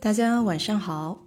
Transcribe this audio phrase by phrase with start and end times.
[0.00, 1.18] 大家晚上好。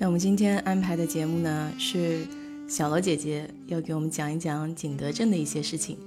[0.00, 2.26] 那我们今天安排的节目呢，是
[2.66, 5.98] 小罗姐姐要给我们讲一讲景德镇的一些事情。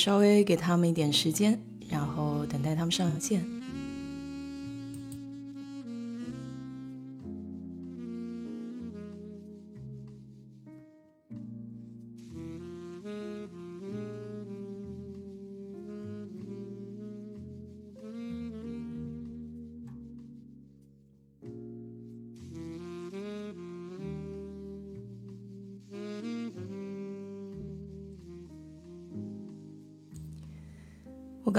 [0.00, 3.59] 稍微给他们一点时间，然后等待他们上线。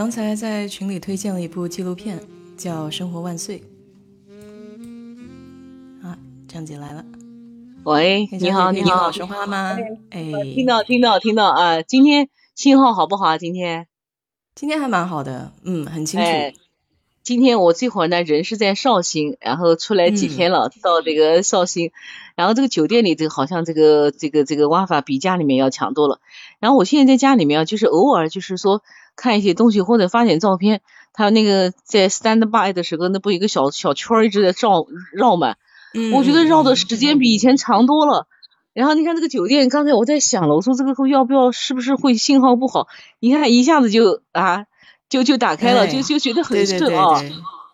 [0.02, 2.20] 刚才在群里推荐了一部纪录片，
[2.58, 3.60] 叫《生活万岁》。
[6.04, 6.18] 啊，
[6.48, 7.06] 张姐来了。
[7.84, 9.78] 喂，你好，你好，说话吗？
[10.10, 10.24] 哎，
[10.56, 11.84] 听到，听到，听到啊！
[11.84, 13.38] 今天信号好不好？
[13.38, 13.86] 今天，
[14.56, 16.26] 今天还蛮好的，嗯，很清楚。
[17.22, 21.92] 今天我这会儿呢，人是在绍兴，然后出来几天了，到这个绍兴，
[22.36, 26.20] 然后这个酒店里，这个好像这个这个这个 WiFi 比家里面要强多了。
[26.60, 28.82] 然后我现在在家里面啊，就是偶尔就是说。
[29.22, 30.82] 看一些东西或者发点照片，
[31.14, 35.54] 他那个在 stand by 的时候，那不一个小小圈一直在绕绕嘛？
[35.94, 38.26] 嗯，我觉得绕的时间比以前长多了。
[38.74, 42.88] 然后你看这个酒店，刚才我在想了，我说这个要不要，是不是会信号不好？
[43.20, 44.66] 你看一下子就啊，
[45.08, 47.22] 就就打开了，就就觉得很顺啊。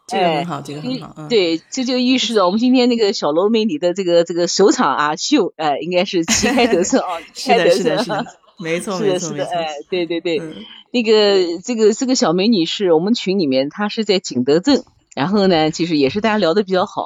[0.08, 1.28] 这个很好，这个很好。
[1.30, 8.26] 对，这就预示着我们今天那个小楼美女的这个这个首场啊秀，哎，应该是旗开得胜啊，旗开得胜。
[8.60, 10.42] 没错，是的，是的，哎，对对对，
[10.92, 14.84] 那个这个这个小美女是我们群里面，她是在景德镇，
[15.16, 17.06] 然后呢，其实也是大家聊的比较好。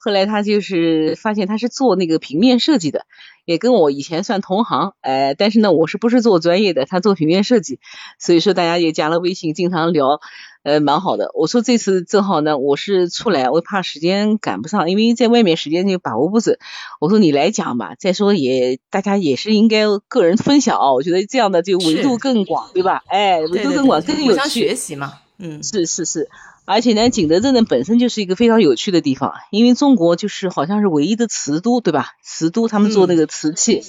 [0.00, 3.06] 后来她就是发现她是做那个平面设计的，
[3.44, 7.80] 也跟我以前算同行，哎，但是呢，我是不是做专业的，她做平面设计，
[8.18, 10.20] 所以说大家也加了微信，经常聊。
[10.64, 11.30] 呃，蛮好的。
[11.34, 16.58] 我说这次正好呢，我是出来，我怕时间赶不上，因为在外面时间就把握不准。
[17.00, 20.94] 我说你来讲吧，再说也大家也是应该个人分享哦。
[20.94, 23.02] 我觉得这样的就维度更广，对吧？
[23.06, 24.48] 哎，维度更广更有趣。
[24.48, 26.28] 学习嘛，嗯，是是是。
[26.64, 32.08] 而且呢，景德镇呢本身就是一个非常有趣的地方，因为中国就是好像是唯一的瓷都，对吧？
[32.22, 33.82] 瓷都他们做那个瓷器，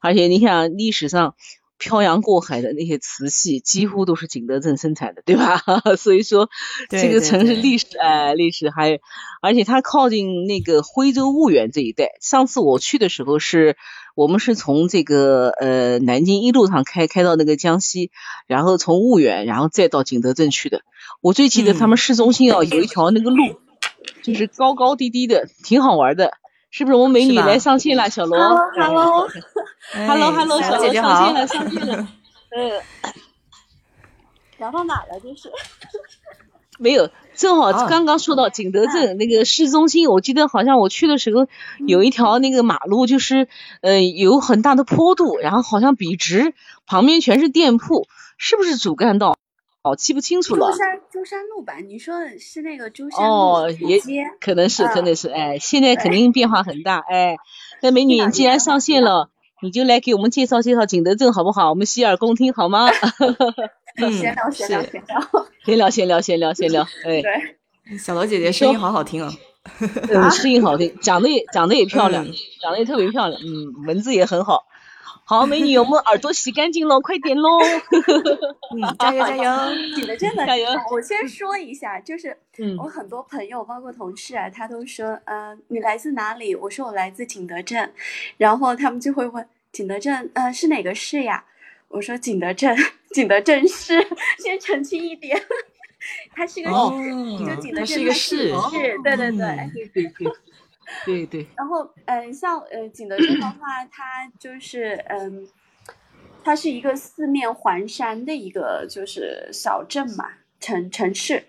[0.00, 1.34] 而且你想历史上。
[1.80, 5.62] 漂洋过海的那些瓷器几乎都是景德镇生产的，对吧？
[5.96, 6.50] 所以说
[6.90, 9.00] 这个城市历史哎，历史还，
[9.40, 12.10] 而且它靠近那个徽州婺源这一带。
[12.20, 13.76] 上次我去的时候是，
[14.14, 18.10] 我们是从这个呃南京一路上开开到那个江西，
[18.46, 20.82] 然后从婺源，然后再到景德镇去的。
[21.22, 23.58] 我最记得他们市中心啊有一条那个路，
[24.22, 26.32] 就是高高低低的，挺好玩的。
[26.70, 28.08] 是不是我们美女来上线了？
[28.10, 32.08] 小罗，Hello，Hello，Hello， 小姐姐上线了，上线了。
[32.56, 32.72] 嗯，
[34.58, 35.20] 聊到哪了？
[35.22, 35.50] 这是
[36.78, 41.46] 没有，正好刚刚说到景德镇那个市中心，我记得好像我去的时候
[41.86, 43.48] 有一条那个马路，就是
[43.82, 46.54] 呃有很大的坡度，然后好像笔直，
[46.86, 48.08] 旁边全是店铺，
[48.38, 49.36] 是不是主干道？
[49.82, 50.70] 哦，记不清楚了。
[50.70, 51.76] 舟山舟山路吧？
[51.86, 53.98] 你说是那个舟山路也
[54.40, 55.28] 可能是，可能是。
[55.28, 56.98] 哎，现在肯定变化很大。
[56.98, 57.36] 哎，
[57.80, 59.30] 那美女，既然上线了，
[59.62, 61.70] 你就来给我们介绍介绍景德镇好不好？
[61.70, 62.90] 我们洗耳恭听好吗？
[63.96, 65.10] 闲聊，闲聊，闲聊，
[65.64, 66.82] 闲聊，闲聊，闲聊，闲聊。
[67.04, 67.22] 哎，
[67.88, 69.32] 对，小罗姐姐声音好好听啊！
[70.30, 72.24] 声音好听，长得也长得也漂亮，
[72.62, 73.40] 长得也特别漂亮。
[73.40, 74.64] 嗯，文字也很好。
[75.30, 77.60] 好，美女，我们耳朵洗干净喽，快点喽！
[78.74, 79.94] 嗯，加油 加油！
[79.94, 80.66] 景德镇的加油！
[80.90, 82.36] 我先说一下，就是
[82.76, 86.52] 我很多朋友，包括同事啊，他都说，嗯，你来自哪里？
[86.56, 87.92] 我说我来自景德镇，
[88.38, 91.44] 然后他们就会问，景德镇，呃，是哪个市呀？
[91.86, 92.76] 我说景德镇，
[93.14, 94.04] 景德镇市。
[94.40, 95.40] 先澄清一点，
[96.34, 96.74] 它是个市，
[97.44, 100.32] 就景德镇是一个市，对对，对对对。
[101.04, 105.48] 对对，然后嗯，像呃景德镇的话，它就是嗯，
[106.42, 111.44] 它是一个四面环山的一个就是小镇嘛，城城市。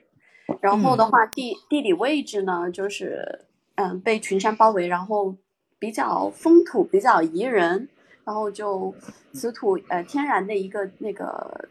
[0.59, 3.45] 然后的话，地地理位置呢，就是
[3.75, 5.35] 嗯被群山包围，然后
[5.79, 7.87] 比较风土比较宜人，
[8.25, 8.93] 然后就
[9.33, 11.69] 瓷土呃天然的一个那个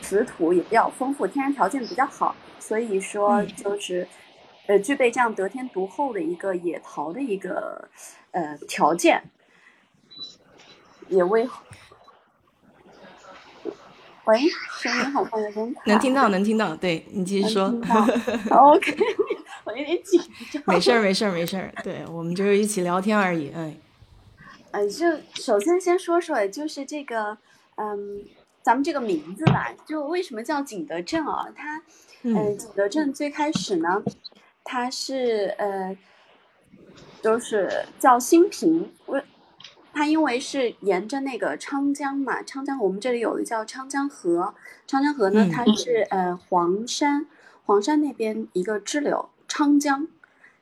[0.00, 4.06] 瓷土也比较丰富，天然条件比较好，所以说就是
[4.66, 7.88] 呃具备这样得天独厚的一个野桃的一个
[8.32, 9.22] 呃条件，
[11.08, 11.48] 也为。
[14.24, 14.40] 喂，
[14.80, 15.82] 声音好像有点卡。
[15.84, 17.66] 能听到，能听到，对你继续说。
[18.50, 18.96] OK，
[19.62, 20.20] 我有点紧
[20.50, 20.60] 张。
[20.66, 21.72] 没事儿，没事儿，没事儿。
[21.84, 23.76] 对我们就是一起聊天而已，哎。
[24.72, 27.38] 呃，就首先先说说，就是这个，
[27.76, 28.24] 嗯，
[28.62, 31.46] 咱们这个名字吧，就为什么叫景德镇啊？
[31.54, 31.80] 它，
[32.22, 34.02] 嗯，景德镇最开始呢，
[34.68, 35.96] 它是呃，
[37.22, 39.22] 就是叫新平，为。
[39.98, 44.54] 它因为是沿着那个昌江嘛，昌江我们这里有一个叫昌江河，
[44.86, 47.26] 昌江河呢，它是呃黄山，
[47.64, 50.06] 黄山那边一个支流，昌江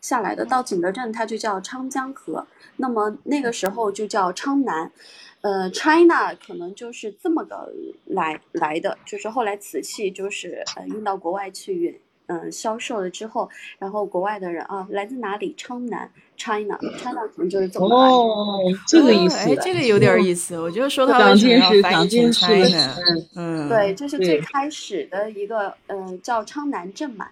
[0.01, 2.47] 下来的，到景德镇它就叫昌江河，
[2.77, 4.93] 那么那个时候就叫昌南，
[5.41, 7.73] 呃，China 可能就是这么个
[8.05, 12.01] 来来的，就是后来瓷器就是呃运到国外去。
[12.27, 15.55] 嗯，销售了之后，然后国外的人啊，来自哪里？
[15.59, 20.59] 昌南，China，China 可能就是这么哦，这个意思，哎，这个有点意思。
[20.59, 22.95] 我觉得说他为什么要翻译成 China？
[23.37, 27.29] 嗯，对，这是最开始的一个，嗯，叫昌南镇嘛，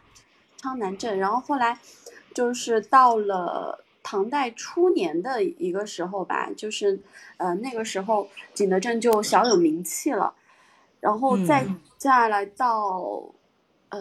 [0.58, 1.18] 昌南镇。
[1.18, 1.78] 然后后来
[2.34, 7.00] 就是到了唐代初年的一个时候吧，就是
[7.38, 10.34] 呃那个时候景德镇就小有名气了，
[11.00, 11.66] 然后再
[11.98, 13.24] 下来到。
[13.92, 14.00] 呃，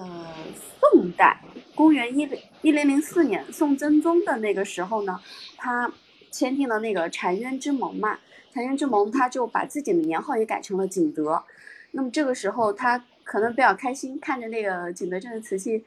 [0.79, 1.41] 宋代，
[1.75, 5.19] 公元一零一零零四年，宋真宗的那个时候呢，
[5.57, 5.91] 他
[6.31, 8.17] 签订了那个澶渊之盟嘛，
[8.53, 11.43] 澶渊之盟，他就把自己的年号也改成了景德。
[11.91, 15.83] 那么这个时候，他可能比较开心，看着那个景德镇的瓷器，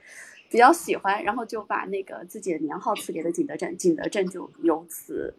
[0.50, 5.34] 比较喜欢，然后就把那个自己的年号赐给了景德镇，景德镇就由此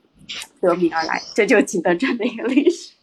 [0.60, 2.96] 得名而来，这就是景德镇的一个历史。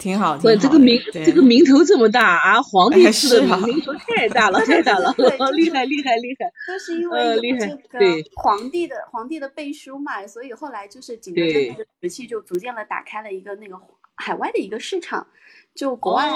[0.00, 2.62] 挺好，对这个名，这个名头这么大啊！
[2.62, 5.14] 皇帝赐的名，头太大了， 太大了，
[5.52, 6.50] 厉害厉害厉害！
[6.66, 8.00] 就是因为有这个
[8.36, 13.78] 皇帝的皇帝的背书嘛，所以后来就是景德镇的瓷器就逐渐的打开了一个那个
[14.16, 15.26] 海外的一个市场。
[15.74, 16.30] 就国外，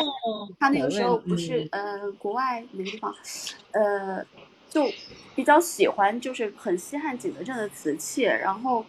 [0.61, 3.13] 他那个时候不是呃，国外哪个地方，
[3.73, 4.25] 呃，
[4.69, 4.85] 就
[5.35, 8.85] 比较喜欢，就是很稀罕景德镇的瓷器，然后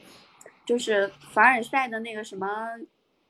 [0.66, 2.48] 就是凡尔赛的那个什么。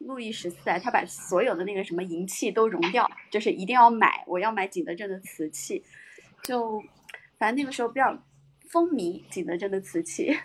[0.06, 5.84] 路易十四啊，他把所有的那个什么银器都熔掉，就是一定要买，我要买景德镇的瓷器，
[6.44, 6.82] 就
[7.38, 8.18] 反正那个时候比较
[8.70, 10.36] 风靡景德镇的瓷器。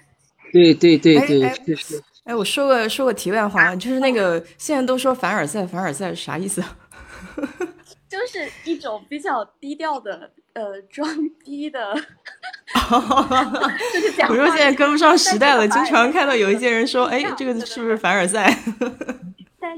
[0.52, 2.02] 对对对对，就是。
[2.24, 6.62] 哎，我说个说个题外话，就是那个现在都说凡尔赛，凡尔赛啥意思？
[8.08, 11.08] 就是一种比较低调的呃装
[11.44, 11.94] 逼的。
[13.92, 14.28] 就是讲。
[14.28, 18.52] 我说现在跟不上时代了，经常看到有一些人说，哎，这个是不是凡尔赛？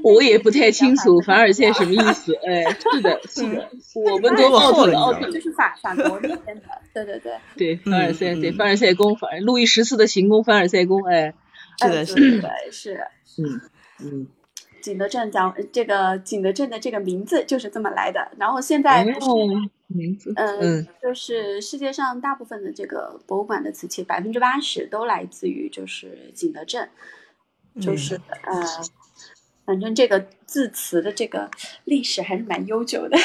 [0.03, 3.69] 我也不太清楚凡尔赛什么意 思，哎，是的，是的，
[4.11, 5.39] 我们都奥特奥特就。
[5.39, 6.63] 是法法国那边的，
[6.93, 11.33] 对对对，对凡尔赛，对凡尔赛宫，凡路易十四的行宫，凡尔赛宫，哎，
[11.81, 13.61] 是的，是的，是，嗯
[13.99, 14.27] 嗯，
[14.81, 19.27] 景德镇讲这个景德镇的这个名字就是这么来的，然后现在不是
[19.87, 26.89] 名字，嗯，就是世界上大部分的这个博物馆的瓷器，百分之八十都来自于就是景德镇，
[27.81, 28.63] 就是呃。
[29.65, 31.49] 反正这个字词的这个
[31.85, 33.17] 历史还是蛮悠久的。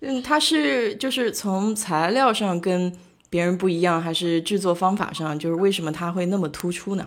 [0.00, 2.96] 嗯，它是就是从材料上跟
[3.28, 5.38] 别人不一样，还是制作方法上？
[5.38, 7.06] 就是为什么它会那么突出呢？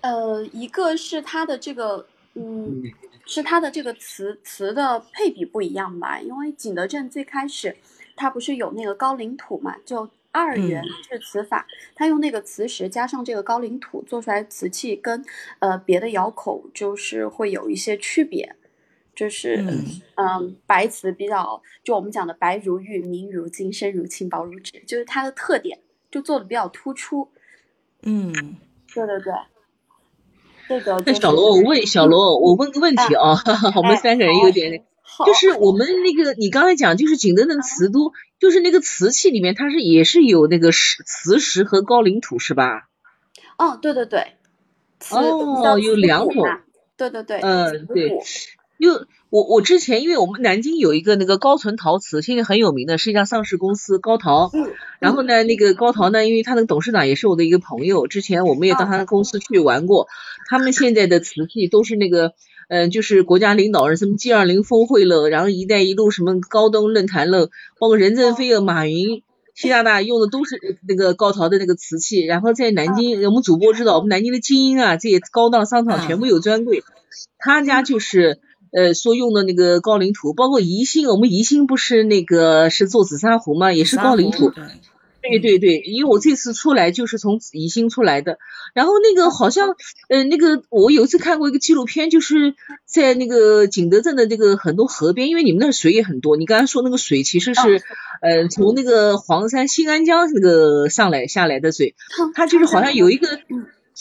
[0.00, 2.82] 呃，一个是它的这个，嗯，
[3.26, 6.18] 是它的这个词词的配比不一样吧？
[6.20, 7.76] 因为景德镇最开始
[8.16, 10.08] 它不是有那个高岭土嘛，就。
[10.32, 15.24] 二元制瓷法，它用那个瓷石加上这个高岭土做出来瓷器，跟
[15.58, 18.54] 呃别的窑口就是会有一些区别，
[19.14, 19.64] 就是
[20.16, 27.28] 嗯白瓷比较就我们讲的白如玉、明如金、深如青、薄如纸，就是它的特点就做的比较突出。
[28.02, 28.32] 嗯，
[28.94, 29.32] 对对对，
[30.68, 31.02] 这个。
[31.04, 33.34] 那小罗，我问小罗，我问个问题啊，
[33.76, 34.84] 我们三个人有点。
[35.26, 42.88] 就是我们那个，你刚才讲，就是景德镇瓷都，就是那个瓷器里面，它是也是有那个石瓷石和高岭土，是吧？
[43.58, 44.34] 哦，对对对，
[45.10, 46.46] 哦，有两种，
[46.96, 48.18] 对对对，嗯，对，
[48.78, 60.08] 又我我之前，因为我们南京有一个那个高淳陶瓷，现在很有名的，是一家上市公司高陶，嗯，然后呢，那个高陶呢，因为他那个董事长也是我的一个朋友，之前我们也到他的公司去玩过，
[60.48, 62.34] 他们现在的瓷器都是那个。
[62.70, 67.50] 嗯，就是国家领导人什么 G 二零峰会了，然后一带一路什么高登论坛了，
[67.80, 69.24] 包括任正非、马云、
[69.56, 72.24] 习大大用的都是那个高陶的那个瓷器。
[72.24, 76.84] 然后在南京，我们主播知道，我们南京的精英啊，这些高档商场全部有专柜。
[77.40, 78.38] 他家就是
[78.70, 83.72] 呃说用的那个高岭土，包括宜兴，我们宜兴不是那个是做紫砂壶嘛？
[83.72, 84.52] 也是高岭土。
[85.22, 88.38] 对对对，因为我这次出来就是从宜兴出来的，
[88.74, 89.76] 然后那个好像，
[90.08, 92.54] 呃，那个我有一次看过一个纪录片，就是
[92.86, 97.82] 在那个景德镇的这个很多河边，因为你们那水也很多，你刚才说那个水其实是，
[98.22, 101.94] 呃，从那个黄山新安江那个上来下来的水，
[102.34, 103.28] 它就是好像有一个，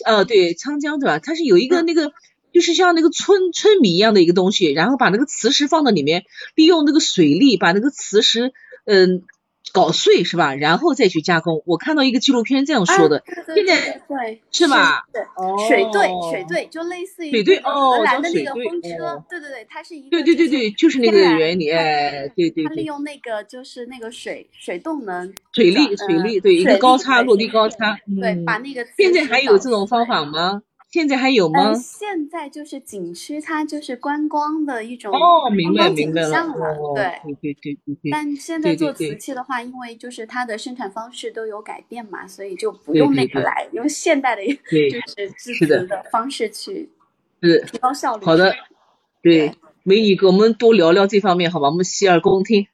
[0.05, 1.19] 呃，对，沧江对吧？
[1.19, 2.13] 它是有一个那个，
[2.53, 6.23] 就是像那个村村米一样的一个东西，然后把那个磁石放到里面，
[6.55, 8.53] 利用那个水力把那个磁石，
[8.85, 9.23] 嗯。
[9.71, 10.55] 搞碎是吧？
[10.55, 11.61] 然后再去加工。
[11.65, 13.23] 我看到一个纪录片这样说的。
[13.53, 15.05] 现在对是吧？
[15.13, 15.21] 对，
[15.67, 19.23] 水队水队就类似于水队哦，荷兰的那个风车。
[19.29, 21.69] 对对对，它是一个对对对对，就是那个原理。
[21.71, 22.63] 哎，对对。
[22.65, 27.97] 它利用那个就是那个水水动能水力水力对一个高差落地高差。
[28.21, 30.61] 对，把那个现在还有这种方法吗？
[30.91, 31.71] 现在还有吗？
[31.75, 36.29] 现在就是景区，它就是观光的一种哦，明白明白了，
[36.95, 38.11] 对对对对对。
[38.11, 46.89] 但现在做瓷器的话，因为就是它的生产方式都有改变嘛，所以就不用那个来，用现代的，就是制瓷的方式去
[47.43, 48.25] 是提高效率。
[48.25, 48.51] 好的，
[49.21, 49.53] 对，
[49.83, 51.69] 美女，给我们多聊聊这方面，好吧？
[51.69, 52.65] 我们洗耳恭听，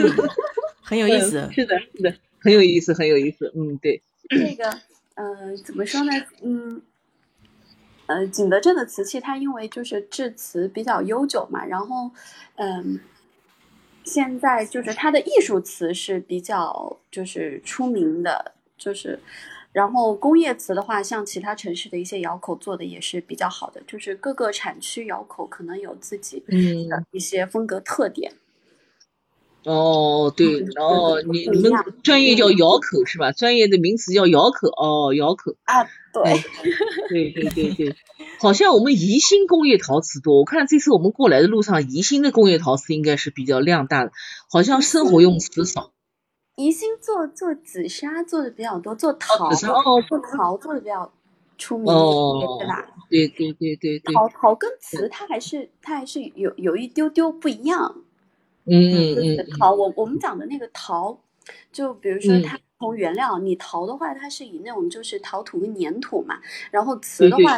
[0.80, 1.46] 很有意思。
[1.52, 3.52] 是的，是的，很有意思，很有意思。
[3.54, 4.00] 嗯，对。
[4.30, 4.70] 这个，
[5.16, 6.12] 呃，怎么说呢？
[6.42, 6.80] 嗯。
[8.06, 12.10] 呃，景德镇的瓷器，它因为就是制瓷比较悠久嘛，然后，
[12.56, 13.00] 嗯，
[14.04, 19.18] 现在就是它的艺术瓷是比较就是出名的，就是，
[19.72, 26.54] 然后工业瓷的话，像其他城市的一些窑口做的也是比较好的，就是各个产区窑口可能有自己的
[27.10, 28.32] 一些风格特点。
[29.64, 33.32] 哦，对，哦，你你们专业叫窑口是吧？
[33.32, 35.88] 专业的名词叫窑口，哦，窑口啊，
[36.22, 36.32] 对，
[37.08, 37.96] 对对对对，
[38.38, 44.12] 好像我们宜兴工业陶瓷多，我看这次我们过来的路上，宜兴的工业陶瓷应该是比较量大的，
[44.50, 45.90] 好像生活用瓷少。
[46.56, 51.12] 宜兴做做紫砂做的比较多，做陶哦，做陶做的比较
[51.58, 52.86] 出名，对吧？
[53.10, 58.02] 对对对对对，陶陶跟瓷它还是它还是有有一丢丢不一样。
[58.66, 61.18] 嗯嗯陶，我我们讲的那个陶，
[61.72, 66.38] 就比如说它从原料，你陶的话，它是以那种就是陶土跟粘土嘛，
[66.70, 67.56] 然后瓷的话，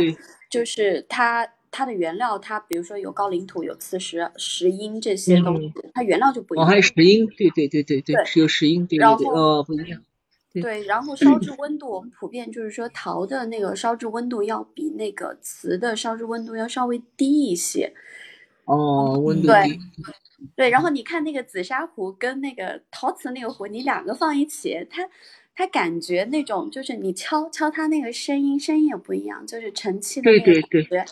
[0.51, 6.67] 就是它它的原料，它比如说有高岭土、有磁石、石英这些东西，它原料就不一样。
[6.67, 10.01] 哦，还有石英，对对对对对，是有石英，对对对，哦，不一样。
[10.53, 17.93] 对，然后烧制温度，我们普遍就是说陶的那个烧制温度要比那个瓷的烧制温度要稍微低一些。
[18.65, 19.79] 哦，温度低。
[20.55, 25.09] 对，然后你看那个紫砂壶跟那个陶瓷那个壶，你两个放一起，它
[25.55, 31.05] 它感觉那种就是你敲敲它那个声音，声音也不一样，就是沉气的那个感觉。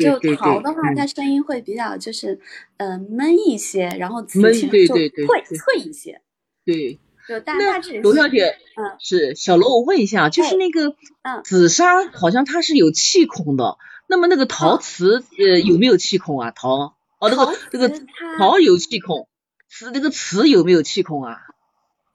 [0.00, 2.40] 就陶的话，它声音会比较就是
[2.78, 6.20] 嗯闷一些，然后瓷器就脆脆一些。
[6.64, 6.98] 对，
[7.28, 8.00] 就大大致。
[8.00, 16.50] 罗小姐，嗯，是小罗，我问一下，就是那个嗯紫砂好像它是有气孔的，那么那个陶瓷呃有没有气孔啊？
[16.50, 16.93] 陶？
[17.28, 18.06] 哦，那个那个
[18.38, 19.28] 陶有气孔，
[19.68, 21.38] 瓷那个瓷有没有气孔啊？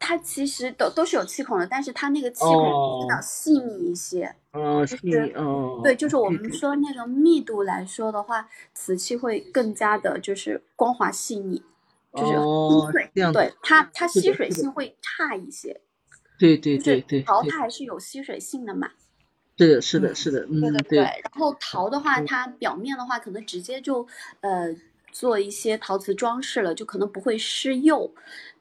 [0.02, 4.34] 它其实都都是有气孔的，但是它那个气孔比较细腻一些。
[4.54, 5.82] 哦，细密哦。
[5.84, 11.62] 对，就是我们说那个密度来说的话，瓷器会更加的就是光滑细腻，
[12.14, 12.32] 就是。
[13.34, 15.82] 对它它吸水性会差一些。
[16.40, 17.22] 对对对对。
[17.24, 18.92] 陶它还是有吸水性的嘛。
[19.58, 20.98] 是的，是的，是的，嗯，对对对。
[21.00, 24.08] 然后陶的话，它表面的话可能直接就
[24.40, 24.74] 呃。
[25.12, 28.14] 做一些陶瓷装饰了，就可能不会施釉，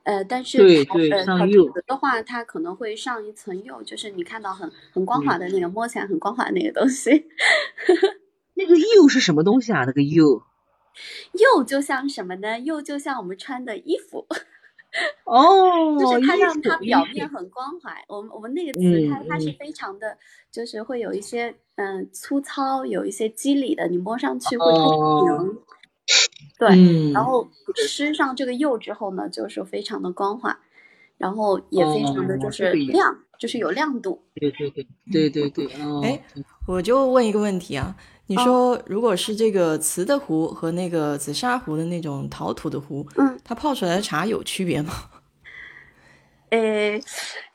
[0.02, 7.26] 呃，但是对对上釉的话，它可能会上一层釉，就是你看到很很光滑的那个，摸起来很光滑的那个东西。
[8.54, 9.84] 那个釉是什么东西啊？
[9.84, 10.42] 那个釉，
[11.32, 12.58] 釉就像什么呢？
[12.58, 14.26] 釉就像我们穿的衣服。
[15.24, 17.94] 哦，就是它让它表面很光滑。
[18.08, 20.16] 我们我们那个瓷它它是非常的，
[20.50, 24.80] 就是会有一些嗯粗糙，有一些肌理的，你摸上去会很
[25.52, 25.58] 平。
[26.58, 27.48] 对，然后
[27.86, 30.58] 吃上这个釉之后呢，就是非常的光滑，
[31.16, 34.22] 然后也非常的就是亮，就是有亮度。
[34.34, 34.86] 对对对
[35.30, 35.68] 对对对。
[36.02, 36.24] 哎，
[36.66, 37.94] 我就问一个问题啊，
[38.26, 44.92] 你说如果是这个瓷的壶和那个紫砂壶的那种陶土的壶，嗯，它泡出来的茶有区别吗？
[46.50, 47.02] 诶，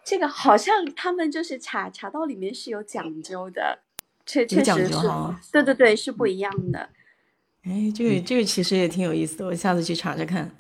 [0.06, 3.80] 这个好像他们就是茶茶道里面是有讲究的，
[4.26, 5.08] 确确实是，
[5.52, 6.90] 对对对，是不一样的。
[7.66, 10.52] 哎，这个这个其实也挺有意思的，我下次去查查看。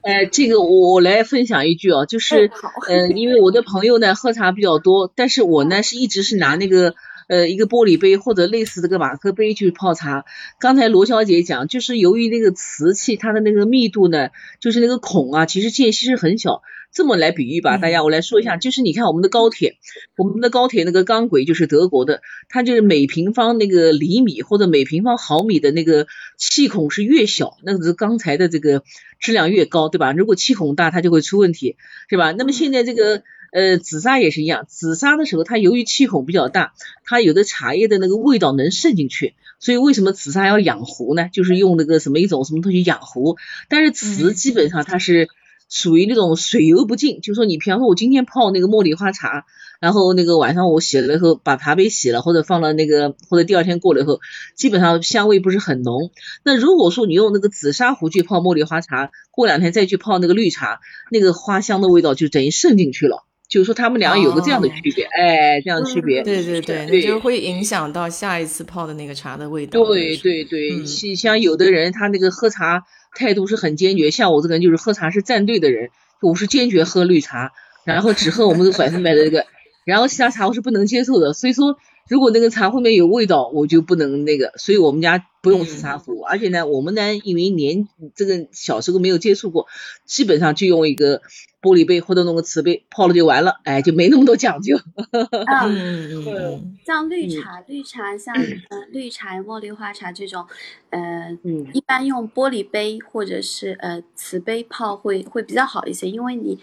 [0.00, 2.50] 哎， 这个我来分享一句啊，就是，
[2.88, 6.94] 嗯，因为我的朋友呢喝茶比较多，但是我呢是一直是拿那个
[7.28, 10.24] 呃一个玻璃杯或者类似这个马克杯去泡茶。
[10.58, 16.62] 刚才罗小姐讲，就是由于那个瓷器它的那个密度呢，就是那个孔啊，其实间隙是很小。
[16.92, 19.78] 这么来比喻吧，大家我来说一下，就是你看我们的高铁，
[20.16, 28.84] 我们的高铁那个钢轨就是德国的，它就是每平方那个厘米或者每平方毫米的那个气孔是越小，那个是钢材的这个
[29.18, 30.12] 质量越高，对吧？
[30.12, 31.76] 如果气孔大，它就会出问题，
[32.08, 32.30] 是吧？
[32.30, 33.24] 那么现在这个
[33.54, 41.28] 呃紫砂也是一样，紫砂的时候它由于气孔比较大，它有的茶叶的那个味道能渗进去，所以为什么紫砂要养壶呢？
[41.32, 43.36] 就是用那个什么一种什么东西养壶，
[43.68, 45.28] 但是瓷基本上它是。
[45.70, 49.46] 属于那种水油不进，就说你，比方说，我今天泡那个茉莉花茶，
[49.80, 54.20] 然后那个晚上我洗了以后，把茶杯洗了，或者放了那个，或者第二天过了以后，
[54.54, 56.12] 基本上香味不是很浓。
[56.44, 60.80] 那如果说你用那个紫砂壶去泡茉莉花茶，过两天再去泡那个绿茶，
[61.10, 63.24] 那个花香的味道就等于渗进去了。
[63.48, 66.22] 就是说他们俩有个这样的区别，哎，这样的区别。
[66.22, 69.84] 对对对，对，就会影响到下一次泡的那个茶的味道。
[69.84, 72.84] 对对对，像像有的人他那个喝茶。
[73.16, 77.52] 态度是很坚决，像我这个人就是喝茶是站队的人，我是坚决喝绿茶，
[77.84, 79.46] 然后只喝我们百分百的这个，
[79.84, 81.32] 然后其他茶我是不能接受的。
[81.32, 81.76] 所以说，
[82.08, 84.50] 如果那个茶后面有味道，我就不能那个。
[84.56, 89.68] 所以我们家不用紫砂壶，而且呢，我们呢因为年这个小时候没有接触过，
[90.04, 91.22] 基本上就用一个。
[91.64, 94.76] 玻璃杯或者弄个瓷杯泡了就完了，哎，就没那么多讲究。
[95.66, 100.46] 嗯，像绿茶，绿茶像嗯绿茶、茉莉花茶这种，
[100.90, 101.34] 呃，
[101.72, 106.58] 一般用玻璃杯或者是呃瓷杯泡会会比较好一些，因为你，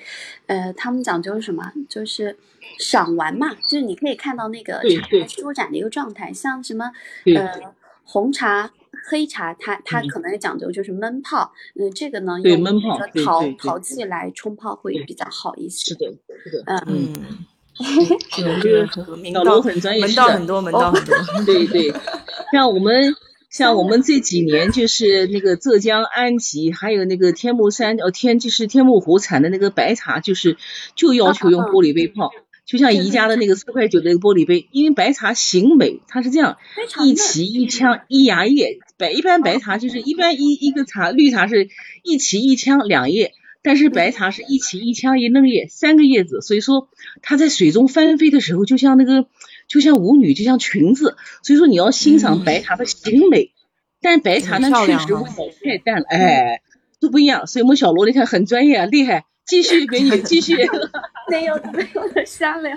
[0.45, 1.73] 呃，他们讲究是什么？
[1.89, 2.37] 就是
[2.77, 6.91] 赏玩嘛，就是你可以看到那个茶舒展的一个状态，像什么
[7.35, 8.71] 呃红茶。
[9.09, 15.95] 黑茶它它可能讲究就是闷泡，嗯，这个呢用闷泡陶陶器来冲泡会比较好一些。
[15.95, 16.05] 是的，
[16.43, 17.37] 是的，嗯嗯，
[18.61, 18.87] 这个
[19.33, 21.15] 小罗很专业，门道很多，门道很多。
[21.45, 21.91] 对对，
[22.53, 23.15] 像我们
[23.49, 30.57] 像我们这几年 就是那个浙江安吉，还有那个天目山哦天就是天目湖产的那个白茶，就是
[30.95, 32.29] 就要求用玻璃杯泡。
[32.65, 36.57] 就像宜家的那个四块九的那个玻璃杯，因为白茶形美，它是这样，
[37.03, 38.79] 一齐一腔一芽叶。
[38.97, 41.69] 白一般白茶就是一般一一个茶，绿茶是
[42.03, 46.87] 一齐一腔两叶，但是白茶是一齐一腔一嫩叶三个叶子，所以说
[47.21, 49.25] 它在水中翻飞的时候，就像那个
[49.67, 51.17] 就像舞女，就像裙子。
[51.43, 53.51] 所以说你要欣赏白茶的形美，
[54.01, 55.27] 但白茶呢确实味道
[55.63, 56.61] 太淡了，哎，
[57.01, 57.47] 都不一样。
[57.47, 59.25] 所以我们小罗你看很专业啊，厉害。
[59.51, 60.55] 继续，给你，继续。
[61.29, 62.73] 没有，没有的，瞎聊，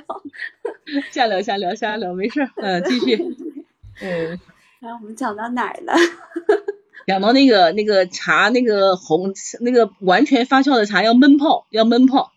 [1.13, 2.51] 瞎聊，瞎聊，瞎聊，没事。
[2.57, 3.15] 嗯，继续。
[4.03, 4.41] 嗯，
[4.81, 5.93] 然后我们讲到哪儿了？
[7.07, 12.33] 讲到那个那个茶，那个红，那个完全发酵的茶要闷泡，要闷泡。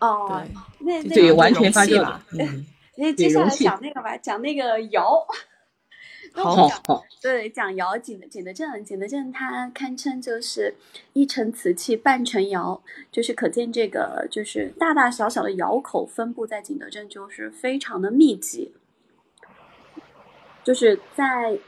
[0.00, 0.42] 哦，
[0.80, 2.16] 那对完全发酵。
[2.32, 2.66] 嗯，
[2.98, 5.24] 那接下来讲那个吧，讲那个窑。
[6.34, 10.74] 好好，对，讲窑景德景德镇，景德镇它堪称就是
[11.12, 18.72] 一城瓷器，半城窑，就是可见这个就是大大小小的窑口分布在景德镇，就是非常的密集。
[20.64, 21.58] 就是在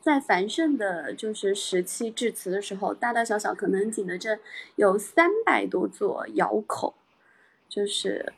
[0.00, 4.40] 在繁盛的，就是时期制瓷的时候，大大小小可能景德镇
[4.76, 6.94] 有三百多座窑口，
[7.68, 8.32] 就是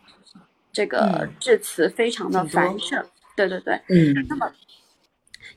[0.72, 3.05] 这个制瓷非常的繁盛。
[3.37, 4.53] 对对对，嗯，那么。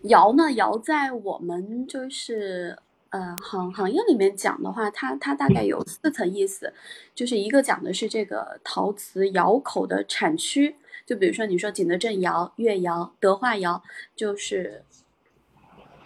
[0.05, 0.51] 窑呢？
[0.53, 2.77] 窑在我们就是
[3.09, 6.73] 呃行行业里面讲的话，它它大概有四层意思，
[7.13, 13.81] 就是一个讲的是这个陶瓷窑口的产区，就比如说你说景德镇窑、越窑、德化窑，
[14.15, 14.83] 就是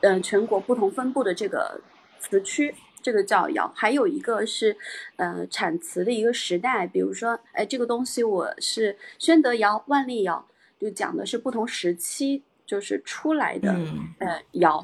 [0.01, 1.81] 呃全国不同分布的这个
[2.19, 3.71] 瓷区，这个叫窑。
[3.75, 4.77] 还有一个是
[5.17, 10.45] 呃产瓷的一个时代，比如说哎这个东西我是宣德窑、万历窑，
[10.79, 12.43] 就讲的是不同时期。
[12.69, 13.73] 就是出来的，
[14.19, 14.79] 呃，窑，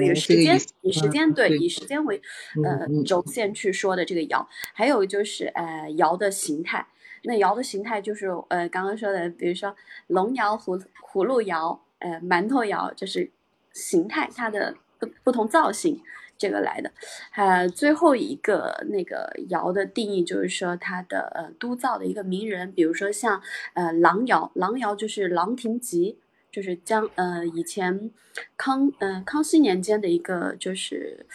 [0.00, 2.20] 以时间以时间对以时间为
[2.64, 6.84] 呃轴线去说的这个窑，还有就是呃窑的形态，
[7.22, 9.72] 那窑的形态就是呃刚刚说的，比如说
[10.08, 10.82] 龙窑、葫
[11.12, 13.30] 葫芦窑、呃馒头窑，就是
[13.72, 16.00] 形态它的不不同造型
[16.36, 16.90] 这个来的，
[17.36, 23.40] 呃最后一个那个窑的定义就是说它的呃督造的一个名人，比如说像
[23.74, 26.18] 呃郎窑，郎窑就是郎廷吉。
[26.52, 28.10] 就是将呃以前
[28.56, 31.26] 康呃康熙年间的一个就是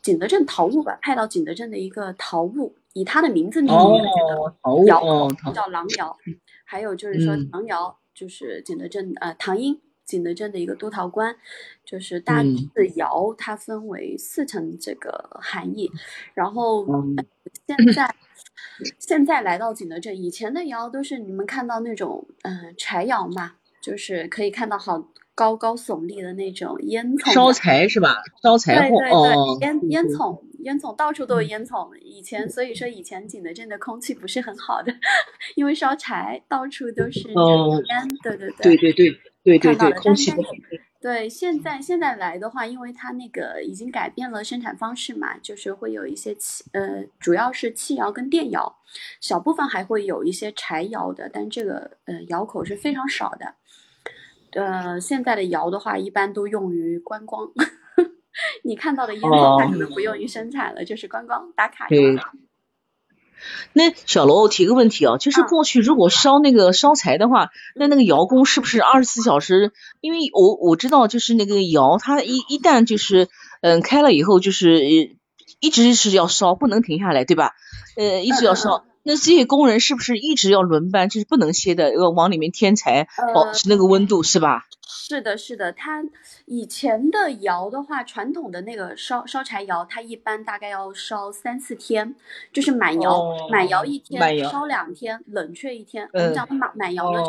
[0.00, 6.16] 景德镇陶物吧，派到景德镇的一个陶物，以他的名字命名的这个窑叫郎窑。
[6.64, 11.36] 还有就是说唐窑，就是景德镇呃唐英景德镇的一个督陶官，
[11.84, 15.90] 就是大字窑它分为四层这个含义。
[16.34, 16.86] 然后
[17.66, 18.14] 现在
[18.98, 23.56] 现在来到景德镇，以前的窑都是你们看到那种嗯柴窑嘛。
[23.88, 27.32] 就是可以看到好高高耸立的那种烟囱。
[27.32, 28.16] 烧柴是吧？
[28.42, 28.88] 烧柴。
[28.88, 31.94] 对对对，烟烟囱，烟囱到处都有烟囱。
[32.00, 34.92] 以前，所以说以前景德镇的空气不是很好的。
[35.54, 38.08] 因为烧柴到处都是烟。
[38.22, 38.76] 对对对。
[38.76, 39.20] 对对对。
[39.44, 39.92] 对对对。
[41.00, 48.78] 对，现在现在来的话，因为它那个已经改变了生产方式嘛，就是会有一些气，呃，主要是气窑跟电窑。
[49.20, 53.54] 小部分还会有一些柴窑的，但这个呃窑口是非常少的。
[54.52, 57.48] 呃，现在的窑的话，一般都用于观光，
[58.64, 62.18] 你看到的烟囱它可能不用于生产了，就是观光打卡用。
[63.72, 69.72] 那小罗，我提个问题啊，就是过去如果烧那个烧柴的话，那那个窑工是不是二十四小时？
[70.00, 73.28] 因为我我知道，就是那个窑，它一一旦就是
[73.60, 74.84] 嗯开了以后，就是
[75.60, 77.52] 一直是要烧，不能停下来，对吧？
[77.96, 78.84] 呃，一直要烧。
[79.08, 84.66] 那这些工人是不是一直要轮班，就是不能歇的，要往里面添柴，保持那个温度，是吧？
[84.86, 86.04] 是的，是的，它
[86.44, 92.14] 以前的窑的话，传统的那个烧烧柴窑，它一般大概要烧三四天，
[92.52, 96.06] 就是满窑，满窑一天，烧两天，冷却一天。
[96.12, 97.22] 我们讲满满窑呢，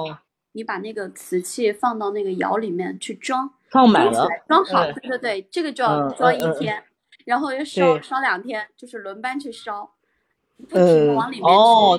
[0.52, 6.84] 你把那个瓷器放到那个窑里面去装，放满了，装好，对对对，这个就要装一天，
[7.24, 9.92] 然后又烧烧两天，就是轮班去烧。
[10.68, 11.48] 不停的往里面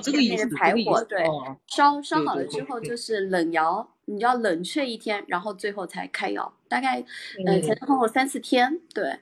[0.03, 1.25] 去，这个排火，对，
[1.67, 7.03] 烧烧好了之后就是冷窑，你要冷却一天，然后最后才开窑，大概
[7.45, 9.19] 呃前前后后三四天，对，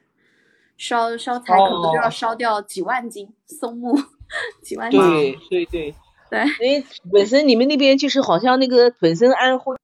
[0.76, 3.96] 烧烧柴可能就要烧掉几万斤松木，
[4.62, 5.00] 几万斤，
[5.48, 5.66] 对对。
[5.66, 5.94] 对。
[6.30, 9.74] 对，因为本身你们那边就是好像那个本身安徽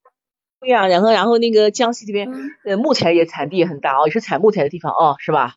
[0.61, 2.31] 对呀，然后然后那个江西这边
[2.64, 5.57] 呃木材也产地也很大哦，也是产木材的地方哦，是吧？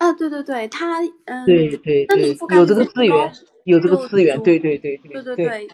[0.00, 3.32] 啊，对对对，它嗯，对对对，有这个资源，
[3.64, 5.68] 有这个资源，对对对对对对，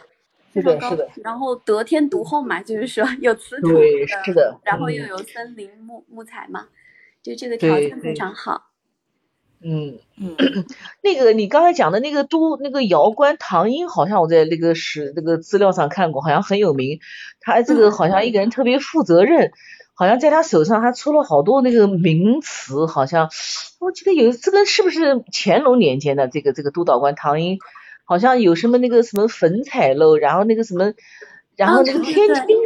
[0.53, 1.09] 是的，是的。
[1.23, 3.69] 然后得天独厚嘛，就是说有瓷土，
[4.25, 6.67] 是的，然后又有森林木木材嘛，
[7.23, 8.73] 就这个条件非常好。
[9.63, 10.35] 嗯嗯，
[11.05, 16.99] 那个你刚才讲的那个都那个窑官唐英，好像我在那个史那个资料上看过，好像很有名。
[17.41, 19.53] 他这个好像一个人特别负责任。
[19.99, 23.31] 好像在他手上还出了好多那个名词，好像
[23.81, 27.59] 我记得有这个是不是乾隆年间的这个这个督导官唐英，
[28.05, 30.93] 好像有什么那个什么粉彩喽，然后那个什么，
[31.57, 32.57] 然后那个天津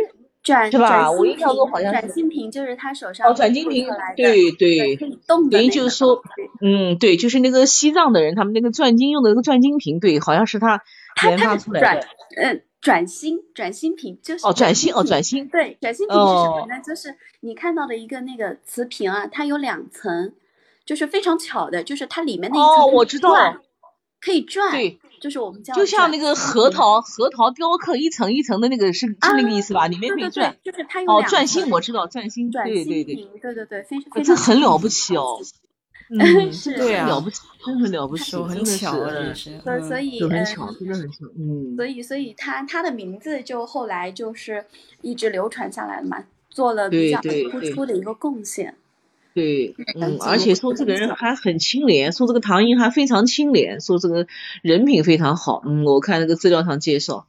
[0.43, 1.13] 转是吧？
[1.13, 4.97] 我印象中好像转金瓶就是他手上哦，转金瓶对对，
[5.51, 6.23] 等于就是说，
[6.61, 10.83] 嗯，对，就是那个西藏的人，他们那个转金用的那个转金瓶，对，好像是他
[11.25, 12.63] 研发出来的，嗯。
[12.81, 16.81] 转新转新品就是哦，转新哦，转新对，转心瓶是什么呢？
[16.83, 20.33] 就是你看到的一个那个瓷瓶啊，它有两层，
[20.87, 23.57] 就是非常巧的，就是它里面那一层哦，我知道，
[24.21, 29.87] 可以转，对，就是我们叫就像那个核桃核桃雕刻一层一层的那个是是那个意思吧？
[29.87, 35.39] 里面可以转，就是它有哦，转心我知道，转心转心瓶，对对对，非常非常很了不起哦。
[36.11, 44.65] 嗯， 是对啊，了不起，真的了不起，很巧的，是，所以所以很巧，真的很巧，嗯，所以所以他他的名字就后来就是
[45.03, 48.75] 一直流传下来了嘛，做了比较突出的一个贡献。
[49.33, 54.27] 对，嗯，而且说这个人还很清廉，说这个唐英还非常清廉，说这个
[54.63, 57.27] 人品非常好，嗯，我看那个资料上介绍。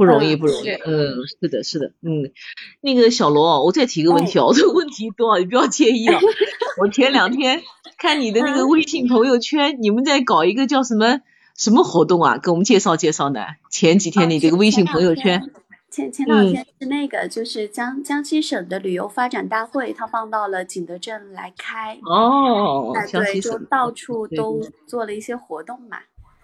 [0.00, 0.70] 不容易，不容易。
[0.70, 1.92] 嗯，是的，是的。
[2.00, 2.32] 嗯，
[2.80, 6.18] 那个小罗，我再提个问题哦，这个问题多，你不要介意啊。
[6.80, 7.60] 我前两天
[7.98, 11.20] 看你的那个微信朋友圈，你们在搞一个叫什么
[11.54, 12.38] 什么活动啊？
[12.38, 13.44] 给我们介绍介绍呢。
[13.70, 15.42] 前几天你这个微信朋友圈，
[15.90, 21.98] 前前两天是那个，就是江江西省的旅游发展大会，他放到了景德镇来开。
[22.06, 25.98] 哦，江西省到处都做了一些活动嘛。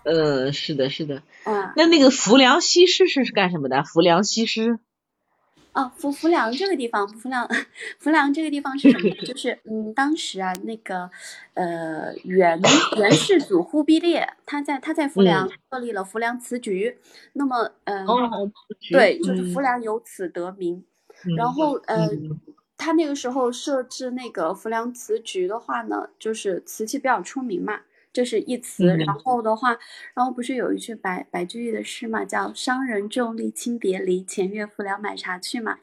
[0.06, 1.22] 呃，是的，是的。
[1.44, 3.82] 嗯，那那个浮梁西施是是干什么的？
[3.82, 4.78] 浮梁西施。
[5.72, 7.46] 哦，浮浮梁这个地方，浮梁
[7.98, 9.10] 浮梁这个地方是什么？
[9.26, 11.10] 就是嗯，当时啊，那个
[11.52, 12.58] 呃，元
[12.96, 16.96] 元世祖忽必烈，他在他在浮梁设立了浮梁瓷局。
[17.34, 18.06] 那么，嗯，
[18.90, 20.82] 对，就是浮梁由此得名。
[21.36, 22.08] 然后，呃，
[22.78, 27.80] 他那个时候设置那个浮梁瓷局的话呢，就是瓷器比较出名嘛。
[28.16, 29.76] 这是一词，然后的话，
[30.14, 35.78] 然后不是有一句白白居易的诗嘛，叫“商人重利轻别离，前月浮梁买茶去”嘛。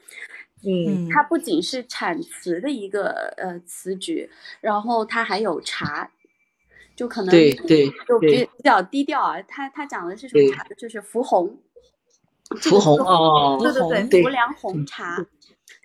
[0.64, 4.28] 嗯，它不仅是产词的一个呃词局，
[4.62, 6.10] 然后它还有茶，
[6.96, 9.40] 就可能对对就比比较低调啊。
[9.44, 10.64] 它它讲的是什么茶？
[10.76, 11.56] 就是浮红，
[12.62, 15.24] 浮红哦，对对对，浮梁红茶。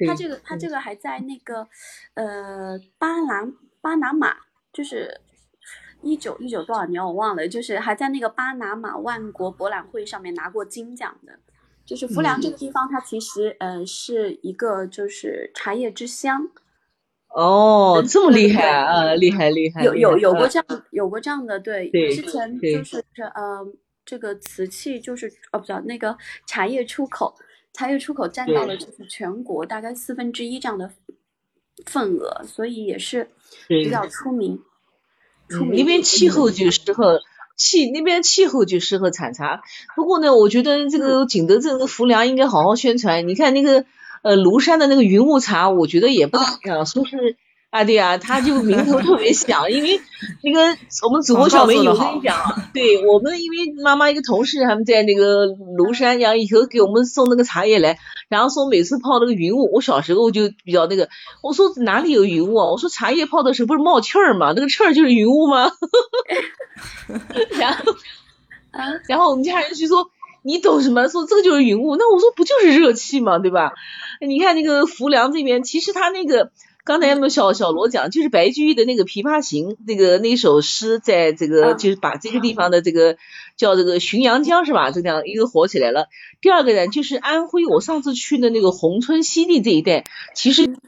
[0.06, 1.68] 它这个它这个还在那个
[2.14, 3.46] 呃巴拿
[3.82, 4.34] 巴拿马，
[4.72, 5.20] 就是。
[6.02, 11.38] 一九一九多少年我忘了，就是还在那个巴拿马万国博览会上面拿过金奖的，
[11.84, 16.50] 就是浮梁这个地方，它其实呃是一个就是茶叶之乡。
[17.30, 19.14] 哦，这么厉害啊！
[19.14, 19.84] 厉害厉害！
[19.84, 23.66] 有有有过这样有过这样的对，对之前就是呃
[24.06, 27.34] 这个瓷器就是哦不叫那个茶叶出口，
[27.74, 30.90] 茶叶出口占到了就是全国大概四分之一这样的
[31.84, 33.28] 份额，所以也是
[33.68, 34.58] 比较出名。
[35.72, 37.20] 那边气候就适合
[37.56, 39.62] 气，那边气候就适合产茶。
[39.96, 43.26] 不过呢，我觉得这个景德镇的浮梁应该好好宣传。
[43.28, 43.84] 你看那个。
[44.20, 47.36] 呃，庐山的那个云雾茶，我觉得也不咋样，说是
[47.70, 50.00] 啊，对啊，他就名头特别响，因为
[50.42, 50.60] 那个
[51.04, 57.98] 我们主播小美女，我跟你讲，对我们因为妈妈一个同事他们在那个庐山，然后以后给我们送那个茶叶来，
[58.30, 61.10] 然后说每次泡那个云雾，我小时候就比较那个，
[61.42, 62.70] 我说哪里有云雾啊？
[62.70, 64.54] 我说茶叶泡的时候不是冒气儿吗？
[64.56, 65.70] 那个气儿就是云雾吗？
[67.58, 67.94] 然后，
[69.08, 70.10] 然后我们家人就说。
[70.42, 71.08] 你懂什么？
[71.08, 73.38] 说这个就是云雾，那我说不就是热气嘛？
[73.38, 73.72] 对吧？
[74.26, 76.52] 你看那个浮梁这边，其实它那个
[76.88, 83.18] 刚才那个小小罗讲，就是白居易的那个《琵琶行》那个那首诗，在这个就是把这个地方的这个
[83.58, 84.90] 叫这个浔阳江是吧？
[84.90, 86.06] 这样一个火起来了。
[86.40, 90.78] 第二个呢，就是安徽，我上次去的那个宏村西递这一带，其实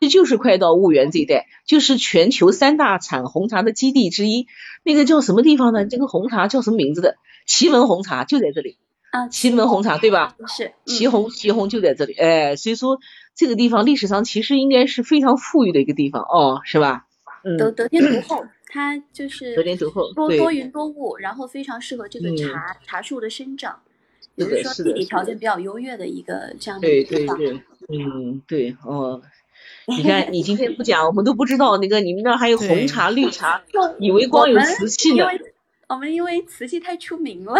[0.00, 4.48] 这就是快到婺源这一带，就是全球三大产红茶的基地之一。
[4.82, 5.86] 那个叫什么地方呢？
[5.86, 7.14] 这个红茶叫什么名字的？
[7.46, 8.76] 祁门红茶就在这里。
[9.12, 10.34] 啊，祁门红茶对吧？
[10.48, 12.98] 是，祁红祁红就在这里，哎，所以说
[13.34, 17.06] 这个地方历史上其实应该是非常富裕的一个地方哦，是吧？
[17.42, 23.80] 嗯，得得天独厚，它就是得天独厚，多多云多雾，然后非常适合这个茶茶树的生长，
[24.36, 27.36] 也就是说地理条件比较优越的一个这样的地方。
[27.36, 29.20] 对对对，嗯，对哦，
[29.86, 33.62] 你看你今天不讲，我们都不知道那个你们那还有红茶、绿茶，
[34.00, 35.26] 以为光有瓷器呢。
[35.88, 37.54] 我们因为瓷器太出名了，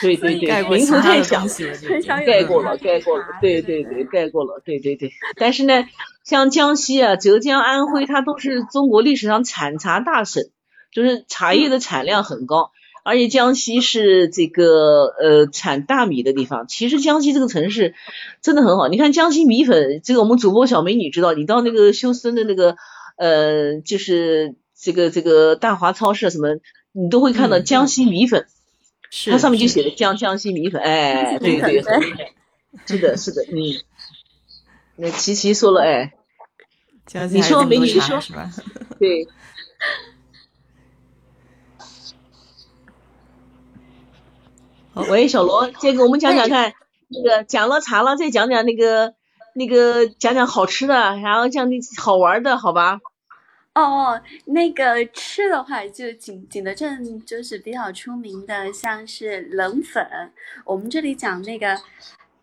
[0.00, 1.46] 对对对，名头太响，
[2.24, 5.10] 盖过了，盖过了，对对对，盖过了，对对对。
[5.36, 5.84] 但是呢，
[6.24, 10.44] 像江西啊、浙江、安徽，它都是中国历史上产茶大省，
[10.92, 12.70] 就是茶叶的产量很高。
[13.04, 16.68] 而且江西是这个呃产大米的地方。
[16.68, 17.94] 其实江西这个城市
[18.40, 22.76] 真的很好，你看江西米粉，这个我们主播小美女知道，你到那个修身的那个
[23.16, 26.60] 呃，就是这个这个大华超市什么。
[27.00, 28.48] 你都会看到江西米粉，
[29.30, 31.80] 它上面就写的江江西米粉，哎，对对，
[32.86, 33.56] 是的，是的，嗯。
[34.96, 36.12] 那琪琪说了，哎，
[37.30, 38.20] 你说美女说，
[38.98, 39.28] 对。
[45.08, 46.72] 喂，小罗，再给我们讲讲看，
[47.06, 49.14] 那个讲了茶了，再讲讲那个
[49.54, 52.98] 那个讲讲好吃的，然后讲那好玩的，好吧？
[53.78, 60.04] 哦，那个吃的话，就景景德镇就是比较出名的，像是冷粉。
[60.64, 61.80] 我们这里讲那个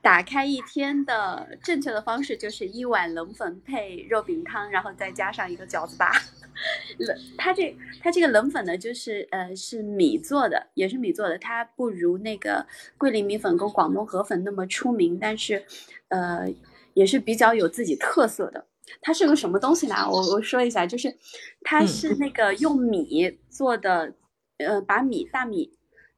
[0.02, 6.10] 打开一天的正确的方式，就是一碗冷粉配肉饼汤，然后再加上一个饺子粑。
[7.00, 12.66] 冷，它这它这个冷粉呢，就是呃是米做的，也是米做的，它不如那个
[12.98, 15.66] 桂林米粉跟广东河粉那么出名，但是
[16.08, 16.48] 呃
[16.94, 18.66] 也是比较有自己特色的。
[19.02, 19.96] 它是个什么东西呢？
[20.10, 21.16] 我我说一下，就是
[21.62, 24.14] 它是那个用米做的，
[24.58, 25.72] 呃，把米大米，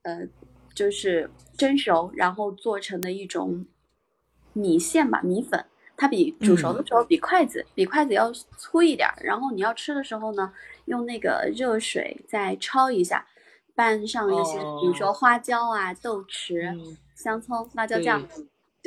[0.03, 0.27] 呃，
[0.73, 3.65] 就是蒸熟，然后做成的一种
[4.53, 5.65] 米线吧，米粉。
[5.99, 10.53] 它比煮熟的时候比筷子比筷子要粗一点，然后你要吃的时候呢，
[10.85, 13.25] 用那个热水再焯一下，
[13.73, 18.21] 拌上一些，比如说花椒啊、豆豉、香葱、辣椒酱。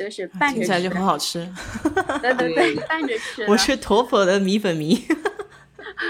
[0.03, 1.47] 就是拌着吃，听起来就很好吃。
[2.21, 3.43] 对对对，拌着吃。
[3.49, 4.97] 我是妥妥的米粉迷。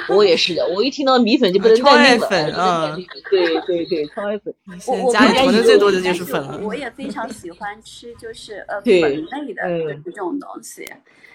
[0.08, 2.96] 我也是的，我一听到米粉就不能超爱粉啊！
[3.30, 4.54] 对对对，超爱粉。
[4.88, 6.58] 我家里囤的最多的就是粉了。
[6.60, 10.90] 我也非常喜欢吃，就是呃粉类的这种东西。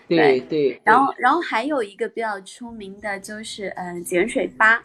[0.09, 0.81] 对对。
[0.85, 4.81] 然后然后还有一个比较出名的就是呃碱水粑，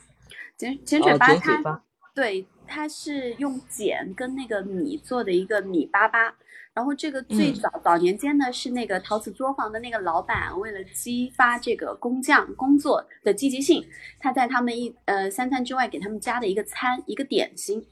[0.58, 1.82] 碱碱水粑它
[2.14, 6.32] 对它是用碱跟那个米做的一个米粑粑。
[6.74, 13.86] 然后这个最早早年间呢，是那个陶瓷作坊的那个老板，为了激发这个工匠工作的积极性，
[14.20, 17.86] 他在他们一呃三餐之外给他们加的一个餐一个点心，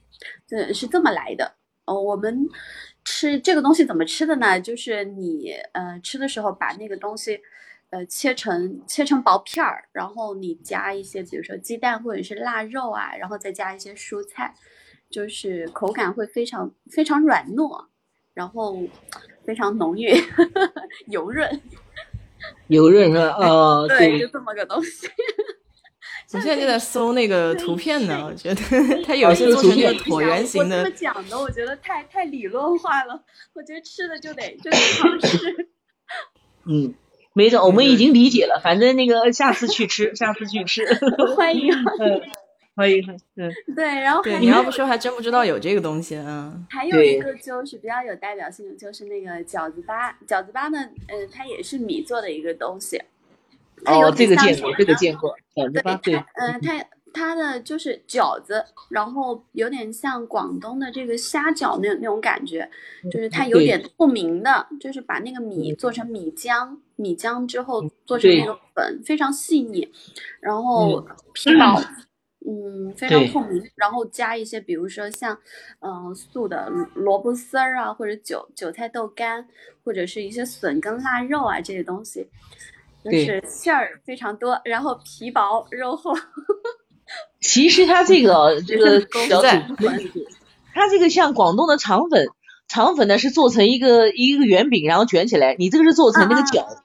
[0.47, 1.55] 这是这么来的。
[1.85, 2.47] 哦，我们
[3.03, 4.61] 吃这个东西怎么吃的呢？
[4.61, 7.37] 就是你呃吃的时候把那个东西
[7.89, 14.55] 呃切成切成薄片儿，然后你加一些比如说鸡蛋或者是腊肉啊，然后再加一些蔬菜，
[15.09, 17.88] 就是口感会非常非常软糯。
[18.39, 18.73] 然后
[19.45, 20.07] 非常浓郁，
[21.11, 21.61] 油润，
[22.67, 23.35] 油润是吧？
[23.45, 25.09] 哦，对，就这么个东西。
[26.31, 28.61] 我现在就在搜那个图片呢，我觉得
[29.05, 30.77] 它有些做成那个椭圆形的。
[30.77, 33.21] 我这么讲的，我觉得太太理论化了。
[33.53, 35.67] 我觉得吃的就得就得尝试。
[36.65, 36.93] 嗯，
[37.33, 38.61] 没事，我们已经理解了。
[38.63, 40.85] 反正那个下次去吃，下次去吃，
[41.35, 41.73] 欢迎。
[41.73, 42.21] 欢
[42.87, 46.53] 迎，嗯，对，然后你要不说还真不知道有这个东西啊。
[46.69, 50.13] 还有一个就是比较有代表性的，就是那个饺子粑。
[50.27, 53.01] 饺子粑呢，嗯，它也是米做的一个东西。
[53.85, 55.35] 哦，这个见过，这个见过。
[55.55, 62.69] 饺子粑，对，嗯，它它的就是饺子，然后有点像广东的这个虾饺那那种感觉，
[63.11, 69.91] 就是它有点透明的，就是把那个米做成米浆，米浆之后做成那个粉，非常细腻，
[70.39, 71.01] 然后
[71.33, 71.81] 皮薄。
[72.47, 75.37] 嗯，非常透明，然后加一些，比如说像，
[75.81, 79.45] 嗯，素的萝卜丝儿啊，或者韭韭菜豆干，
[79.83, 82.25] 或者是一些笋跟腊肉啊这些东西，
[83.03, 86.13] 就是馅儿非常多，然后皮薄肉厚。
[87.41, 89.47] 其实它这个这个小组，
[90.73, 92.27] 它这个像广东的肠粉，
[92.69, 96.77] 肠粉呢是做成一个一个圆饼，然后卷起来，你这个是做成那个饺子，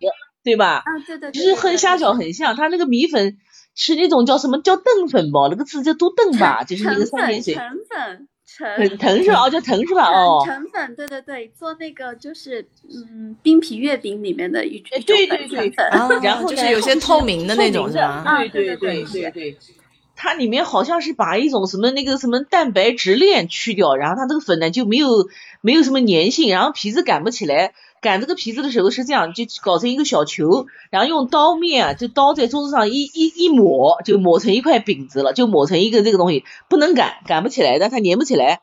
[0.42, 0.78] 对吧？
[0.78, 3.38] 啊，对对，其实和虾饺很像，它那个米粉。
[3.74, 5.48] 是那种叫什么叫炖粉吧？
[5.50, 7.54] 那个字叫都炖吧，就是那个三点水。
[7.54, 9.40] 成粉，成藤是吧？
[9.42, 10.10] 哦，叫疼是吧？
[10.10, 15.84] 哦，成粉，对对对，做那个就是嗯冰皮月饼里面的一种对对对粉，
[16.22, 18.22] 然后就是有些透明的那种是吧？
[18.38, 19.56] 对对对对对，
[20.14, 25.28] 它里面好像是把一种什么那个什么蛋白质链去掉，然后它这个粉呢就没有
[25.60, 27.72] 没有什么粘性，然后皮子擀不起来。
[28.04, 38.60] 擀这个皮子的时候是这样，就搞成一个小球，然后用刀面啊，就刀在桌子上一一一抹，就抹成一块饼子了，就抹成一个这个东西，不能擀，擀不起来的，它粘不起来。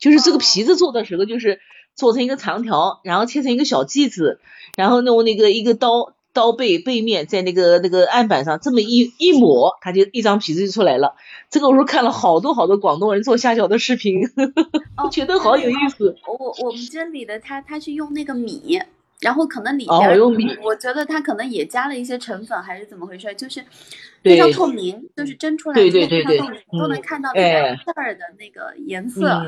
[0.00, 1.60] 就是这个皮子做的时候，就是
[1.94, 4.40] 做成一个长条，然后切成一个小剂子，
[4.76, 6.12] 然后弄那个一个刀。
[6.32, 11.16] 刀背背面在那个那个案板上这么一一抹，它就一张皮子就出来了。
[11.50, 14.22] 这个我说看了好多好多广东人做虾饺的视频，
[15.10, 16.16] 觉得好有意思。
[16.26, 18.80] 我我们这里的他他是用那个米，
[19.20, 23.64] 然后可能里边用米，我觉得他可能也加了一些成粉还是怎么回事，就是
[24.22, 26.38] 非常透明，就是蒸出来对对对对，
[26.78, 29.44] 都能看到里面馅儿的那个颜色。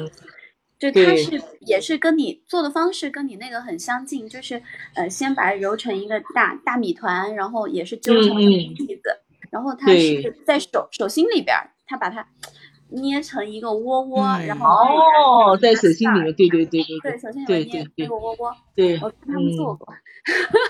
[0.91, 4.61] 就它是也是跟你做的方式跟你那个很相近，就是
[4.95, 8.51] 呃先把它揉成一个大大米团，然后也是揪成一个
[8.85, 9.03] 粒子，
[9.51, 12.27] 然后它是在手手心里边，它把它
[12.89, 19.95] 捏成一个窝窝，然后哦在手心里面，对对对对对，手心里面捏一个窝窝，对，我看他们做过，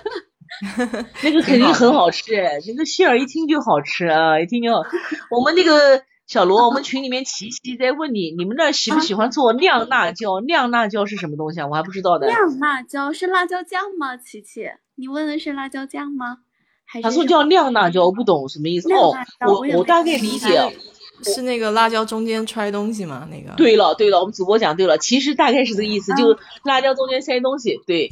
[1.25, 4.83] 那个肯定很好吃哎，那个馅儿一听就好吃啊，一听就好，
[5.31, 6.05] 我们那个。
[6.27, 10.41] 小罗，我们群里面琪琪在问你，你们那喜不喜欢做酿辣椒？
[10.41, 11.67] 酿辣椒是什么东西啊？
[11.67, 12.27] 我还不知道的。
[12.27, 14.17] 酿辣椒是辣椒酱吗？
[14.17, 16.39] 琪琪，你问的是辣椒酱吗？
[17.03, 18.93] 他说叫酿辣椒，我不懂什么意思。
[18.93, 19.15] 哦，
[19.47, 20.77] 我我大概理解，
[21.23, 23.29] 是那个辣椒中间揣东西吗？
[23.31, 23.55] 那个。
[23.57, 27.81] 对了对了，我们主播讲对了，其实大概是这个意思，就辣椒中间塞东西。
[27.87, 28.11] 对。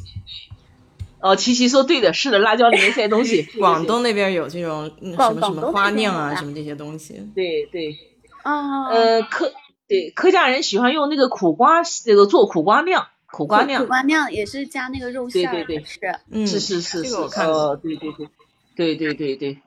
[1.21, 3.43] 哦，琪琪说对的，是的，辣椒里面塞东西。
[3.59, 7.21] 广东那边有这种什么什么花酿啊，什么这些东西。
[7.35, 7.95] 对对。
[8.43, 9.53] 啊，呃，客
[9.87, 15.99] 对客家人喜欢用那个苦瓜，这个做苦瓜酿，苦瓜酿，苦瓜酿也是加那个肉馅儿吃，
[16.31, 18.27] 嗯，是是是是，哦，对对对，
[18.75, 19.57] 对对对对，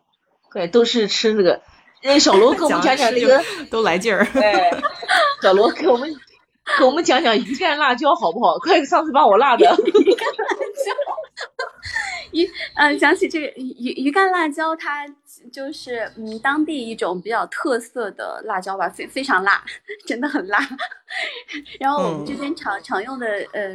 [0.52, 1.62] 对，都是吃那个。
[2.02, 4.26] 呃，小罗给我们讲讲那个，都来劲儿。
[4.34, 4.70] 哎，
[5.40, 6.12] 小罗给我们
[6.78, 8.58] 给我们讲讲鱼干辣椒好不好？
[8.58, 9.64] 快，上次把我辣的。
[9.64, 10.92] 鱼干辣椒。
[12.34, 15.06] 鱼，嗯，想起这个鱼鱼干辣椒，它
[15.52, 19.64] 就是嗯当地一种比较特色的辣椒吧，非非常辣，
[20.04, 20.58] 真的很辣。
[21.80, 23.74] 然后我们这边常常用的呃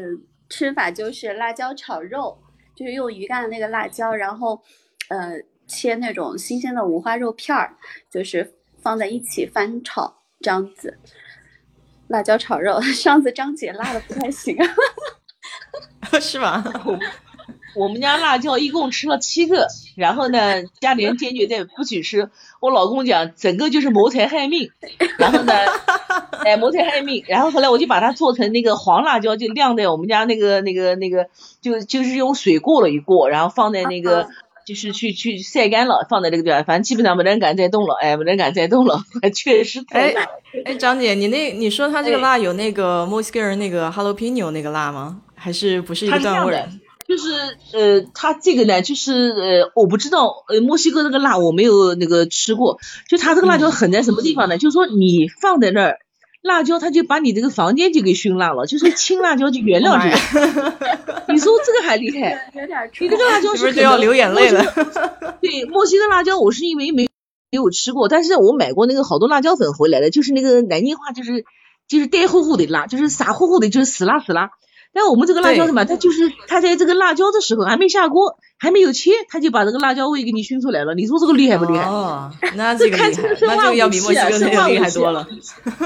[0.49, 2.37] 吃法就是辣椒炒肉，
[2.75, 4.61] 就是用鱼干的那个辣椒，然后
[5.07, 5.33] 呃
[5.65, 7.75] 切那种新鲜的五花肉片儿，
[8.11, 10.97] 就是放在一起翻炒这样子。
[12.07, 14.57] 辣椒炒肉， 上次张姐辣的不太行，
[16.19, 16.63] 是吧？
[17.75, 22.29] 我们家辣椒一共吃了七个，然后呢，家里人坚决在不许吃。
[22.59, 24.69] 我老公讲，整个就是谋财害命。
[25.17, 25.53] 然后呢，
[26.43, 27.23] 哎，谋财害命。
[27.27, 31.27] 然后后来我就把它做成那个黄辣椒，就晾在我们家那个那个那个，
[31.61, 34.27] 就就是用水过了一过，然后放在那个，
[34.65, 36.63] 就是去去晒干了，放在这个地方。
[36.65, 39.03] 反正基本上没人敢再动了，哎，没人敢再动了，
[39.33, 40.27] 确实太辣。
[40.65, 45.21] 哎，张姐，你那你说它这个辣有那个墨西哥人那个 jalapeno 那个辣吗？
[45.35, 46.65] 还是不是一个段味？
[47.09, 47.31] 就是
[47.73, 52.79] 呃，它这个呢，就是呃，我不知道呃，墨西哥那个辣我没有那个吃过，
[53.09, 54.59] 就它这个辣椒狠在什么地方呢？
[54.59, 55.97] 就是说你放在那儿，
[56.43, 60.73] 辣椒它就把你这个房间就给熏辣了，就是青辣椒就原谅这个。
[61.33, 62.51] 你说这个还厉害？
[62.53, 64.63] 有点你这个辣椒是不是就要流眼泪了？
[65.41, 67.09] 对，墨西哥辣椒我是因为没
[67.49, 71.43] 有吃过，但是我买过那个好多辣椒粉回来的，就是那个南京话就是
[71.87, 74.51] 就是呆乎乎的辣，就是傻乎乎的，就是死辣死辣。
[74.91, 80.95] 但我们这个辣椒什么，它就是它在这个辣椒的时候还没下锅，还没有切，它就把这个辣椒味给你熏出来了。
[80.95, 81.85] 你说这个厉害不厉害？
[81.85, 85.27] 哦，那这个看这个生化武器啊，比墨西哥那个厉害多了。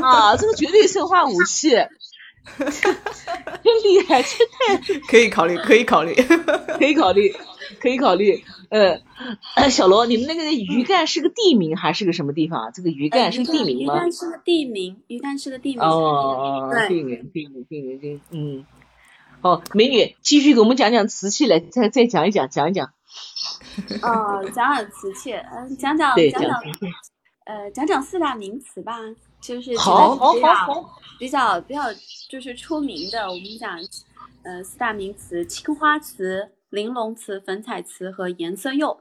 [0.02, 1.90] 啊，这个绝对生化武器，真
[3.84, 4.78] 厉害，真太
[5.10, 6.14] 可以考虑，可以考虑，
[6.80, 7.36] 可以考虑，
[7.82, 8.44] 可以考虑。
[8.70, 12.72] 呃，小罗，你们那个鱼干是个地名还是个什么地方啊？
[12.74, 13.96] 这个鱼干是个地名吗？
[13.96, 15.82] 鱼干是个地名，鱼干是个地名。
[15.82, 18.66] 哦，地名，地名，地名，地，嗯。
[19.44, 22.94] 哦，美女，继续给我们讲讲瓷器来，再再讲一讲，讲一讲。
[24.02, 26.62] 哦，讲讲瓷器，嗯，讲讲讲讲，
[27.46, 28.98] 呃，讲讲四大名瓷吧，
[29.42, 31.82] 就是好，好，好，好，比较比较
[32.30, 33.78] 就是出名的，我们讲，
[34.44, 38.98] 呃，四大名瓷：青花瓷、玲珑瓷、粉彩瓷和颜色釉。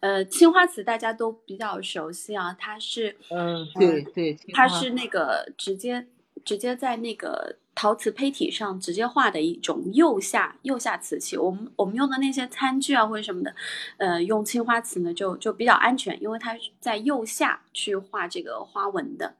[0.00, 6.06] 呃，青花瓷大家都比较熟悉啊，它是，嗯，对对，它是那个直接
[6.46, 7.56] 直接在那个。
[7.74, 13.54] 陶瓷胚体上直接画的一种釉下釉下瓷器，我们我们用的那些餐具啊或者什么的，
[13.96, 19.34] 呃，用青花瓷呢就就比较安全，因为它在釉下去画这个花纹的。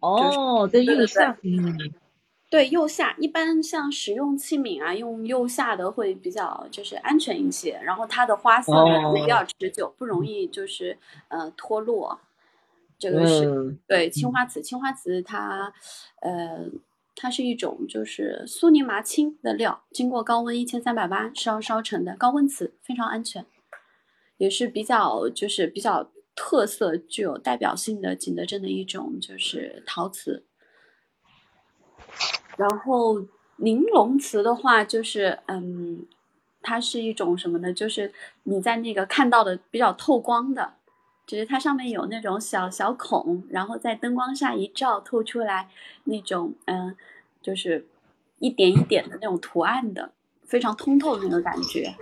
[0.00, 1.92] 哦，在釉下，嗯，
[2.48, 10.96] 对，釉下一般像食用器皿啊，用釉下的会比较就是安全一些，然后它的花色呢也比较持久，不容易就是
[11.28, 12.18] 呃脱落。
[12.98, 15.70] 这个是对青花瓷，青花瓷它
[16.22, 16.64] 呃。
[17.16, 23.44] 它是一种就是苏泥麻青的料，经过高温一千三百八烧烧成的高温瓷，非常安全，
[24.38, 30.46] 也是比较就是比较特色、具有代表性的景德镇的一种就是陶瓷。
[32.56, 36.06] 然后玲珑瓷的话，就是嗯，
[36.62, 37.72] 它是一种什么呢？
[37.72, 38.12] 就是
[38.44, 40.74] 你在那个看到的比较透光的，
[41.30, 45.68] 就是它上面有那种小小孔，然后在灯光下一照，透出来
[46.04, 46.96] 那种嗯。
[47.42, 47.86] 就是
[48.38, 50.12] 一点一点的那种图案的，
[50.44, 51.94] 非常通透的那种感觉。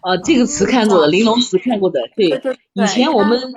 [0.00, 2.58] 啊，这个词看过的，玲珑瓷看过的，对对。
[2.74, 3.54] 以前我们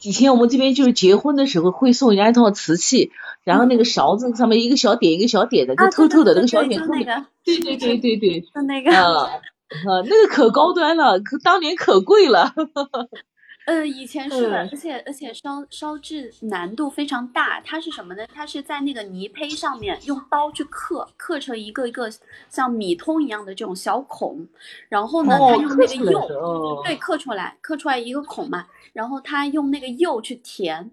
[0.00, 3.12] 以前我们这边就是结婚的时候会送人家一套瓷器，
[3.44, 7.26] 然后那个勺子上面一个小点一个小点的，就透透的那个小点透的。
[7.44, 8.90] 对对对对对，就那个。
[8.90, 9.26] 啊
[9.68, 12.54] 啊，那个可高端了，可当年可贵了。
[13.66, 17.60] 呃，以前是的，而且而且烧烧制难度非常大。
[17.60, 18.26] 它是什么呢？
[18.34, 22.10] 它是在那个泥胚上面用刀去刻，刻成一个一个
[22.48, 24.46] 像米通一样的这种小孔。
[24.88, 28.66] 然后呢，它用那个釉，对，刻出来，刻出来一个孔嘛。
[28.92, 30.90] 然后它用那个釉去填，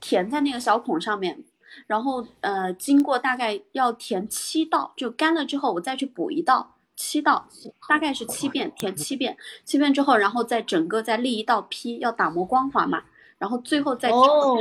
[0.00, 1.44] 填在那个小孔上面。
[1.86, 6.76] 然后呃，经过大概要填七道，就干了之后，我再去补一道。
[7.02, 7.48] 七道
[7.88, 9.34] 大概是七遍，填七遍，
[9.64, 13.02] 七遍之后，然后再整个再立一道坯，要打磨光滑嘛，
[13.38, 14.10] 然后最后再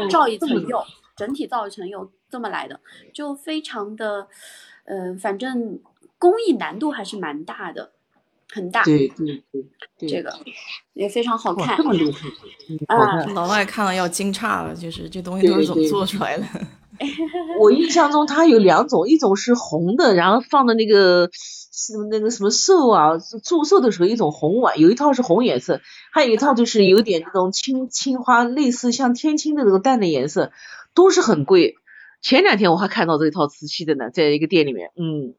[0.09, 0.81] 照一层釉，
[1.17, 2.79] 整体造一层釉，这么来的，
[3.13, 4.29] 就非常的，
[4.85, 5.81] 呃，反正
[6.17, 7.91] 工艺难度还是蛮大的，
[8.49, 8.83] 很大。
[8.83, 9.43] 对对
[9.97, 10.39] 对，这个
[10.93, 11.75] 也非常好看。
[11.75, 12.29] 这么厉害
[12.87, 13.25] 啊！
[13.33, 16.45] 老外看了要惊诧了，就是这东西都是怎么做出来的？
[17.59, 21.29] 我印象中它有两种，一种是红的，然后放的那个。
[21.71, 25.79] 是那个什么寿啊，祝寿的时候一种红碗，有一套是红颜色，
[26.11, 30.51] 还有一套就是有点那种青青花，类似像天青的那个淡的颜色，
[30.93, 31.75] 都是很贵。
[32.21, 35.35] 前两天我还看到这一套瓷器的呢，在一个店里面，嗯。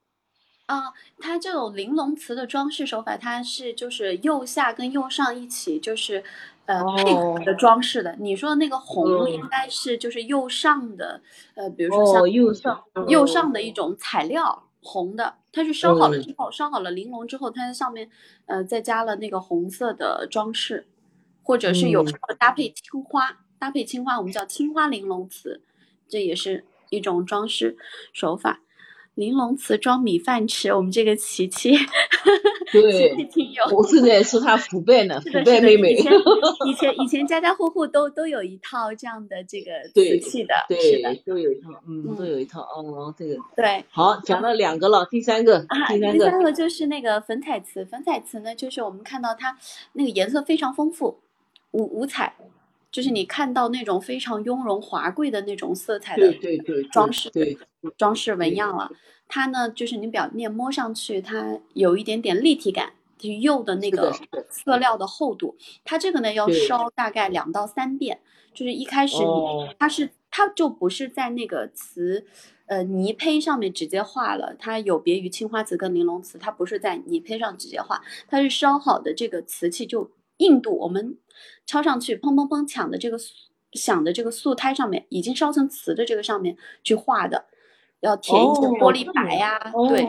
[0.64, 6.22] 啊，它这种玲珑瓷的装饰手法，它是就是釉下跟釉上一起就是
[6.78, 8.16] 呃配合的装饰的。
[8.20, 11.20] 你说的那个红应该是就是釉上的，
[11.54, 14.64] 呃，比如说像釉上釉上的一种材料。
[14.82, 18.08] 红的，它是烧好了之后，烧好了玲珑之后，它在上面，
[18.46, 20.86] 呃，再加了那个红色的装饰，
[21.42, 22.02] 或者是有
[22.38, 25.60] 搭配青花，搭配青花，我们叫青花玲珑瓷，
[26.08, 27.76] 这也是一种装饰
[28.14, 28.62] 手法。
[29.14, 31.76] 玲珑瓷装米饭吃，我们这个琪琪，
[32.72, 33.64] 对，挺有。
[33.76, 35.92] 我是在说他腐败呢，腐败妹妹。
[35.92, 36.12] 以前
[36.66, 42.60] 以前以前家家户户都都有一套这样的这个瓷器的，是的，都有一套，嗯，都有一套。
[42.60, 43.84] 哦，这个对。
[43.90, 47.84] 好，讲了两个了，第三个，第三个，第三个就是那个粉彩瓷。
[47.84, 49.58] 粉彩瓷呢，就是我们看到它
[49.92, 51.18] 那个颜色非常丰富，
[51.72, 52.34] 五五彩。
[52.92, 56.34] 就是你看到那种非常雍容华贵的那种色彩的
[56.90, 57.56] 装饰，对
[57.96, 58.90] 装饰纹样了。
[59.30, 64.12] 它呢，就是你表面摸上去，它有一点点立体感，就是釉的那个
[64.50, 65.56] 色料的厚度。
[65.84, 68.20] 它这个呢，要烧大概两到三遍。
[68.52, 72.26] 就是一开始你，它是它就不是在那个瓷
[72.66, 80.10] 呃泥胚上面直接画了，它有别于青花瓷跟玲珑瓷，它不是在泥胚上直接画，它是烧好的这个瓷器就。
[80.40, 81.18] 硬度，我们
[81.66, 83.18] 敲上去砰砰砰响的这个
[83.72, 87.44] 响的这个素胎上面，已经烧成瓷的这个上面去画的，
[88.00, 90.06] 要填一些玻璃白呀，对，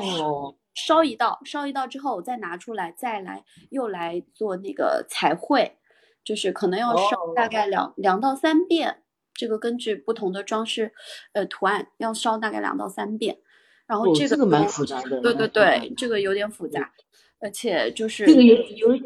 [0.74, 5.78] 烧一道，烧一道之后再拿出来，再来又来做那个彩绘，
[6.24, 10.94] 就是可能要烧大概两两到三遍，这个根据不同的装饰
[11.34, 13.40] 呃图案要烧大概两到三遍。
[13.88, 16.94] 然后这个蛮复杂的，对对对，这个有点复杂，
[17.42, 19.00] 而且就是这个有有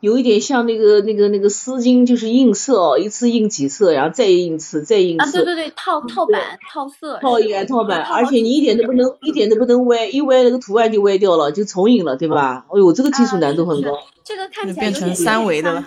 [0.00, 5.24] 有一点像那个那个那个丝巾，就是印色哦，一次印几次，然后再印次，再印次。
[5.24, 7.18] 啊，对对对，套套版套色。
[7.18, 12.66] 套一套版，而且你一点都不能一点都不能歪，一歪那个图案就歪掉了，就重影了，对吧？
[12.70, 13.98] 哎呦，这个技术难度很高。
[14.22, 15.86] 这个看起来变成三维的了，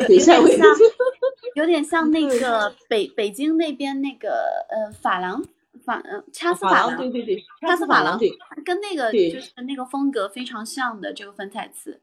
[0.00, 0.42] 有点像，
[1.54, 4.30] 有点像那个北北京那边那个
[4.70, 5.44] 呃珐琅。
[5.84, 8.30] 法嗯，掐丝珐琅，对对对，掐丝珐琅，对，
[8.62, 11.98] 跟那个就是那个风格非常像的这个粉彩瓷，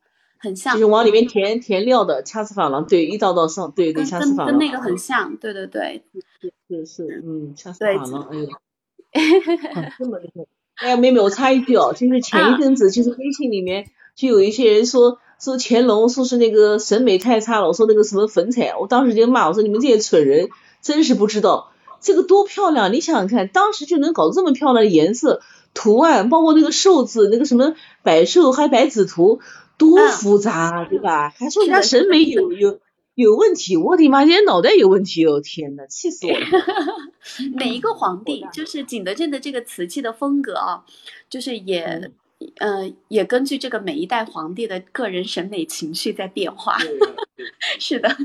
[0.46, 6.04] 很像，就是往里面填填料的掐丝珐琅，对，一道道上，对对，掐丝珐琅，跟那个很像，对对对，
[6.70, 8.48] 是是，嗯，掐丝珐琅，哎呦，
[9.98, 20.50] 这么厉害，哎呀，妹妹，我插一句哦，就是前一阵子就是微信里面就有一些人说说乾隆说是那个审美太差了，说那个什么粉彩，我当时就骂我说你们这些蠢人
[20.82, 21.72] 真是不知道。
[22.02, 22.94] 这个多漂亮！
[22.94, 25.42] 你想想看，当时就能搞这么漂亮的颜色、
[25.74, 27.74] 图案，包括那个寿字，那个什么
[28.04, 29.40] 百寿还百子图，
[29.78, 31.30] 多复杂，对吧？
[31.30, 32.80] 还说人家审美有有
[33.14, 35.42] 有问题，我的妈，人家脑袋有问题哦！
[35.42, 36.46] 天呐，气死我了！
[37.56, 40.84] 每一个皇帝，就是景德镇的这个瓷器的风格啊，
[41.30, 42.12] 就是也
[42.60, 46.78] 呃也根据这个每一代皇帝的个人审美情绪在变化。
[47.80, 48.16] 是的。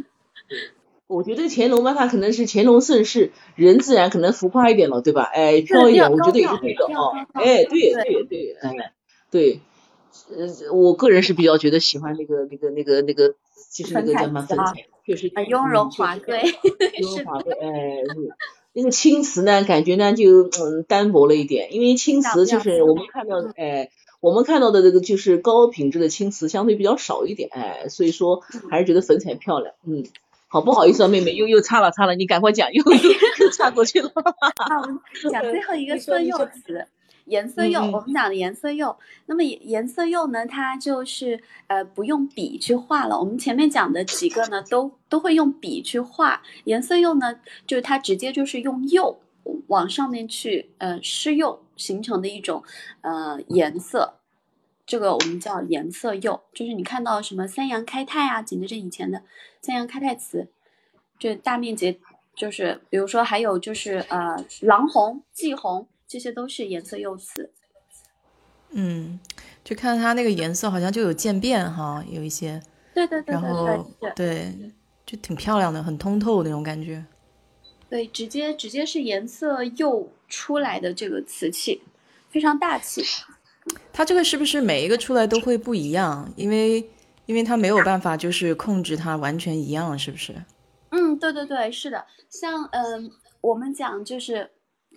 [1.07, 5.22] 我觉得乾隆吧，他可能是乾隆盛世，人自然可能浮夸一点了，对吧？
[5.22, 7.12] 哎，飘一点，我觉得也是对的哦。
[7.32, 8.92] 哎，对对对，哎，
[9.28, 9.61] 对，
[10.28, 13.34] 呃，我个人是比较觉得喜欢那个那个那个那个，
[13.72, 16.42] 就是那个叫什么粉彩，确实雍容华贵，
[16.98, 18.02] 雍容华贵，哎，
[18.72, 23.90] 那个青瓷呢，感觉呢就嗯单薄了一点，因为青瓷就是我们看到，哎，
[24.20, 30.04] 我们看到的这个就是高品质的青瓷相对比较少一点，哎，所以说还是觉得粉彩漂亮，嗯。
[30.52, 32.98] 好不好意思啊，妹妹又又擦了擦了，你赶快讲，又又
[33.38, 34.10] 又擦过去了。
[35.30, 36.88] 讲最后一个色釉词，
[37.30, 38.98] 颜色釉，我们讲的颜色釉。
[39.26, 43.18] 那么颜颜色釉呢，它就是呃不用笔去画了。
[43.18, 46.42] 我们前面讲的几个呢，都都会用笔去画。
[46.64, 49.20] 颜色釉呢，就是它直接就是用釉
[49.68, 52.62] 往上面去呃施釉形成的一种
[53.02, 54.14] 呃颜色。
[54.84, 59.22] 这个我们叫颜色釉，就是你看到什么三阳开泰啊，景德镇以前的
[59.60, 60.48] 三阳开泰瓷，
[61.16, 62.00] 这大面积，
[62.34, 67.52] 就是比如说还有就是呃狼红、霁红，这些都是颜色釉瓷。
[68.70, 69.20] 嗯，
[69.62, 72.61] 就看它那个颜色好像就有渐变哈，有一些。
[72.92, 73.32] 对对对。
[73.32, 74.52] 然后对，
[75.06, 77.04] 就挺漂亮的，很通透那种感觉。
[77.88, 81.80] 对，直接直接是颜色釉出来的这个瓷器，
[82.28, 83.04] 非常大气。
[83.92, 86.28] 它这个是不是每一个出来都会不一样？
[86.34, 86.84] 因为
[87.26, 90.34] 因为它没有办法就是控制它完全一样，是不是？
[90.90, 92.04] 嗯，对对对，是的。
[92.28, 94.50] 像嗯，我们讲就是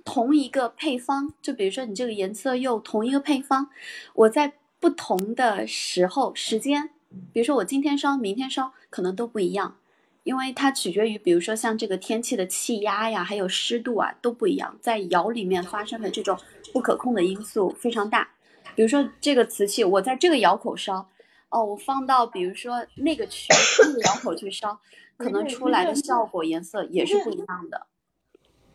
[0.05, 3.69] 同一个配方，就比如说你这个颜色釉同一个配方，
[4.13, 6.89] 我在不同的时候时间，
[7.31, 9.77] 比如说我今天烧，明天烧，可能都不一样，
[10.23, 16.37] 因为它取决于比如说像这个天气的气压呀，还有湿度啊都不一样，在窑里面发生的这种
[16.73, 18.29] 不可控的因素非常大。
[18.75, 21.07] 比如说这个瓷器，我在这个窑口烧，
[21.49, 23.47] 哦，我放到比如说那个区
[23.83, 24.79] 那个窑口去烧，
[25.15, 27.87] 可能出来的效果颜色也是不一样的。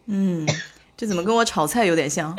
[0.07, 0.47] 嗯，
[0.99, 2.34] 这怎么跟我炒菜有点像？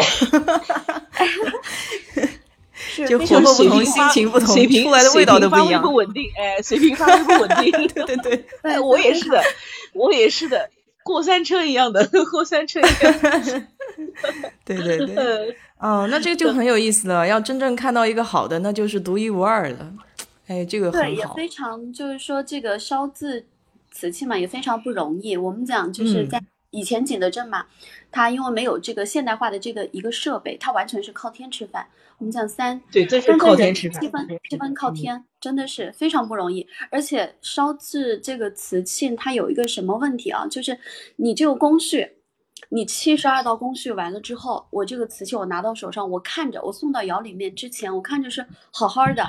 [3.07, 5.81] 就火候不同，心情不同，出来的味道都不一样。
[5.81, 7.71] 不稳定，哎，水平发挥不稳定。
[7.87, 9.41] 对 对对， 哎，我也是的，
[9.93, 10.69] 我也是的，
[11.03, 13.63] 过山车一样的， 过山车一样。
[14.65, 15.55] 对对对。
[15.77, 17.25] 哦，那这个就很有意思了。
[17.25, 19.93] 要真正看到一个好的，那就是独一无二的。
[20.47, 21.07] 哎，这个很好。
[21.07, 23.45] 对，也非常就是说，这个烧制
[23.89, 25.37] 瓷器嘛，也非常不容易。
[25.37, 26.41] 我们讲就是在
[26.71, 27.65] 以前景德镇嘛，
[28.11, 31.87] 它因为没有这个现代化的这个一个设备，它完全是靠天吃饭。
[32.17, 36.67] 我们讲三对，这是靠天吃饭，七分七分靠天，真的是非常不容易。
[36.91, 40.45] 而且烧制这个瓷器，它有一个什么问题啊？
[40.47, 40.77] 就是
[41.15, 42.15] 你这个工序。
[42.71, 49.27] 你七十二道工序完了之后，我这个瓷器我拿到手上，我看着我送到窑里面之前，我看着是好好的，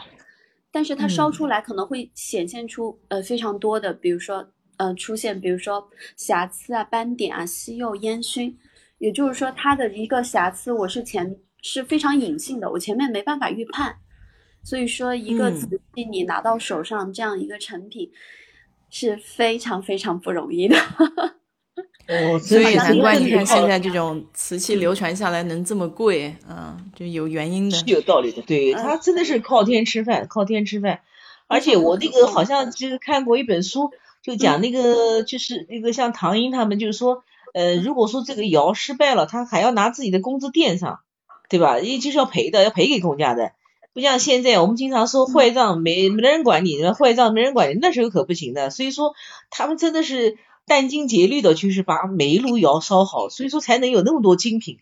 [0.72, 4.46] 但是它烧出来可能会显现出呃非常多的，比如说
[4.80, 8.56] 呃出现，比如说瑕疵啊、斑点啊、吸釉、烟熏，
[8.96, 13.96] 也就是说它的一个瑕疵我是前是非常隐性的，我前面没办法预判，
[14.64, 18.10] 所以说一个嗯瓷器你拿到手上这样一个成品
[18.88, 20.76] 是非常非常不容易的。
[22.08, 27.84] 哦，所以难怪你看现在在这种瓷器流传下来能这么贵嗯，就有原因的是。
[27.86, 31.02] 有道理的，对它真的是靠天吃饭，靠天吃饭。
[31.46, 33.90] 而且我那个好像就是看过一本书，
[34.22, 37.22] 就讲那个就是那个像唐英他们就是说，
[37.54, 41.00] 呃，如果说这个窑失败了，他还要拿自己的工资垫上，
[41.48, 41.78] 对吧？
[41.80, 43.52] 也就是要赔的，要赔给公家的。
[43.92, 48.70] 不像现在我们经常说坏账没没人管你，坏账没人管你，那时候可不行的。
[48.70, 49.14] 所以说
[49.50, 54.78] 他们真的是殚精竭虑的，就是把每一炉窑烧好，所以说才能有那么多精品。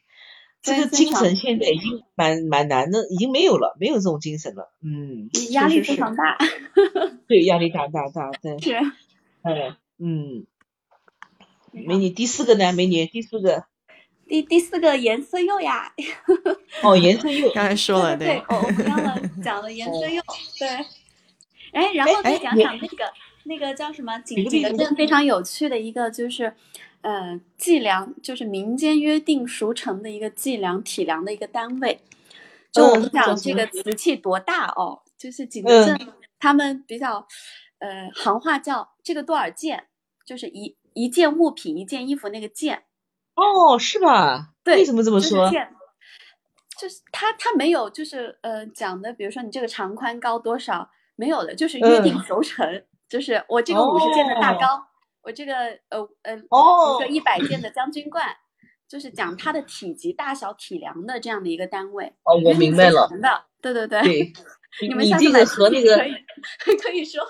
[0.61, 4.71] 这个精神现在已经蛮蛮难的，已经没有了，没有这种精神了。
[4.83, 6.37] 嗯，压力非常大。
[7.29, 8.75] 对，压力大大大，对，是，
[9.55, 10.47] 哎，嗯，
[11.73, 12.73] 美女第四个呢？
[12.73, 13.65] 美女第四个，
[14.27, 15.93] 第第四个颜色釉呀，
[16.83, 20.23] 哦，颜色釉， 刚才说了，对对，哦，我们刚刚讲了颜色釉，
[20.59, 20.69] 对。
[21.73, 23.13] 哎，然后再哎讲讲那个
[23.45, 24.19] 那个叫什么？
[24.21, 26.55] 景景德镇非常有趣的一个就是，
[27.03, 32.01] 呃，计量就是民间约定俗成的一个计量体量的一个单位。
[32.73, 37.27] 就我们讲这个瓷器多大哦，就是景德镇嗯他们比较
[37.79, 39.89] 呃行话叫这个多少件，
[40.25, 42.85] 就是一一件物品一件衣服那个件。
[43.35, 44.51] 哦，是吧？
[44.65, 45.51] 对，为什么这么就是说？
[45.51, 45.75] 件
[46.79, 54.87] 就是他他没有就是呃讲的，比如说你这个长宽高多少没有的，就是约定嗯俗成，就是我这个五十件的大哦高，
[55.23, 55.55] 我这个
[55.89, 58.25] 呃呃哦一个一百件的将军罐，
[58.87, 62.15] 就是讲它的体积大小体量的这样的一个单位。
[62.23, 63.09] 哦，我明白了，
[63.61, 64.01] 对对。
[64.03, 64.33] 对，
[64.81, 65.97] 你们个下次买和那个
[66.63, 67.23] 可以说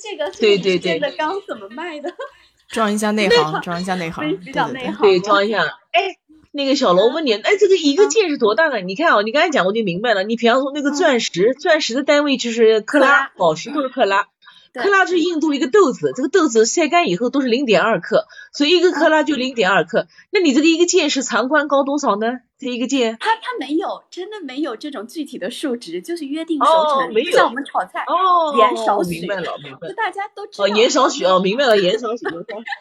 [0.00, 2.12] 这个50对对对件的缸怎么卖的？
[2.68, 4.96] 装一下内行，装一下内行，比较内行。
[5.00, 5.62] 对，装一下。
[5.92, 6.18] 哎，
[6.52, 8.80] 那个小楼问你，哎，这个一个戒是多大呢？
[8.80, 10.22] 你看啊，你刚才讲我就明白了。
[10.22, 14.26] 你比方说那个钻石，钻石的单位就是克拉，宝石都是克拉。
[14.74, 20.06] 克拉是印度一个豆子，这个豆子晒干以后都是零点二克，所以一个克拉就零点二克。
[20.30, 22.40] 那你这个一个戒是长宽高多少呢？
[22.58, 23.16] 这一个件？
[23.20, 29.88] 他他没有，真的没有这种具体的数值，就是约定俗成，哦没有像我们炒菜，哦，盐少许明白了，明白了。
[29.88, 30.64] 就大家都知道。
[30.64, 32.26] 哦，盐少许哦，明白了，盐少许，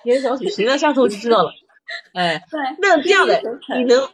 [0.04, 1.52] 盐少许，行了，下次我就知道了。
[2.14, 3.40] 哎， 对，那这样的
[3.78, 4.10] 你能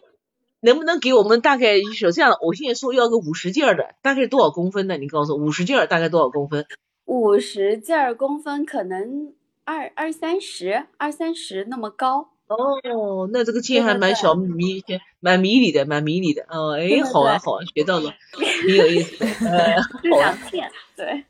[0.59, 2.39] 能不能给我们大概一首这样的？
[2.41, 4.97] 我现在说要个五十件儿的，大概是多少公分的？
[4.97, 6.65] 你告诉我，五十件儿大概多少公分？
[7.05, 9.33] 五十件儿公分，可能
[9.63, 12.32] 二二三十、二三十那么高。
[12.55, 14.83] 哦，那这个件还对对对蛮小迷，
[15.19, 16.45] 蛮迷你的，蛮迷你的。
[16.49, 18.13] 哦，哎，对对好啊，对好啊，学到了，
[18.65, 19.25] 挺有意思的。
[19.49, 21.25] 呃，这好啊两，片，对，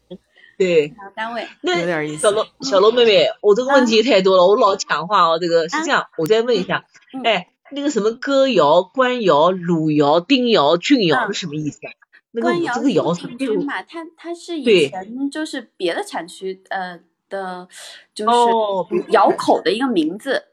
[0.57, 0.87] 对。
[0.89, 1.47] 小单位。
[1.61, 5.39] 那有点意思小龙，小罗妹妹，我这个问题太多了，我老抢话哦。
[5.39, 11.91] 这个是这样，我再问一下，嗯哎，那个什么歌谣、官窑、鲁窑、丁窑、郡窑嗯是什么意思啊？
[12.35, 16.99] 那个这个窑是是定居嘛，它它是以对前就是别的产区呃
[17.29, 17.67] 的，
[18.15, 20.43] 就哦是窑口的一个名字，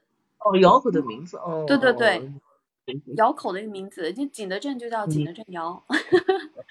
[0.45, 1.65] 哦，窑口的名字哦。
[1.67, 2.23] 对对对哦
[3.17, 5.85] 窑口的一个名字，就景德镇就叫景德镇窑。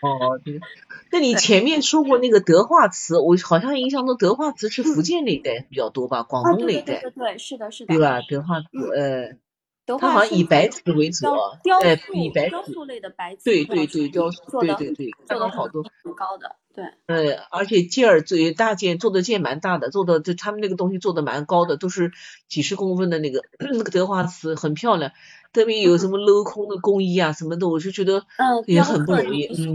[0.01, 0.59] 哦，对。
[1.13, 8.19] 那你前面说过那个德化瓷，我好像印象中德化瓷是福建那一带比较多吧，广啊，东那一带对对对，对对，是的，是的，对吧？
[8.27, 9.37] 德化瓷，呃，
[9.85, 15.83] 德它好像以白瓷为主雕啊，雕哎，塑以白瓷，雕塑类的白瓷，对对对，雕塑，对对对，做的好多。
[16.03, 16.57] 很高的，
[17.05, 22.11] 对，呃，而且件儿最大件做的件蛮大的，做的就他们那个东西做的蛮高的，都是
[22.47, 25.11] 几十公分的那个 那个德华瓷，很漂亮。
[25.51, 29.47] 特别有什么镂空的工艺啊什么的，我就觉得嗯，也很不容易。
[29.47, 29.73] 嗯，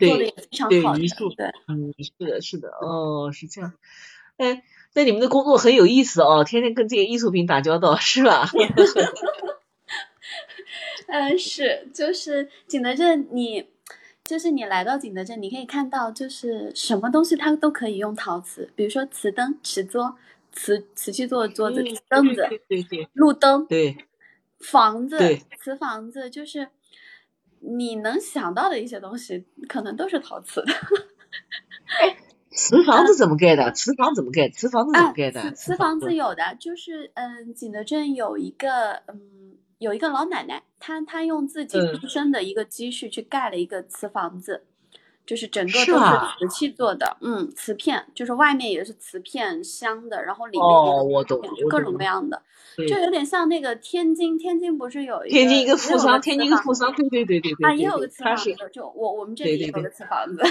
[0.00, 0.34] 对对
[0.68, 0.82] 对。
[1.68, 3.74] 嗯，是的，是的，哦，是这样。
[4.36, 8.50] 哎，那你们的工作很有意思哦，天天跟这些艺术品打交道，是吧？
[11.06, 13.68] 嗯，是，就是景德镇你，
[14.24, 20.16] 就是你来到景德镇，你可以看到，就是什么东西它都可以用陶瓷，比如说瓷灯、瓷桌、
[20.50, 23.98] 瓷瓷器做的桌子、瓷凳子、对对对路灯、对
[24.60, 25.18] 房子、
[25.60, 26.68] 瓷房子，就是
[27.60, 30.72] 你能想到的一些东西，可能都是陶瓷的。
[32.50, 33.72] 瓷房子怎么盖的？
[33.72, 34.48] 瓷房怎么盖？
[34.48, 35.42] 瓷房子怎么啊，盖的？
[35.50, 41.98] 瓷瓷房子有的，就是嗯，景德镇有一个嗯，有一个老奶奶，她她用自己嗯。
[42.00, 44.64] 毕生的一个积蓄去盖了一个瓷房子，
[45.26, 46.04] 就是整个都是
[46.38, 52.42] 瓷器做的，嗯，瓷片，就是外面也是瓷片镶的，然后里面哦，我懂，各种各样的，
[52.76, 53.10] 就有。
[53.10, 60.42] 点像那个天津，天津不是有一个天津一个富商，天津一个富商，对对对对对啊，对也有个瓷房子，就我我们这里也有个瓷房子，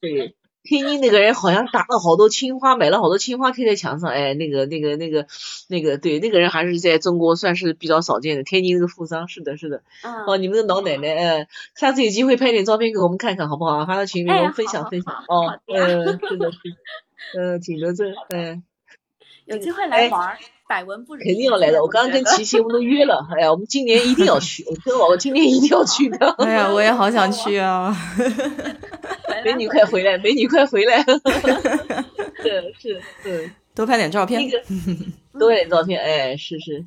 [0.00, 5.26] 对天津那个人好像打了好多青花，买了好多青花贴在墙上，哎，那个那个那个
[5.68, 8.42] 那个，对，那个人还是在中国算是比较少见的。
[8.42, 9.82] 天津那个富商，是的，是的。
[10.04, 10.26] 嗯。
[10.26, 13.86] 哦，你们的老奶奶，嗯，下次有机会拍点照片给我们看看，好不好？
[13.86, 15.14] 发到群里我们分享分享。
[15.28, 16.76] 哦，嗯，是的，是的，
[17.38, 18.62] 嗯，景德镇，嗯。
[19.50, 20.36] 有机会来玩，
[20.68, 21.22] 百闻不如。
[21.22, 26.30] 肯定要来的，我刚刚跟琪琪我们都约了，哎呀，我们今年一定要去，我跟我今年一定要去的。
[26.38, 27.96] 哎呀，我也好想去啊。
[29.44, 31.02] 美女快回来，美女快回来。
[32.42, 34.40] 是是是，多拍点照片。
[34.40, 34.62] 那个，
[35.38, 36.86] 多拍点照片，哎，是是。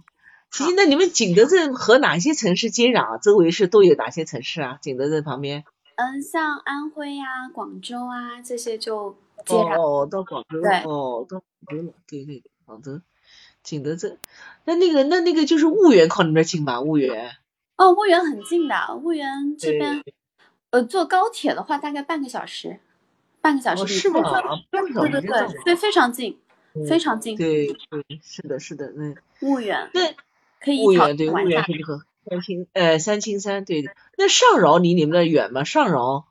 [0.51, 3.19] 琪琪，那你们景德镇和哪些城市接壤？
[3.19, 4.77] 周围是都有哪些城市啊？
[4.81, 5.63] 景德镇旁边？
[5.95, 9.81] 嗯，像安徽呀、广州啊这些就接壤。
[9.81, 10.61] 哦，到广州。
[10.61, 10.71] 对。
[10.83, 12.43] 哦，到广州了，对对对。
[12.65, 13.01] 广州，
[13.63, 14.17] 景德镇，
[14.65, 16.77] 那那个那那个就是婺源靠你那近吧？
[16.77, 17.35] 婺源。
[17.75, 20.03] 哦，婺源很近的，婺源这边，
[20.69, 22.79] 呃，坐高铁的话大概半个小时，
[23.41, 23.87] 半个小时。
[23.87, 24.21] 是吗？
[24.69, 25.11] 半个小时。
[25.11, 26.37] 对对对，对，非常近，
[26.87, 27.35] 非常近。
[27.35, 27.75] 对对，
[28.21, 29.15] 是的，是的，嗯。
[29.41, 29.89] 婺源。
[29.93, 30.13] 那
[30.59, 30.79] 可以。
[30.81, 33.83] 婺源对婺源可以和三清呃三清山对。
[34.17, 35.63] 那上饶离你们那远吗？
[35.63, 36.25] 上饶。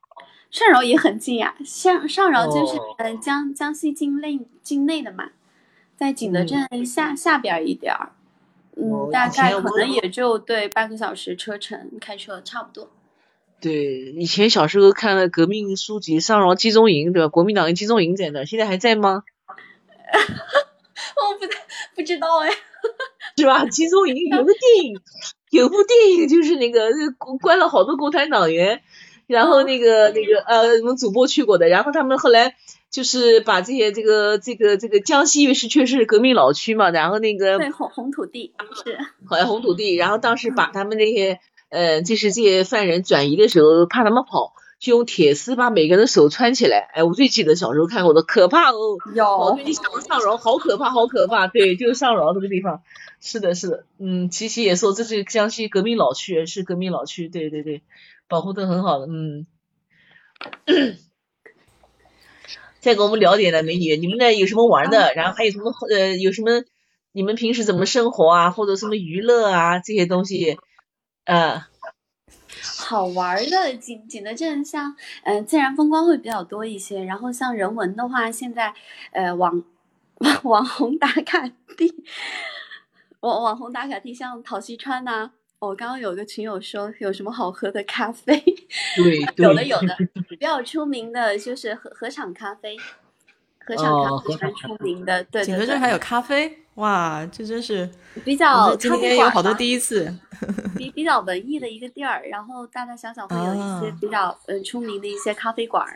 [0.50, 5.30] 上饶也很近呀，上上饶就是呃江江西境内境内的嘛。
[6.02, 8.10] 在景德镇下下边一点儿，
[8.76, 12.90] 嗯，大概可能也就对半个小时车程，开车差不多。
[13.60, 17.28] 对，以前小时候看了革命书籍《上饶集中营》，对吧？
[17.28, 19.22] 国民党的集中营在那，现在还在吗？
[21.22, 21.46] 我不
[21.94, 22.50] 不知道哎。
[23.38, 23.64] 是吧？
[23.66, 25.00] 集中营有个电影，
[25.50, 26.90] 有部电影就是那个
[27.40, 28.82] 关了好多共产党员，
[29.28, 32.56] 然后那个那个呃，我们主播去过的，然后他们后来。
[32.92, 38.52] 就是把这些这个这个这个江西，因为是确实是革命老区嘛，然后那个对红红土地
[38.84, 41.40] 是，好像红土地，然后当时把他们那些
[41.70, 46.90] 呃，就是这些犯人转移的时候，怕他们跑，就用铁丝把每个人的手穿起来。
[46.92, 48.98] 哎，我最记得小时候看过的，可怕哦！
[49.14, 51.46] 有，你想上饶，好可怕，好可怕。
[51.46, 52.82] 对，就是上饶这个地方。
[53.20, 57.80] 是的，是的，嗯，琪琪也说这是江西革命老区，是革命老区，对对对，
[58.28, 59.46] 保护的很好的，嗯。
[62.82, 65.14] 再给我们聊点呢美女，你们那有什么玩的？
[65.14, 66.64] 然后还有什么呃，有什么？
[67.12, 68.50] 你们平时怎么生活啊？
[68.50, 69.78] 或者什么娱乐啊？
[69.78, 70.58] 这些东西，
[71.24, 71.62] 呃，
[72.60, 77.04] 好玩的景景德镇，像嗯自然风光会比较多一些。
[77.04, 78.74] 然后像人文的话，现在
[79.12, 79.62] 呃网
[80.42, 81.94] 网红打卡地，
[83.20, 85.30] 网网红打卡地像陶溪川呐。
[85.68, 88.36] 我刚刚有个群友说有什么好喝的咖啡，
[88.96, 89.96] 对， 有的有的，
[90.28, 92.76] 比较出名的就是合合场咖啡，
[93.64, 95.46] 合场咖啡蛮出名的，对对对。
[95.46, 97.88] 景德镇还有咖啡，哇，这真是
[98.24, 100.12] 比较今天有好多第一次，
[100.76, 105.86] 比比较文艺的一个地儿，然后大大小小会有一些比较嗯出名的一些咖啡馆。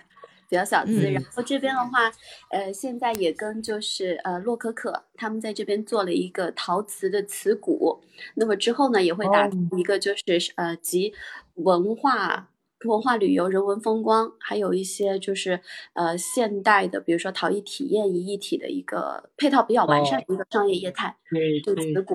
[0.49, 2.11] 比较小资，然后这边的话，
[2.51, 8.03] 呃，现在也跟就是呃洛可可他们在这边做了一个陶瓷的瓷鼓，
[8.35, 11.13] 那么之后呢，也会打一个就是呃集
[11.55, 12.51] 文化
[12.85, 15.61] 文化旅游、人文风光，还有一些就是
[15.95, 21.17] 呃现代的，比如说陶艺体验于一体的一个配套比较完善的一个商业业态，
[21.63, 22.15] 对瓷鼓，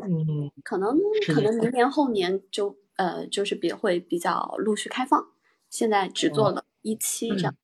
[0.64, 0.98] 可能
[1.34, 5.28] 可能明年后年就呃就是比会比较陆续开放，
[5.70, 7.54] 现在只做了一期这样。
[7.54, 7.58] 嗯，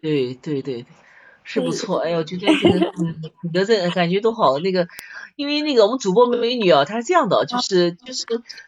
[0.00, 0.86] 对对对，
[1.44, 1.98] 是不错。
[1.98, 2.52] 哎呦，就这个，
[2.98, 4.58] 嗯，景德镇感觉都好。
[4.58, 4.88] 那个，
[5.36, 8.24] 因为那个我们主播美女啊，她是这样的，就是就是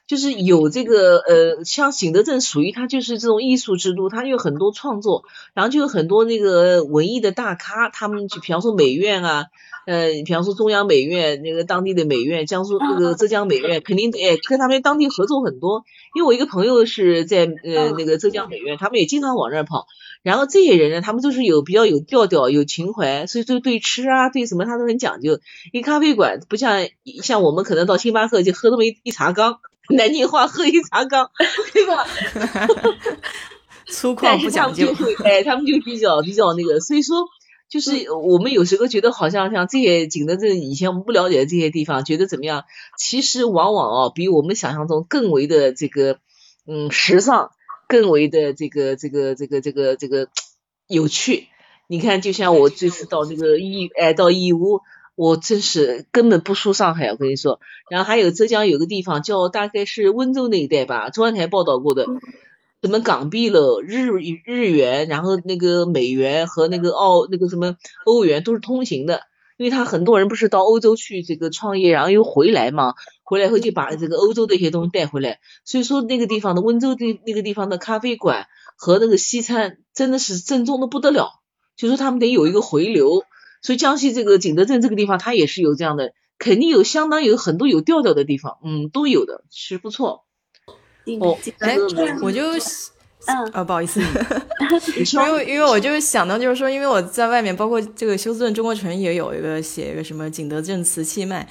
[0.07, 5.25] 就是有这个呃，像景德镇属于它就是这种艺术之都，它有很多创作，
[5.55, 9.47] 然后就有很多那个文艺的大咖，他们就比方说美院啊，
[9.87, 15.85] 呃，比方说中央美院那个当地的美院，江苏那个浙江美院，肯定哎跟他们当地合作很多。
[16.15, 19.87] 因为我一个朋友是在呃那个浙江美院，他们也经常往那儿跑。
[20.23, 25.41] 然后这些人呢，他们都是有比较有调调、有情怀，所以就对吃啊、对什么他都很讲究。
[25.73, 26.87] 一咖啡馆不像
[27.23, 29.59] 像我们可能到星巴克就喝那么一一茶缸，
[29.91, 31.31] 南京话喝一茶缸，
[31.73, 32.07] 对吧？
[33.89, 34.95] 粗犷不讲究。
[35.25, 37.27] 哎，他们就比较比较那个，所以说
[37.73, 42.65] 就是我们有时候觉得好像像这些景德镇以前我们不了解的这些地方，觉得怎么样？
[42.99, 46.19] 其实往往哦比我们想象中更为的这个
[46.67, 47.51] 嗯时尚。
[47.89, 50.29] 更为的这个这个这个这个这个
[50.87, 51.49] 有趣，
[51.89, 54.81] 你看，就像我这次到那个义哎到义乌，
[55.15, 57.61] 我真是根本不输上海，我跟你说。
[57.91, 62.07] 然后还有浙江有个地方叫大概是温州那一带吧，中央台报道过的，
[62.83, 64.11] 什么港币了、日
[64.45, 69.23] 日元，然后那个美元和那个澳那个什么欧元都是通行的。
[69.59, 81.41] 因为他很多人不是到欧洲去这个创业，然后又回来嘛，回来后就把这个欧洲的一些东西带回来，所以说那个地方的温州的那个地方的咖啡馆和那个西餐真的是正宗的不得了，
[81.77, 83.23] 就说他们得有一个回流。
[83.61, 90.25] 所以江西这个景德镇这个地方，它也是有这样的，肯定有相当有很多有调调的地方，嗯，都有的，是不错。
[91.21, 91.77] 哦，哎，
[92.23, 92.43] 我就。
[93.25, 94.01] 嗯啊，不好意思，
[95.15, 101.47] 因为因为我就想到，就是说，因为我在外面，包括这个休斯顿中国城也有一个写一个什么景德镇瓷器卖，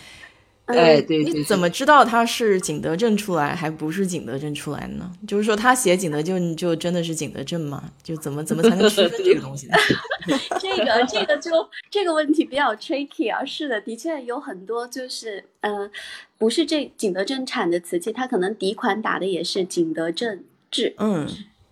[0.77, 5.11] 哎，对，你怎么知道它是景德镇出来，还不是景德镇出来呢？
[5.27, 7.83] 就是说，他写景德镇就真的是景德镇吗？
[8.03, 9.77] 就怎么怎么才能区分这个东西呢？
[10.59, 11.51] 这个这个就
[11.89, 13.43] 这个问题比较 tricky 啊。
[13.45, 15.89] 是的，的确有很多就是呃，
[16.37, 21.27] 不是这景德镇产的瓷器，它可能底款打的也是景德镇制，嗯。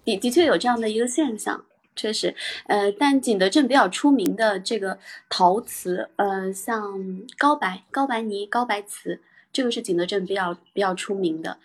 [0.06, 1.64] 的的确有这样的一个现象，
[2.00, 2.34] 确实，
[2.68, 4.98] 呃，但景德镇比较出名的这个
[5.28, 9.20] 陶瓷，呃，像高白、高白泥、高白瓷，
[9.52, 11.58] 这个是景德镇比较比较出名的。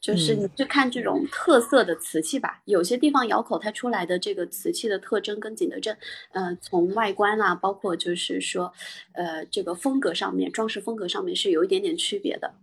[0.00, 5.98] 就是你去看这种特色的瓷器吧，有些地方窑口它出来的这个瓷器的特征跟景德镇，
[6.30, 8.72] 呃，从外观啊，包括就是说，
[9.14, 12.54] 呃，这个风格上面，装饰风格上面是有一点点区别的。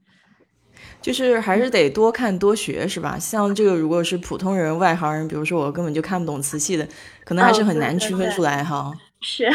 [1.01, 3.17] 就是还是得多看多学，是吧？
[3.19, 6.87] 像这个，如果是普通人、外行人，比如说我根本就看不懂瓷器的，
[7.25, 8.93] 可能还是很难区分出来哈。
[9.21, 9.49] 是，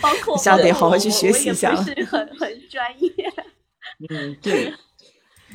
[0.00, 1.84] 包括 下得好好去学习一下了。
[1.84, 3.12] 是很很专业。
[4.08, 4.72] 嗯，对。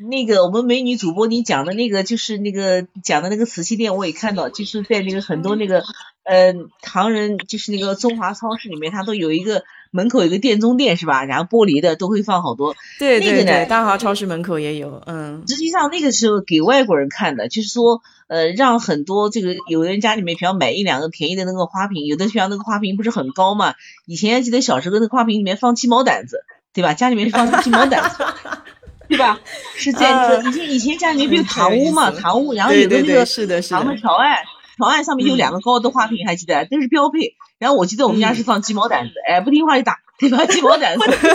[0.10, 5.84] 那个我们美女主播你讲的那个，就是那个讲的那个瓷器店，我也看到，就是在那个很多那个
[6.24, 9.64] 呃唐人，就是那个中华超市里面，它都有一个。
[9.98, 11.26] 门口有个店中店是吧？
[11.26, 12.76] 然后玻璃的都会放好多。
[13.00, 15.02] 对对对，大华超市门口也有。
[15.08, 23.74] 嗯，实际上那个时候给外国人看的，就是说，呃，让很多这个有的人家里面比方买一两个便宜的那个花瓶，有的像那个花瓶不是很高嘛？
[24.06, 26.44] 以前记得小时候那个花瓶里面放鸡毛掸子，
[26.74, 26.94] 对吧？
[26.94, 28.24] 家里面放鸡毛掸子，
[29.10, 29.40] 对吧？
[29.76, 32.12] 是在那个以前以前家里面不有堂屋嘛？
[32.12, 33.26] 堂屋，然后有个那个
[33.62, 34.38] 堂的条案，
[34.78, 36.66] 条案上面有两个高的花瓶，还记得？
[36.66, 37.36] 都是标配。
[37.60, 40.46] 然后我记得我们家是放鸡毛掸子，哎，不听话就打，对吧？
[40.46, 41.28] 鸡毛掸子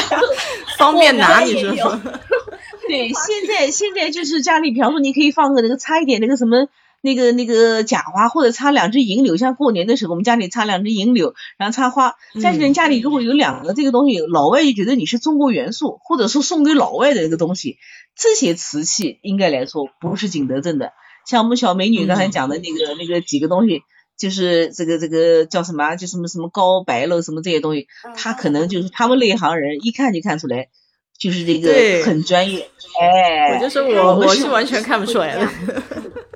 [0.78, 2.00] 方便拿，你说说。
[2.88, 6.68] 对，现在现在就是家里，比方说你可以放个那个插一点那个什么
[7.02, 12.14] 那个那个假花，或者插两只银柳，像过年的时候我们家里插两只银柳，然后插花。
[12.42, 17.76] 但是人家里如果有两个这个东西，老外就觉得你是中国元素，或者说送给老外的那个东西，
[18.16, 20.92] 这些瓷器应该来说不是景德镇的。
[21.26, 23.82] 像我们小美女刚才讲的那个那个几个东西。
[24.18, 25.94] 就是这个这个叫什么？
[25.96, 30.70] 就什么什么高白了什么这些东西，他可能就是他们内行人一看就看出来，
[31.18, 32.66] 就是这个很专业。
[32.98, 35.46] 哎，我就说我我是完全看不出来的。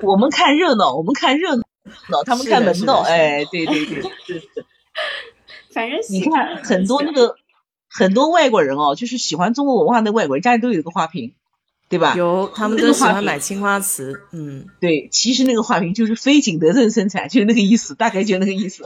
[0.03, 3.01] 我们看热闹，我们看热闹，他们看门道。
[3.01, 4.43] 哎，对对对，是。
[5.73, 7.35] 反正你看很多那个
[7.89, 11.33] 很多外国人哦，就是喜欢中国文化的外国人，家里都有一个花瓶。
[11.91, 12.15] 对吧？
[12.17, 14.23] 有，他们都喜欢买青花瓷。
[14.31, 18.85] 嗯，对，其实那个花瓶就是非景德镇生产，就是那个意思，大概就那个意思。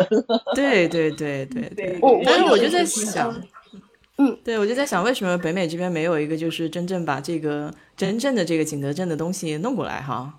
[0.55, 2.01] 对对对对对。
[2.25, 3.43] 但是我就在想，
[4.17, 10.39] 嗯，对我就在想，为什么北美这边没有一个就是真正把这个真正的这个景德镇的东西弄过来哈？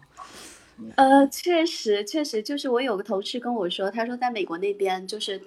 [0.95, 5.39] 呃，确实确实，就是我有个同事跟我说，他说在美国那边就是。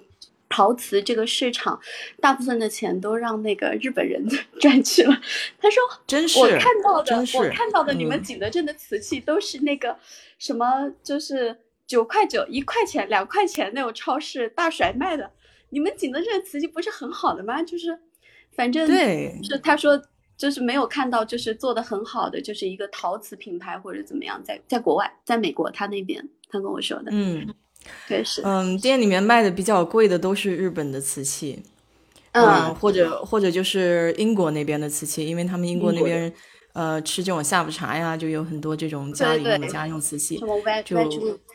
[0.49, 1.79] 陶瓷这个市场，
[2.19, 4.25] 大部分的钱都让那个日本人
[4.59, 5.21] 赚去了。
[5.61, 9.95] 他说： “真是，我看到的，我看到的，你们景德镇的瓷器都是那个
[10.39, 15.31] 什么，就是九块九、一块钱、两块钱那种超市大甩卖的。
[15.69, 17.61] 你们景德镇的瓷器不是很好的吗？
[17.61, 17.99] 就是，
[18.51, 20.01] 反正对，是他说，
[20.35, 27.53] 就是没有看到，就是做的很好的，就是一个陶瓷品牌或者怎么样，在在国外，在美国他那边，他跟我说的，嗯。”
[28.43, 31.61] 嗯，店里面卖的比较贵的都是日本的瓷器，
[32.31, 36.31] 嗯，或者或者就是英国那边的瓷器，因为他们英国那边
[36.73, 40.37] 呃吃这种下午茶呀，就有很多这种家里用的家用瓷器，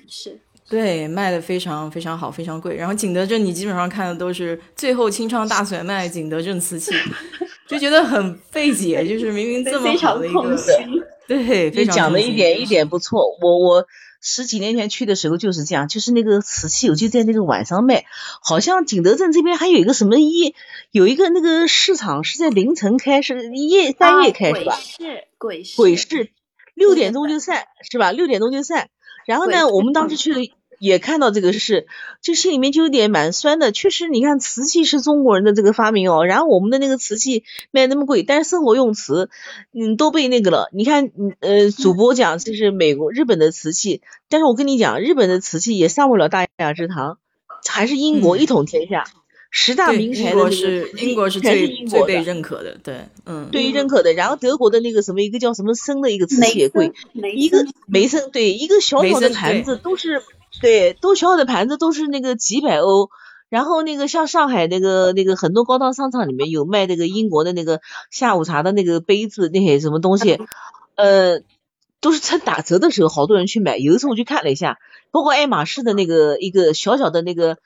[0.09, 2.77] 是，对，卖的非常非常好，非常贵。
[2.77, 6.93] 然后景德镇你基本上看的都是最后清仓大甩卖景德镇瓷器，
[7.69, 10.57] 就觉得很费解，就是明明这么好的一个，
[11.27, 12.61] 对，你讲的一点。
[12.61, 13.87] 一点不错，我我。
[14.27, 18.07] 十几年前去的时候就是这样，就是那个瓷器，我就在那个晚上卖。
[18.43, 20.55] 好像景德镇这边还有一个什么夜，
[20.91, 24.79] 有一个那个市场是在凌晨开，是夜半夜开是吧？
[25.37, 26.31] 鬼市，鬼市，
[26.73, 28.11] 六点钟就散是吧？
[28.11, 28.89] 六点钟就散。
[29.27, 30.55] 然后呢，我们当时去的。
[30.85, 31.87] 也看到这个事，
[32.21, 33.73] 就心里面就有点蛮酸的。
[33.73, 39.31] 确实，你看瓷器是中国人的这个发明哦，然后我们的那个瓷器卖那么贵，但是生活用瓷，
[39.73, 40.69] 嗯，都被那个了。
[40.73, 41.11] 你看，
[41.41, 47.17] 呃，主播讲这是美国、日本的瓷器，但是我跟你讲，日本的瓷器也上不了大雅之堂，
[47.67, 49.05] 还是英国一统天下，
[49.51, 54.13] 十大名牌的是英国是最最被认可的，对，嗯，对于认可的。
[54.13, 56.93] 然后德国的那个什么一个叫什么森的一个瓷器也贵，
[57.35, 60.23] 一个梅森对一个小小的盘子都是。
[60.61, 63.11] 对，都小小的盘子都是那个几百欧。
[63.51, 67.81] 然后那个像上海那个那个很多高档商场里面有卖那个英国的那个
[68.11, 70.41] 下午茶的那个杯子那些什么东西，
[70.97, 71.41] 呃，
[72.01, 73.77] 都是趁打折的时候，好多人去买。
[73.77, 74.79] 有一次我去看了一下，
[75.13, 77.59] 包括爱马仕的那个一个小小的那个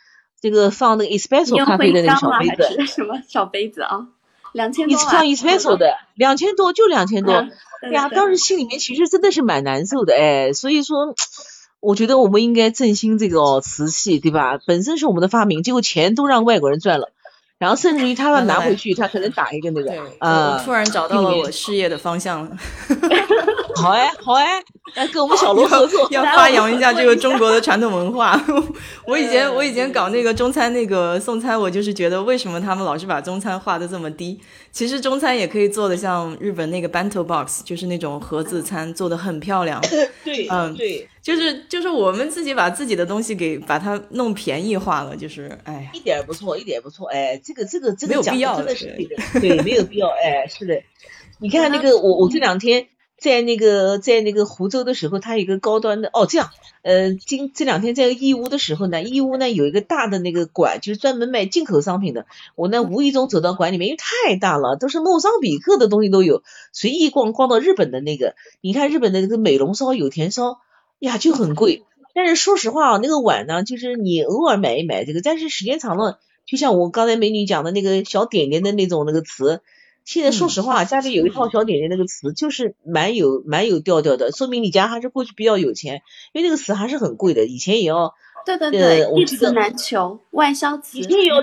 [0.43, 4.09] 这个放那个 espresso 咖啡的那个小杯子，什么小杯子啊？
[4.53, 7.33] 两千多放 espresso 的，两千多就两千多。
[7.33, 11.15] 哎呀，当时心里面其实真的是蛮难受的哎，所以说。
[11.81, 14.59] 我觉得我们应该振兴这个瓷器，对吧？
[14.67, 17.11] 本身是我们的发明，结果钱都让外国人赚了，
[17.59, 20.63] 然后甚至于他要拿回去，他可能打一个那个啊。
[20.65, 22.57] 突然找到了我事业的方向了。
[23.83, 24.63] 好哎， 好哎，
[24.95, 28.41] 来跟我们小罗合作，要发扬一下这个中国的传统文化。
[29.07, 34.41] 我以前我以前搞那个中餐那个送餐，我就是觉得为什么他们老是把中餐画的这么低？
[34.71, 39.81] 其实中餐也可以做的像日本那个 bento box，就是那种盒子餐，做的很漂亮。
[40.25, 41.09] 对，嗯，对。
[41.21, 48.97] 就是就是我们自己把自己的东西给把它弄便宜化了，就是哎，一点不错，一点不错，哎，这个这个这个讲真的是
[49.39, 50.81] 对，没有必要，哎，是的，
[51.39, 52.87] 你看那个我我这两天
[53.19, 56.51] 在那个在那个湖州的时候，它有一个高端的哦，这样，
[56.83, 66.43] 呃，今这两天在义乌的时候呢，义乌呢有一个大的那个馆，就是专门卖进口商品的，我呢无意中走到馆里面，因为太大了，都是莫桑比克的东西都有，
[66.73, 70.61] 随意逛逛到日本的那个，你看日本的那个美容烧、有田烧。
[71.01, 79.61] 呀，就很贵，但是说实话啊，那个碗呢，就是你偶尔买一买这个，但是时间长了，就像我刚才美女讲的那个小点点的那种那个瓷，
[80.09, 86.01] 现在说实话，家里有一套小点点那个瓷，就是蛮有蛮有调调的，说明你家还是过去比较有钱，
[86.33, 88.15] 因为那个瓷还是很贵的，以前也要，
[88.47, 91.43] 对对对，一瓷难求，外销瓷，以前要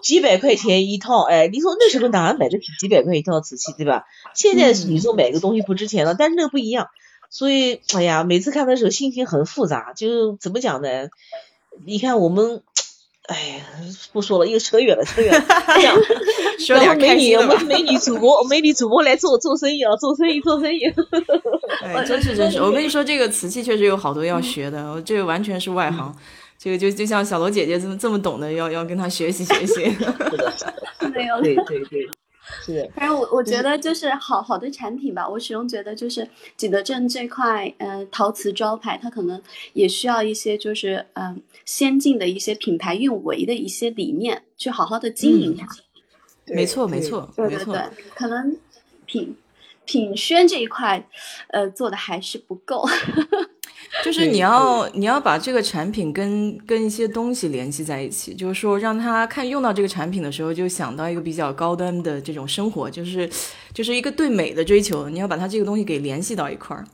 [0.00, 4.06] 几百块钱一套，哎，你说那时候哪买得起几百块一套瓷器，对吧？
[4.34, 6.88] 现在你说买个东西不值钱了，但是那个不一样。
[7.28, 10.88] 所以，哎呀，每次看的时候心情很复杂，就怎么讲呢？
[11.84, 12.62] 你看我们，
[13.26, 13.66] 哎呀，
[14.14, 15.44] 不说了，又扯远了，扯远了。
[16.60, 20.80] 说点美女，我们美女主播，美女主播来做做生意啊，做生意，做生意。
[21.82, 26.14] 哎，真是真是，我跟你说，这个瓷器确实有好多要学的，这个完全是外行。
[26.58, 29.84] 这个就就像小罗姐姐这么这么懂的，要要跟她学习学习。
[31.14, 32.08] 没有，对对对。
[32.64, 35.28] 是，反正我我觉得就是好好的产品吧。
[35.28, 36.26] 我始终觉得就是
[36.56, 39.42] 景德镇这块，嗯，陶瓷招牌，它可能
[39.72, 45.66] 也需要一些就是嗯先进的一些品牌运维的一些理念，去好好的经营它。
[46.46, 47.82] 没错，没错，对对对，
[48.14, 48.56] 可能
[49.04, 49.36] 品
[49.84, 51.06] 品宣这一块，
[51.48, 52.88] 呃，做的还是不够。
[54.04, 63.28] 就是你要你要把这个产品跟跟一些东西联系在一起，就是说让他看用到这个产品的时候，就想到一个比较高端的这种生活，就是
[63.72, 65.08] 就是一个对美的追求。
[65.08, 66.84] 你要把它这个东西给联系到一块儿。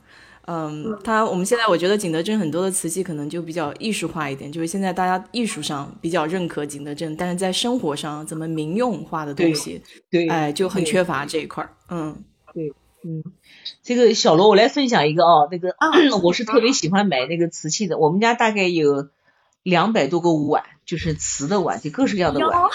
[0.45, 11.69] 嗯，它我们现在我觉得景德镇很多的瓷器可能就比较艺术化一点，就是现在大家艺术上比较认可景德镇，但是在生活上怎么民用化的东西，对，哎，就很缺乏这一块儿。
[11.89, 12.23] 嗯，
[12.53, 12.73] 对，
[13.03, 13.23] 嗯。
[13.81, 15.75] 这个小罗，我来分享一个啊，那个
[16.21, 17.97] 我是特别喜欢买那个瓷器的。
[17.97, 19.07] 我们家大概有
[19.61, 22.61] 两百多个碗，就是瓷的碗，就各式各样的碗。
[22.61, 22.69] 我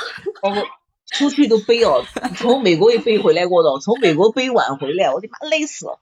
[1.10, 2.04] 出去都背哦，
[2.36, 5.98] 从美国也背回来过的，从美国背碗回来，我的妈累死了。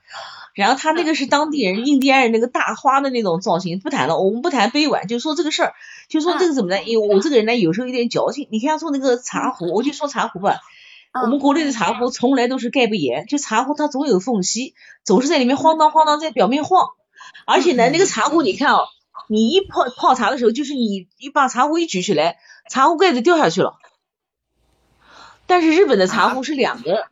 [0.55, 5.75] 然后他那个是当地人印第安人那个大花的那种造型，不谈了，我们不谈背碗，就说这个事儿，
[6.09, 6.83] 就说这个怎么呢？
[6.83, 8.49] 因为我这个人呢，有时候有点矫情。
[8.51, 10.61] 你看说那个茶壶，我就说茶壶吧。
[11.23, 16.89] 我们国内的茶壶从来都是盖不严，就茶壶它总有缝隙，总是在里面晃荡晃荡，在表面晃。
[17.47, 18.87] 而且呢，那个茶壶你看哦，
[19.29, 22.37] 你一泡泡茶的时候，就是你一把茶壶一举起来，
[22.71, 23.79] 茶壶盖子掉下去了。
[25.47, 27.07] 但是日本的茶壶是两个，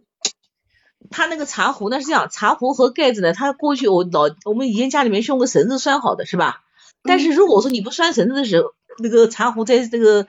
[1.10, 6.62] 它那个茶壶呢是这样，茶壶和盖子呢，它过去我老我们以前家里面是用个绳子拴好的，是吧？
[7.02, 8.68] 但是如果说你不拴绳子的时候，
[8.98, 10.26] 那个茶壶在这个。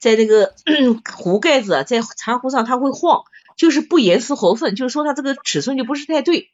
[0.00, 0.54] 在那个
[1.12, 3.24] 壶盖子啊在茶壶上，它会晃，
[3.56, 6.50] 就是不严丝合缝，就是说它这个尺寸就不是太对。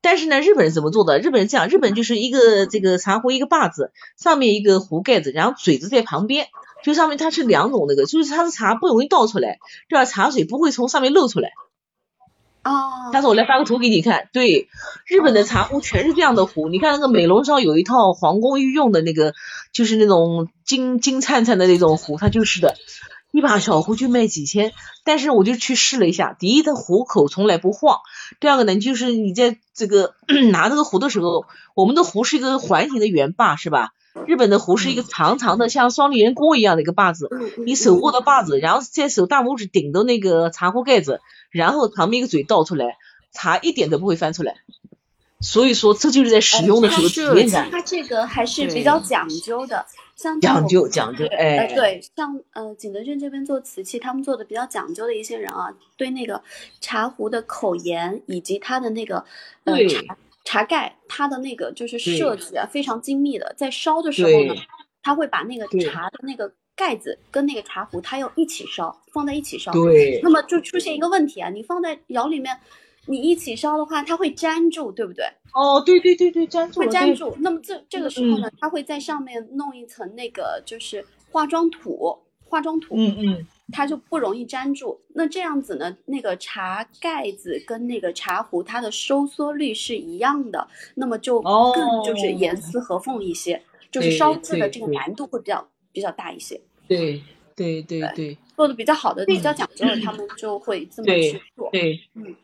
[0.00, 1.18] 但是呢，日本人怎么做的？
[1.18, 6.46] 日本人这样，日本就是一个这个茶壶一个把子，上面一个壶盖子，然后嘴子在旁边，
[6.84, 9.58] 就上面它是两种那个，就是它的茶不容易倒出来，
[9.88, 11.50] 这样茶水不会从上面漏出来。
[12.62, 14.28] 哦，下次我来发个图给你看。
[14.32, 14.68] 对，
[15.06, 16.68] 日本的茶壶全是这样的壶。
[16.68, 19.34] 你看那个美龙上有一套皇宫御用的那个，
[19.72, 22.74] 就是那种金金灿灿的那种壶，它就是的，
[23.32, 24.72] 一把小壶就卖几千。
[25.04, 27.98] 但是我就去试了一下，第一，它壶口从来不晃；
[28.40, 30.14] 第二个呢，就是你在这个
[30.50, 33.90] 拿这个壶的时候，我们的壶是一个环形的圆把，是吧？
[34.26, 37.28] 日本的壶是一个长长的，像双立人锅一样的一个把子，
[37.64, 41.20] 你手握的把子，然后在手大拇指顶着那个茶壶盖子。
[41.50, 42.98] 然后旁边一个嘴倒出来，
[43.30, 44.56] 茶一点都不会翻出来。
[45.40, 47.70] 所以说这就是在使用的时候体验感。
[47.70, 49.86] 它这个还是比较讲究的，
[50.16, 56.42] 像讲究讲究，哎，对，像呃景德镇这边做瓷器，他们做的比较讲究的一些人啊，对那个
[56.80, 59.24] 茶壶的口沿以及它的那个
[59.62, 64.54] 呃茶茶盖，它的那个就是设计啊非常精密的，在烧的时候呢，
[65.02, 69.72] 它会把那个茶的那个盖子跟那个茶壶，它要一起烧，放在一起烧。
[69.72, 72.56] 对，那么就出现一个问题啊，你放在窑里面。
[73.06, 75.26] 你一起烧的话，它会粘住，对不对？
[75.52, 77.36] 哦，对对对对，粘住会粘住。
[77.40, 85.00] 那么这这个时候呢，它会在上面弄一层那个就是化妆土，化妆土，嗯嗯，它就不容易粘住。
[85.14, 96.60] 那这样子呢，那个茶盖子跟那个茶壶它的收缩率是一样的，那么就更就是严丝合缝一些，就是烧制的这个难度会比较比较大一些。
[96.86, 97.22] 对
[97.56, 101.68] 对对对，做的比较好的、比较讲究的，他们就会这么去做。
[101.70, 102.34] 对，嗯。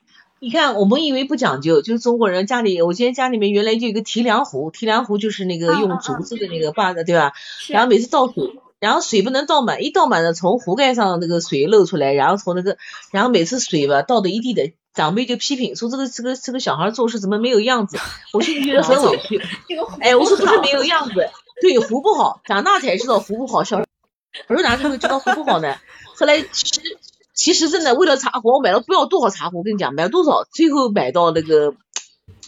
[0.43, 7.35] 你看，我们以为不讲究，就是中国人家里，我今天家里面原来就有个提梁壶，提梁壶就是那个用竹子的那个把子，对吧？
[7.68, 12.76] 然后每次倒水，然后水不能倒满，一倒满了从壶盖上那个水漏出来，然后从那个，
[13.12, 17.99] 然后每次水吧倒的一地的，长辈就批评说这个这个这个小孩做事怎么没有样子？
[18.33, 19.41] 我心里觉得很委屈。
[20.01, 21.14] 哎，我说不是没有样子，
[21.61, 23.78] 对壶不好，长大才知道壶不好，小
[24.49, 25.76] 我说哪会知道壶不好呢？
[26.16, 26.81] 后来其实。
[27.33, 31.72] 其实真的为了茶壶，我买了不要多少茶壶，我跟你讲，买了多少，最后买到那个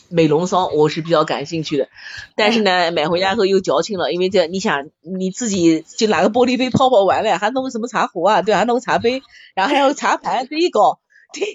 [0.09, 1.89] 美容霜，我是比较感兴趣的。
[2.37, 8.43] 但是呢，买回家后又矫情了，因为这你想你自己就拿个玻璃杯泡泡完了，还弄个什么茶壶啊？
[8.43, 9.23] 对，还弄个茶杯，
[9.55, 11.01] 然后还有茶盘，这一搞，
[11.33, 11.47] 这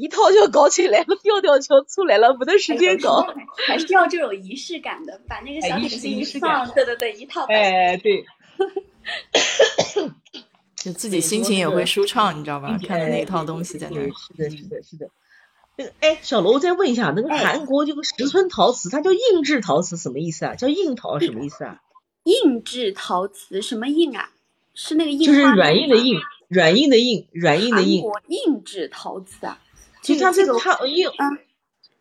[0.00, 3.26] 一套就搞起来了，调调就出来了，没得时间搞。
[3.66, 7.44] 还是要这种仪式感的，把那个小点心一放，对对对，一套。
[7.46, 8.24] 哎，对。
[10.76, 12.78] 就自己心情也会舒畅，你知道吧？
[12.86, 13.96] 看着那一套东西在那。
[14.00, 15.08] 是的，是的，是的。
[15.76, 20.54] 那个，哎，小楼，再问一下，那个韩国这个石村陶瓷，它叫硬质陶瓷，什么意思啊？
[20.54, 21.80] 叫硬陶什么意思啊？
[22.24, 24.30] 硬质陶瓷什么硬啊？
[24.74, 25.20] 是那个硬？
[25.20, 26.18] 就是软硬的硬，
[26.48, 28.02] 软硬的硬，软硬的硬。
[28.02, 29.60] 韩国硬质陶瓷啊？
[30.02, 31.10] 其实它这个它硬。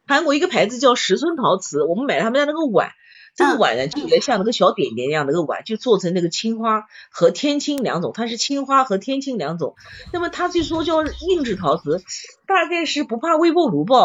[0.07, 2.91] 韩国一个牌子叫石村陶瓷，我们买他们家那个碗。
[3.36, 9.75] 这个碗呢，就有点像那个小点点一样，那个碗就做成那个青花和天青两种，它是青花和天青两种。
[10.13, 12.01] 那么它就说叫硬质陶瓷，
[12.47, 13.95] 大概是不怕微波炉吧？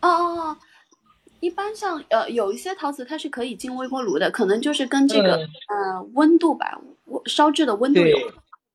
[0.00, 0.56] 哦哦哦，
[1.40, 6.80] 一般像呃有一些陶瓷它是可以进微波炉的，可能就是跟这个呃温度吧，
[7.26, 8.16] 烧制的温度有，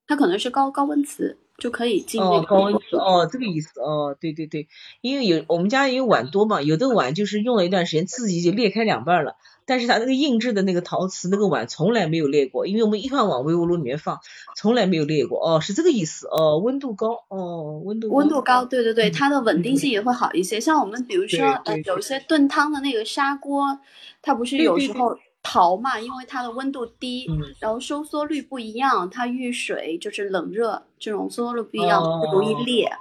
[0.08, 1.38] 它可能是高高温瓷。
[1.58, 4.68] 就可以进哦，高温瓷哦，这个意思哦，对对对，
[5.02, 9.36] 因为有我们家因为碗多嘛，有的碗就是用了一段时间，自己就裂开两半了，
[9.66, 14.20] 但是它那个硬质的那个陶瓷那个碗从来没有裂过，因为我们一般往微波炉里面放，
[14.56, 20.60] 从来没有裂过哦，是这个意思哦，温度高哦，温度温度高，对对对，它的稳定性也会好一些。
[20.60, 23.80] 像我们比如说呃，有些炖汤的那个砂锅，
[24.22, 25.18] 它不是有时候。
[25.46, 27.30] 陶嘛，因为它的温度低，
[27.60, 32.02] 然后收缩率不一样，它遇水就是冷热这种收缩率不一样，
[32.34, 32.92] 容易裂。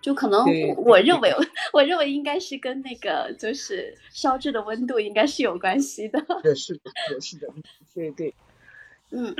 [0.00, 0.46] 就可能
[0.76, 1.34] 我认为，
[1.72, 6.18] 我认为应该是跟那个就是烧制的温度应该是有关系的。
[6.44, 7.48] 是的，是的，是的，
[7.92, 8.32] 对对。
[9.10, 9.34] 嗯，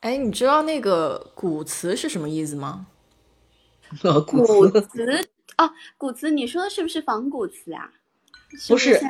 [0.00, 2.86] 哎，你知道那个古瓷是什么意思吗？
[4.24, 7.90] 古瓷啊，古瓷，你说的是不是仿古瓷啊？
[8.68, 9.00] 不是，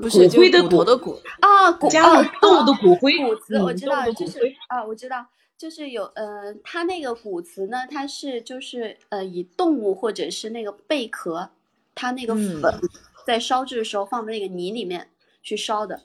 [0.00, 3.16] 不是骨灰的骨的骨啊，骨加了动物的骨灰。
[3.18, 4.38] 骨瓷我知道，就是
[4.68, 11.50] 啊，我知道，就是有呃，它那个骨瓷呢，它是就是呃，以动物或者是那个贝壳，
[11.94, 12.62] 它那个粉
[13.26, 15.08] 在烧制的时候放在那个泥里面
[15.42, 16.02] 去烧的，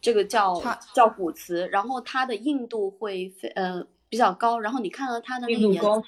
[0.00, 0.60] 这个叫
[0.92, 1.68] 叫骨瓷。
[1.68, 6.02] 然后它的硬度会非呃比较高，然后你看到它的那个颜色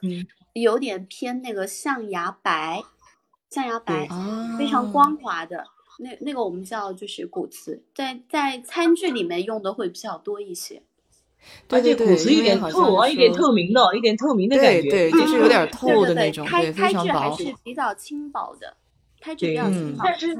[0.00, 2.82] 是有点偏那个象牙白。
[3.52, 4.08] 象牙白，
[4.58, 5.64] 非常光滑的
[5.98, 10.82] 那那个我们叫就是骨瓷，在在餐具里面用的会比较多一些。
[11.66, 17.18] 对对对，骨瓷有点透啊，有点透明的，有点透明的感觉，对，就是有点透的那种，对，非常薄。
[17.18, 18.76] 还是比较轻薄的，
[19.20, 20.04] 胎质比较轻薄。
[20.04, 20.36] 但是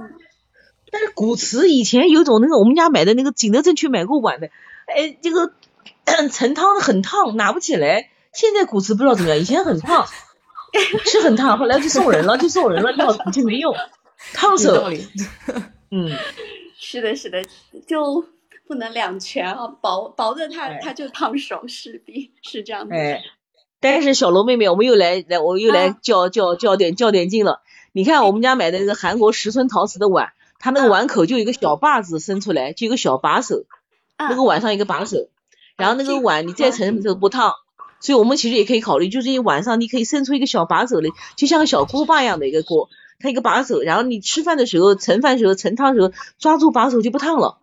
[0.90, 4.47] 但是骨瓷以前有种那个我们家买的那个景德镇去买过碗的，
[4.86, 5.52] 哎，这个
[6.30, 8.10] 盛汤很烫，拿不起来。
[8.32, 10.06] 现在骨瓷不知道怎么样，以前很烫。
[11.04, 13.74] 是很烫，后来就送人了，就送人了， 要就没用，
[14.32, 14.88] 烫手。
[15.90, 16.10] 嗯，
[16.78, 17.44] 是的，是的，
[17.86, 18.24] 就
[18.66, 22.96] 不能两全啊，薄薄的它它就烫手，势必是这样的。
[22.96, 23.22] 哎，
[23.80, 27.60] 但是小罗妹妹，我们又来来，我又来较较较点较点劲了。
[27.92, 33.66] 你看我们家买的那个韩国十寸陶瓷的碗，它那个碗口就有一个小把子伸出来，就一个小把手，
[34.16, 35.28] 那个碗上一个把手，
[35.76, 37.52] 然后那个碗你再盛都不烫。
[38.02, 47.58] 所以我们其实也可以考虑，就是一晚上你可以伸出一个小把手来，就像个小锅巴一样的一个锅，它一个把手，然后你吃饭的时候盛饭时候盛汤时候抓住把手就不烫了。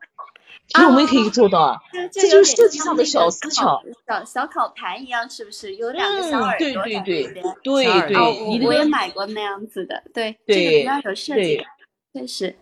[0.71, 1.77] 其实我们也可以做到啊，
[2.11, 5.75] 这就是设计上的小思巧，小小烤盘一样，是不是？
[5.75, 11.65] 有两个小耳朵对对对对对，我我也买过那样子的，对，这个比较有设计感，
[12.13, 12.55] 确实。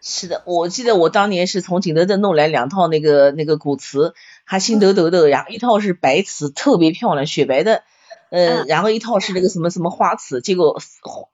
[0.00, 4.14] 是的，我记得我当年是从景德镇弄来两套那个那个古瓷，
[4.50, 7.82] 还新抖抖的，然后一套是白瓷，特别漂亮，雪白的，
[8.30, 10.80] 嗯，然后一套是那个什么什么花瓷，结果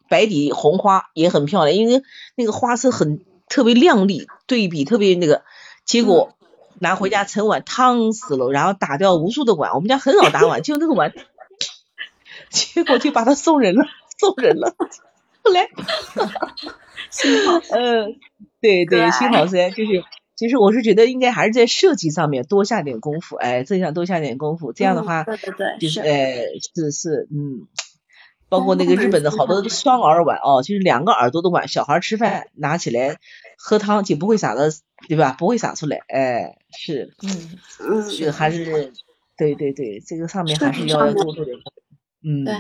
[0.09, 2.03] 白底红花也很漂亮，因为
[2.35, 5.45] 那个花色很特别亮丽，对比特别那个，
[5.85, 6.36] 结果
[6.81, 11.12] 拿回家盛碗烫死了，然后打掉无数的碗，我们家很少打碗，就那个碗，
[12.51, 13.85] 结果就把它送人了，
[14.19, 14.74] 送人了，
[15.45, 15.69] 后来，
[17.70, 18.19] 嗯。
[18.61, 20.03] 对对，新好噻，就是，
[20.36, 26.01] 其实我是觉得应该还是在设计上面多下点功夫，哎，这样多下点功夫，这样的话，对对对，就是。
[26.01, 26.44] 哎，
[26.74, 27.69] 是是，嗯，
[28.48, 29.31] 包括那个 日本的。
[29.31, 33.19] 好多双耳碗哦，就是两个耳朵的碗，小孩吃饭拿起来
[33.56, 34.73] 喝汤就不会洒的，
[35.09, 35.36] 对吧？
[35.39, 37.59] 不会洒出来，哎，是，嗯。
[37.81, 38.93] 嗯，这个还是，
[39.36, 41.56] 对对对，这个上面还是要多做点，
[42.24, 42.55] 嗯，对，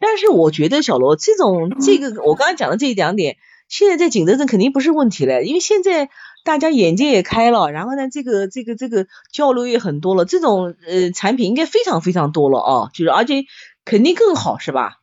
[0.00, 3.36] 但是我觉得小罗这种这个我刚才讲的这两点。
[3.68, 6.08] 现在在景德镇肯定不是问题了，因为现在
[6.46, 13.44] 大家眼界也开了，然后呢，这个这个这个交流也很多了，这种呃产品应该非常非常多了啊，就是而且
[13.84, 15.00] 肯定更好，是吧？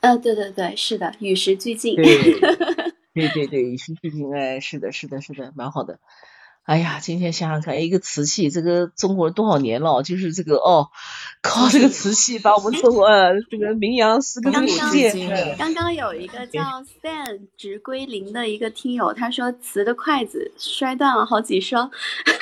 [0.00, 1.96] 呃，对对对，是的，与时俱进。
[1.96, 6.00] 对对对， 与时俱进，哎，是的，是的，是的，蛮好的。
[6.66, 10.90] 哎呀，今天想想看，一个瓷器，这个中国人多少年了，就是这个哦，
[11.40, 13.08] 靠这个瓷器把我们中国
[13.48, 15.54] 这个名扬四个世界。
[15.56, 21.88] 刚刚有一个叫 Stan 直归零的一个听友，他说瓷的筷子摔断了好几双。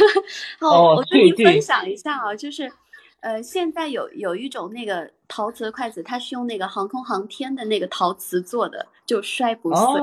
[0.60, 2.72] 哦，我跟你分享一下啊，就是
[3.20, 10.00] 呃，现在有有一种那个陶瓷的筷子，它是用那个航空航天的那个陶瓷做的，就摔不碎。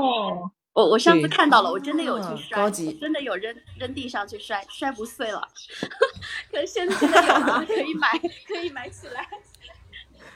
[0.74, 5.46] 我我上次看到了，我真的有去摔，真的有扔扔地上去摔，摔不碎了。
[6.50, 8.08] 可是现在真的有了，可以买，
[8.48, 9.28] 可以买起来。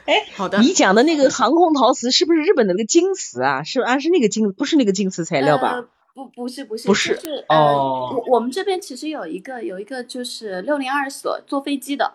[0.05, 0.59] 哎，好的。
[0.59, 3.63] 你讲的那个航空陶瓷是不是日本的那个金瓷啊？
[3.63, 5.85] 是啊，是那个金，不是那个金瓷材料吧？
[6.13, 7.45] 不，不是，不是，不是。
[7.49, 8.13] 哦。
[8.27, 12.13] 我我们这边其实有一个有一个就是六零二所坐飞机的。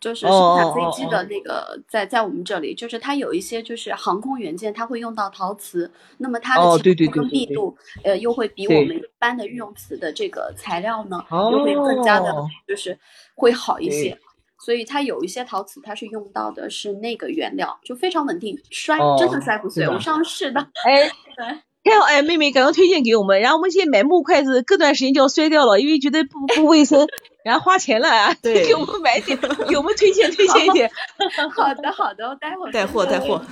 [0.00, 12.32] 就是生产飞机的那个，在在我们这里，就是它有一些就是航空元件，它会用到陶瓷，那么它的强度跟密度，呃，又会比我们一般的御用瓷的这个材料呢，又会更加的，
[12.66, 12.98] 就是
[13.34, 14.16] 会好一些。
[14.60, 19.88] 所以它有一些陶瓷，它是用到的是那个原料，就非常稳定，摔真的摔不碎。
[19.88, 21.46] 我上试的，哎，对，
[21.92, 27.06] 还好哎，妹妹刚刚推荐给我们，然后我们现在买木筷子，隔段时间就要摔掉了，因为觉得不不卫生。
[27.48, 28.34] 然后花钱了啊！
[28.42, 30.90] 对，给我们买点，给我们推荐推荐一点。
[31.56, 33.42] 好的好的，我待会儿带货带货，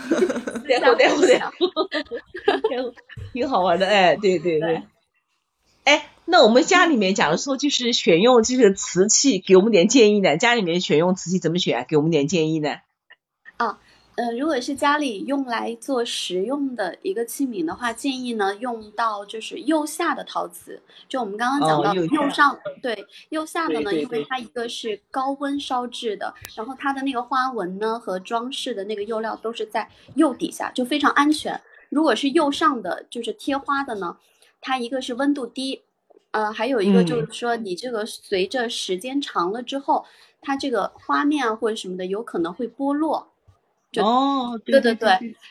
[0.68, 1.56] 带货带货带货，
[3.32, 4.82] 挺好玩的哎，对对对。
[5.85, 10.36] 哎，那我们家里面，假如说就是选用这个瓷器，给我们点建议呢？
[10.36, 11.86] 家里面选用瓷器怎么选？
[11.89, 12.77] 给我们点建议呢？
[14.16, 14.24] 啊。
[14.24, 20.80] 呃，如果是家里用来做食用的一个器皿的话，建议呢用到就是釉下的陶瓷。
[21.09, 31.60] 就我们刚刚讲到釉上，对釉下的呢，因为它一个是高温烧制的，然后它的那个花纹呢和装饰的那个釉料都是在釉底下，就非常安全。
[31.90, 34.16] 如果是釉上的，就是贴花的呢，
[34.62, 35.82] 它一个是温度低，
[36.30, 40.06] 呃，还有一个就是说你这个随着时间长了之后，
[40.40, 43.28] 它这个花面啊或者什么的有可能会剥落。
[43.99, 45.09] 哦，对对对，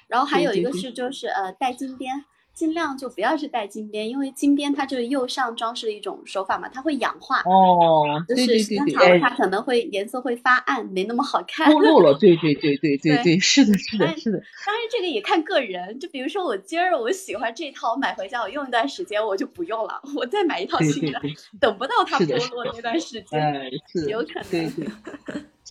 [0.08, 2.26] 然后还有一个是就是呃带金边。
[2.56, 7.42] 尽量就不要是带金边，因为金边它就是釉上装饰的一种手法嘛，它会氧化。
[7.42, 11.70] 哦，就是时间长了它可能会颜色会发暗，没那么好看。
[11.70, 14.42] 脱落了， 对对对对对对，是的，是的，是的。
[14.66, 21.22] 当然这个也看个人，就比如说我今儿我喜欢这套，我买回家我用一段时间我就不用了，我再买一套新的，
[21.60, 23.70] 等不到它脱落那段时间，
[24.08, 24.50] 有可能。
[24.50, 24.88] 对对，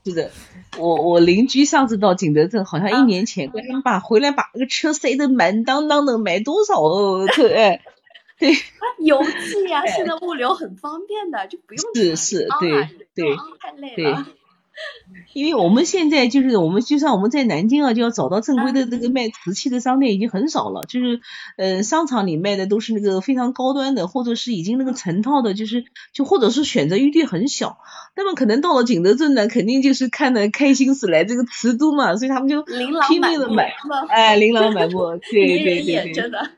[0.05, 0.31] 是的，
[0.79, 6.75] 我我邻居上次到景德镇，好像一年前，他们把回来把那个车塞得满当当的，买多少？
[6.83, 7.81] 哦，对，
[8.39, 8.53] 对，
[8.99, 14.27] 邮寄呀， 现在物流很方便的，就不用是是，对对，太累了。
[15.33, 21.21] 因为我们现在就是我们就算我们在南京啊，就要找到正规的这个卖瓷器的商店已经很少了，就是
[21.57, 27.79] 呃商场里卖的都是那个非常高端的，或者是已经那个成套的，就是就或者是选择余地很小。
[28.17, 33.73] 那么可能到了景德镇呢，肯定就是看的开心死来这个瓷都嘛，所以他们就拼命的买，
[34.09, 36.51] 哎，琳琅满目， 对对对，真的，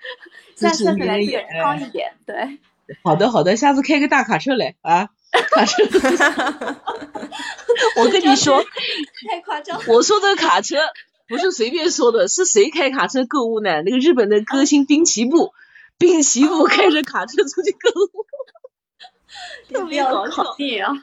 [0.55, 2.59] 下次来远高一点，对。
[3.03, 5.09] 好的好的，下次开个大卡车来啊。
[5.43, 5.85] 卡车，
[7.97, 8.63] 我跟你说，
[9.29, 9.81] 太夸张。
[9.87, 10.77] 我说这个卡车
[11.29, 13.83] 不是随便说的，是谁开卡车购物呢？
[13.83, 15.53] 那个日本的歌星滨崎步，
[15.99, 18.26] 滨崎步开着卡车出去购物。
[19.73, 20.95] 特别搞笑啊！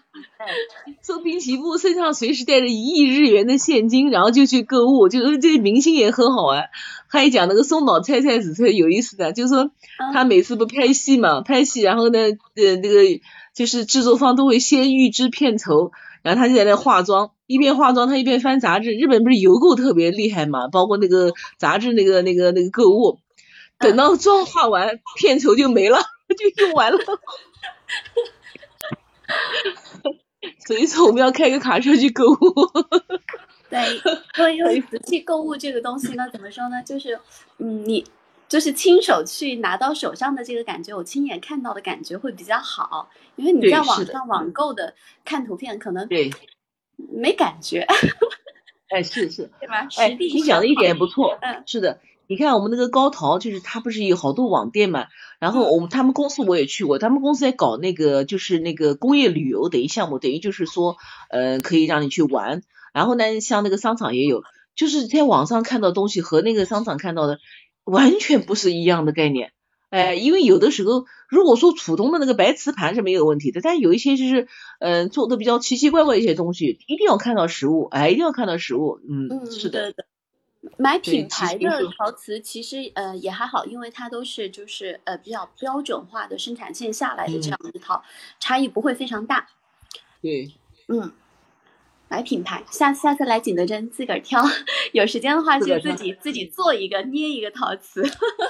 [1.01, 6.69] 做滨崎步身上随时带着一亿日元的现金，然后就去购物，就这明星也很好玩。
[7.07, 9.71] 还讲那个松岛菜菜子特有意思的，就是说
[10.13, 12.19] 他每次不拍戏嘛，拍戏然后呢，
[12.55, 13.01] 呃，那个
[13.53, 15.91] 就是制作方都会先预支片酬，
[16.23, 18.91] 然后他就在那化妆，一边化妆他一边翻杂志。
[18.93, 23.19] 日本不是邮购特别厉害嘛，包括那个杂志那个那个那个购物，
[23.77, 25.99] 等到妆化完，片酬就没了，
[26.37, 26.97] 就用完了。
[30.67, 32.35] 所以说我们要开个卡车去购物。
[33.69, 33.79] 对，
[34.37, 36.83] 因为因为瓷器购物这个东西呢，怎么说呢？
[36.83, 37.19] 就是
[37.57, 38.05] 嗯，你
[38.47, 43.09] 就是亲手去拿到手上的这个感觉，我亲眼看到的感觉会比较好。
[43.35, 44.93] 因为你在网上网购的
[45.25, 46.29] 看图片，可能对
[46.97, 47.87] 没感觉。
[48.89, 49.87] 哎，是是，对吧？
[49.97, 51.37] 哎，你讲的一点不错。
[51.41, 51.99] 嗯，是的。
[52.33, 55.05] 你看我们那个高淘，就是他不是有好多网店嘛？
[55.39, 60.97] 然后我们他们公司我也去过，他们公司在搞那个就是那个工业旅游等于项目，等于就是说，
[61.29, 62.63] 呃，可以让你去玩。
[62.91, 64.41] 然后呢，像那个商场也有，
[64.75, 67.37] 就是在网上看到东西和那个商场看到的
[67.83, 69.51] 完全不是一样的概念。
[69.91, 74.47] 哎，因为有的时候如果说普通的那个白瓷盘是没有问题的，但有一些就是
[74.79, 78.99] 嗯做的比较奇奇怪怪一些东西，一定要看到实物，哎，一定要看到实物。
[79.07, 79.93] 嗯，是的。
[80.77, 88.01] 买品牌的陶瓷其实呃也还好，因为它都是就是呃比较标准化的生产线下来的这样一套，
[88.39, 89.49] 差异不会非常大。
[90.21, 90.53] 对，
[90.87, 91.11] 嗯，
[92.07, 94.41] 买品牌，下下次来景德镇自个儿挑，
[94.93, 98.01] 有时间的话就自己自己做一个捏一个陶瓷。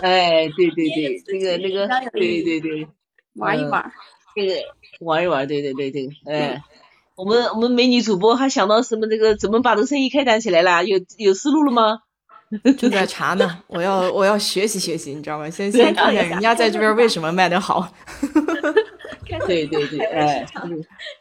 [0.01, 2.87] 哎，对对对，那个那个，对对对，
[3.33, 3.91] 玩一玩，
[4.35, 4.53] 这个
[4.99, 6.63] 玩一玩，对对对对，哎。
[7.15, 9.07] 我们我们美女主播还想到什么？
[9.07, 10.83] 这个怎么把这个生意开展起来了？
[10.83, 11.99] 有有思路了吗？
[12.77, 15.49] 正在查呢，我要我要学习学习，你知道吗？
[15.49, 17.87] 先先看看人家在这边为什么卖的好。
[19.47, 20.45] 对对对，哎，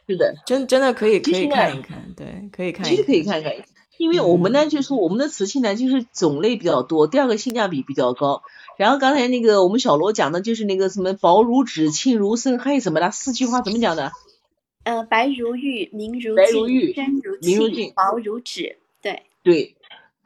[0.07, 2.95] 是的，真真的可以可以看一看，对，可以看一看。
[2.95, 3.51] 其实可以看看，
[3.97, 8.43] 因为我们呢，就是说我们的瓷器呢，就是种类比较多，第二个性价比比较高。
[8.77, 14.11] 然后刚才那个我们小罗讲的就是那个什么薄如纸，轻如生，还有什么的四句话怎么讲的？
[14.83, 18.77] 呃，白如玉，明如镜，真如镜，薄如纸。
[19.01, 19.75] 对，对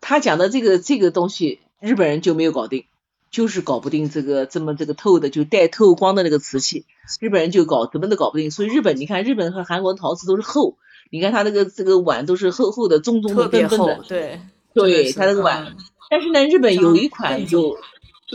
[0.02, 2.86] 他讲的这个这个东西，日本人就没有搞定，
[3.30, 6.86] 就是搞不定这个这么这个透的，就带透光的那个瓷器，
[7.20, 8.50] 日本人就搞怎么都搞不定。
[8.50, 10.78] 所以日本，你看日本和韩国陶瓷都是厚，
[11.12, 14.04] 你看他那个这个碗都是厚厚的、重重的、笨笨的。
[14.08, 14.42] 对，
[14.74, 15.76] 对，他那个碗。
[16.10, 17.78] 但是呢，日本有一款有，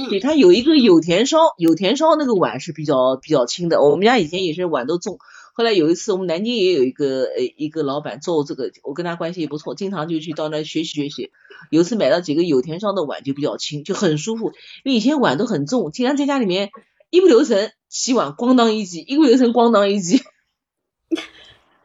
[0.09, 3.83] 对，它有一个有田烧，有田烧那个碗是比较比较轻的。
[3.83, 5.19] 我们家以前也是碗都重。
[5.53, 11.31] 后来有一次，我们南京也有一个呃一个老板做这个，我跟他关系也不错，经常就去到那学习学习。
[11.71, 14.53] 有一次买到几个有田烧的碗，就比较轻，就很舒服。
[14.83, 16.71] 因为以前碗都很重，经常在家里面
[17.11, 20.23] 一不留神洗碗咣当一击，一不留神咣当一击，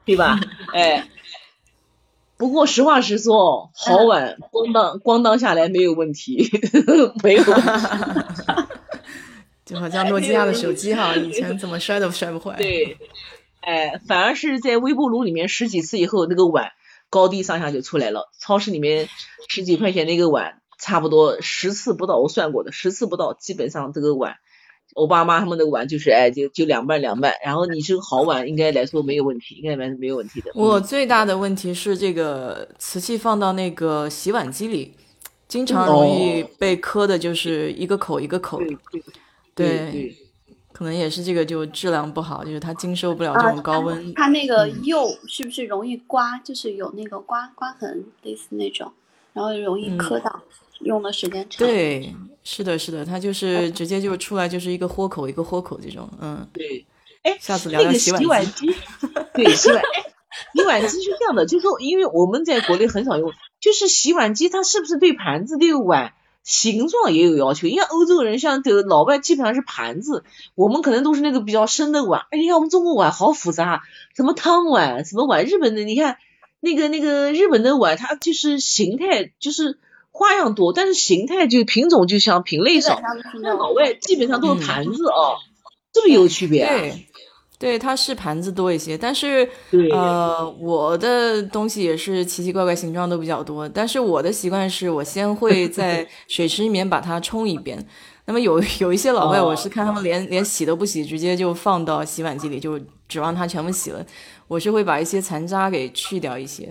[0.05, 0.39] 对吧？
[0.73, 1.09] 哎，
[2.37, 6.49] 不过实话实说，好碗咣当咣当下来没有问题，
[7.21, 7.43] 没有。
[9.65, 12.55] 就好像诺基亚的手机哈，以前怎么摔都摔不坏。
[12.55, 12.97] 对，
[13.67, 16.71] 哎，反而是在微波炉里面十几次以后，那个碗
[17.09, 18.31] 高低上下就出来了。
[18.39, 19.09] 超市里面
[19.49, 24.35] 十几块钱那个碗，差不多十次不到，我算过的，十次不到，基本上这个碗，
[24.95, 27.33] 我爸妈他们的碗就是哎，就就两半两半。
[27.43, 30.49] 然后你是个好碗，应该来说没有问题，应该来说没有问题的。
[30.55, 34.93] 我最大的问题是这个瓷器放到那个洗碗机里，
[35.49, 38.61] 经常容易被磕的，就是一个口一个口。
[39.53, 40.15] 对对，
[40.77, 44.13] 可能也是这个就质量不好，就是它经受不了这种高温。
[44.13, 46.37] 它那个釉是不是容易刮？
[46.37, 48.93] 就是有那个刮刮痕，类似那种，
[49.33, 50.39] 然后容易磕到，
[50.81, 51.67] 用的时间长。
[51.67, 52.13] 对，
[52.43, 56.47] 是的，是的，它就是直接就出来就是一个豁口一个豁口这种，嗯。
[56.53, 56.85] 对，
[57.23, 58.67] 哎，下次聊聊洗碗机。
[59.33, 59.81] 对，洗碗，
[60.53, 66.13] 洗碗机是这样的，就是说，因为我们在国内很少用，就是洗碗机它是不是对盘子对碗？
[66.47, 70.23] 形状也有要求，因为欧洲人像的老外基本上是盘子，
[70.55, 72.21] 我们可能都是那个比较深的碗。
[72.31, 73.83] 哎呀，我们中国碗好复杂，
[74.15, 76.15] 什么汤碗，什么碗，日本的你看
[76.61, 79.77] 那个那个日本的碗，它就是形态就是
[80.09, 82.97] 花样多，但是形态就品种就像品类少。
[83.41, 85.35] 那老外基本上都是盘子啊，
[85.93, 86.77] 是不是有区别啊？
[86.77, 87.07] 对，
[87.79, 89.49] 它是盘子多一些，但是
[89.91, 93.67] 呃，我的东西也是奇奇怪怪形状都比较多。
[93.67, 97.83] 但是我的习惯是我先会 在水池里面把它冲一遍。
[98.25, 104.05] 那么有有一些老外，我是看他们连连洗都不洗，直接就放到洗碗机里，就指望它全部洗了。
[104.47, 106.69] 我是会把一些残渣给去掉一些，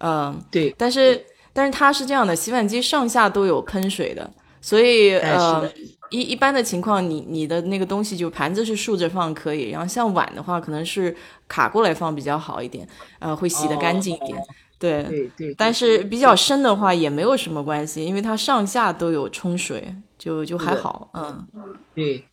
[0.00, 0.72] 嗯，对。
[0.78, 4.30] 但是但是它是这样的，洗碗机上下都有喷水的。
[4.60, 5.70] 所以呃，
[6.10, 11.14] 一一般的情况，你你的那个东西就盘子是竖着放可以，然后像碗的话，可能是
[11.46, 14.42] 卡过来放比较好一点，呃，会洗得干净一点。
[14.78, 15.54] 对对对。
[15.58, 21.10] 但是比较深的话也没有什么关系，因为它上下都有冲水，就就还好。
[21.14, 21.46] 嗯。
[21.94, 22.24] 对。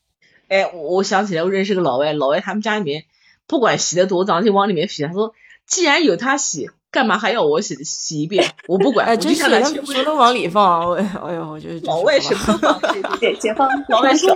[0.48, 3.06] 哎，我想起来，我认识个老外，老外他们家里面
[3.48, 5.02] 不管洗的多脏，就往里面洗。
[5.04, 5.34] 他说，
[5.68, 6.70] 既然有他洗。
[6.92, 8.54] 干嘛还要我洗洗一遍？
[8.70, 10.98] 我不管，哎，真是他什么都往里放，啊
[11.28, 12.80] 哎呦，我就是老外什么放？
[12.80, 14.34] 对对对，解放老外说，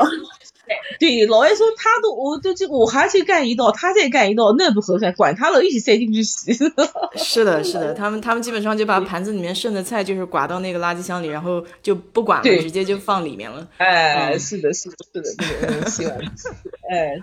[0.99, 6.53] 对老外说他都我都就我还去干一道，他再干一道，那不合算，管他了，一起塞进去洗。
[7.15, 13.67] 是的，是的，他们他们基本上就把盘子里面剩的菜就是刮到那个垃圾箱里，然后就不管了，直接就放里面了。
[13.77, 16.49] 哎，是的，是的，是的，那个洗碗机，
[16.89, 17.19] 哎，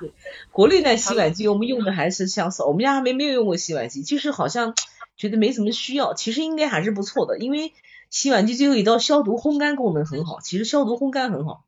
[0.53, 4.75] 国内的洗碗机我们用的还是相似，我们家还没没有用过洗碗机，就是好像。
[5.19, 7.73] 觉得没什么需要，其实应该还是不错的，因为
[8.11, 11.65] 洗碗机最后一道消毒烘干功能很好，其实消毒烘干很好。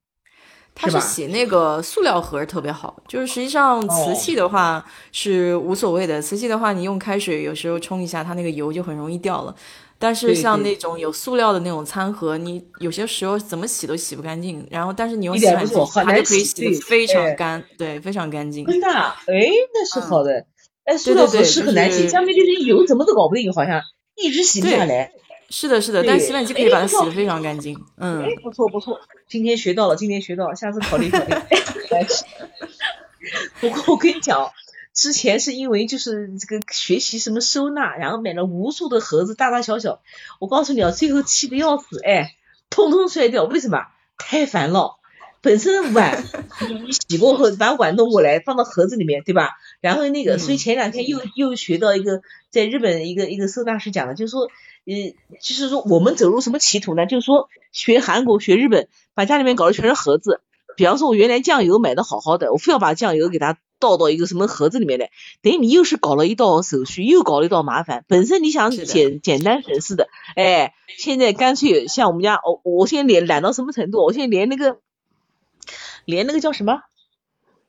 [0.81, 9.55] 它是洗那个塑料盒特别好，就是实际上瓷器的话是无所谓的，瓷器的话你用开水有时候冲一下，它那个油就很容易掉了。
[9.99, 14.65] 但是像那种有塑料的那种餐盒，你有些时候怎么洗都洗不干净。
[14.71, 18.65] 然后但是你用洗碗机，它就可以洗的非常干，对，非常干净。
[18.65, 18.87] 真的？
[18.89, 20.47] 哎，那是好的。
[20.85, 23.81] 哎，塑料盒是很难洗，下面就是油怎么都搞不定，好像
[24.15, 25.11] 一直洗不下来。
[25.49, 27.79] 是的，是的，但洗碗机可以把它洗得非常干净。
[27.97, 31.35] 嗯，哎，不错不错，今天学到了，今天学到了，下次考虑考虑。
[33.61, 34.51] 不过我跟你讲，
[34.95, 40.01] 之前是因为就是这个学习什么收纳，然后买了无数的盒子，大大小小。
[40.39, 42.37] 我告诉你啊，最后气得要死，哎，
[42.71, 43.45] 通通摔掉。
[43.45, 43.87] 为什么？
[44.17, 44.97] 太烦了。
[45.41, 46.25] 本身碗
[46.85, 49.51] 你 洗过后，把碗弄过来放到盒子里面，对吧？
[49.81, 57.07] 然后那个，所以前两天又又学到一个，在日本一个一个收纳师讲的，就是说，呃，就是说我们走入什么歧途呢？
[57.07, 60.41] 就是说学韩国学日本，把家里面搞的全是盒子。
[60.77, 65.11] 比方说，我原来酱油买的好好的，我非要把酱油给它倒到一个什么盒子里面来，
[65.43, 68.05] 等于你又是搞了一道手续，又搞了一道麻烦。
[68.09, 74.05] 本身你想简简单省事的， 哎，现在干脆像我们家，我我现在懒懒到什么程度？
[74.05, 74.79] 我现在连那个。
[76.09, 76.81] 连那个叫什么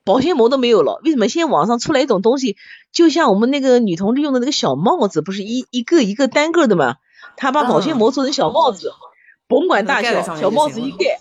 [0.06, 1.28] 保鲜膜都没有了，为什么？
[1.28, 2.56] 现在网上出来一种东西，
[2.94, 6.96] 就像我们那个女同志用的那个小帽子，不是一一个一个单个的吗？
[7.36, 8.94] 他把保鲜膜做成小帽子，
[9.50, 11.20] 甭管大小，小帽子一盖，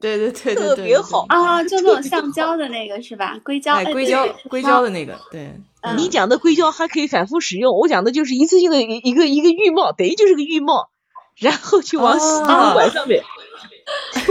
[0.00, 1.62] 对对对，特别好啊！
[1.64, 3.38] 就那种橡胶的那个是吧？
[3.44, 5.20] 硅胶，硅胶，硅胶的那个。
[5.30, 5.60] 对，
[5.98, 10.88] 你讲的硅胶还可以反复使用，我讲的就是一次性的一一个一个浴帽，等于就是个浴帽，
[11.36, 13.22] 然后就往洗衣管上面。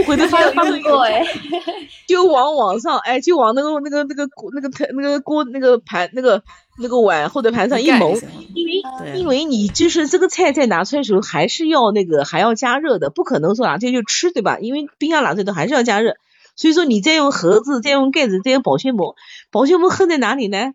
[0.05, 1.23] 回头发发过哎，
[2.07, 6.43] 就往网上哎，就往那个那个那个锅那个台那个锅那个盘那个
[6.79, 8.19] 那个碗或者盘上一蒙，
[8.53, 14.57] 因为因为你就是这个菜在拿出来的时候还是要那个还要加热的，不可能说拿出来就吃对吧？
[14.59, 16.15] 因为冰箱拿出来都还是要加热，
[16.55, 19.15] 所以说你再用盒子再用盖子再用保鲜膜，
[19.51, 20.73] 保鲜膜恨在哪里呢？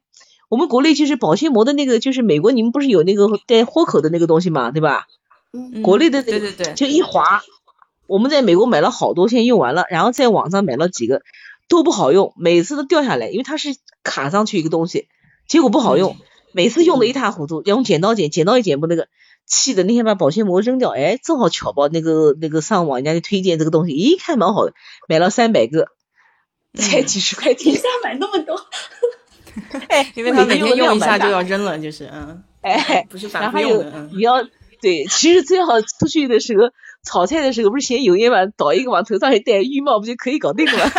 [0.49, 5.07] 我们国内就是保鲜膜的那个，就是美国你们不是有那个带豁口的那个东西嘛，对吧？
[5.53, 7.43] 嗯，国内的那个对对对，就一划。
[8.07, 11.23] 我们在美国买了好多，现在用完了，然后在网上买了几个，
[11.69, 15.09] 都不好用，每次都掉下来，因为它是卡上去一个东西，
[15.49, 16.17] 结果不好用，
[16.53, 19.09] 每次用的一塌糊涂，要用剪刀剪，剪刀也剪不那个，
[19.47, 24.73] 气的那天把保鲜膜扔掉，哎，正好巧吧，那个那个上网人家就推荐这个东西，一看蛮好的，
[25.09, 25.89] 买了三百个，
[26.75, 28.61] 才几十块钱，一下买那么多，
[29.89, 34.45] 哎，因为他每天用一下就要扔了，就是，嗯，哎，不是反复用的，你要
[34.81, 36.71] 对，其实最好出去的时候。
[37.07, 40.73] 炒菜的时候不是嫌油烟嘛，倒一个往头上一戴，浴帽不就可以搞定了？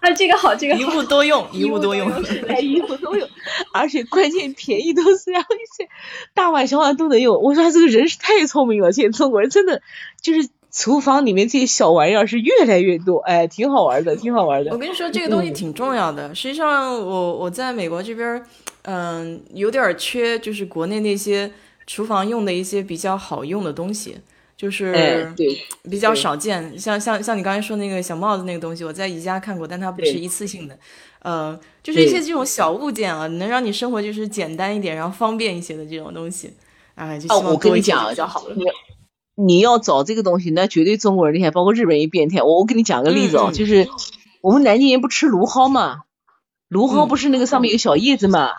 [0.00, 2.10] 啊，这个好，这个一物 多用，一物多用，
[2.48, 3.26] 哎，一物多用，
[3.72, 5.88] 而且关键便宜都是然后一些
[6.34, 7.40] 大碗小碗都能用。
[7.42, 9.80] 我说他这个人是太聪明了，现在中国人真的
[10.20, 14.72] 就是厨房里面这些小玩意儿是越来越多，哎，挺好玩的，挺好玩的。
[14.72, 16.34] 我跟你说，这个东西挺重要的。
[16.34, 18.42] 实际上，我我在美国这边，
[18.82, 21.50] 嗯，有点缺，就是国内那些。
[21.86, 24.16] 厨房用的一些比较好用的东西，
[24.56, 25.32] 就是
[25.90, 26.78] 比较少见。
[26.78, 30.78] 像像像你刚才说那个小帽子那个东西，我在宜家看过，但它不是一次性的。
[31.20, 36.52] 呃，就是一些这种小物件啊，能让你生活就是简单一点，然后方便一些的这种东西。
[36.94, 38.44] 哎，就希望多一点比较好。
[38.54, 38.64] 你
[39.44, 42.42] 你要找这个东西，那绝对中国人厉害，包括日本人变态。
[42.42, 43.88] 我我给你讲个例子哦，就是
[44.42, 46.02] 我们南京人不吃芦蒿嘛，
[46.68, 48.50] 芦蒿不是那个上面有小叶子嘛。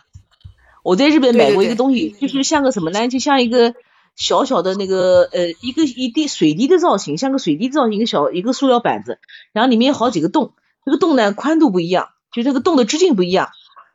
[0.85, 3.07] 我在日本买过一个东西，就是像个什么呢？
[3.07, 3.73] 就像一个
[4.15, 9.17] 小小的那个呃，一个一滴水滴的造型，像个水滴造型，一个小一个塑料板子，
[9.51, 10.53] 然后里面有好几个洞，
[10.85, 13.49] 这个洞呢宽度不一样，就这个洞的直径不一样，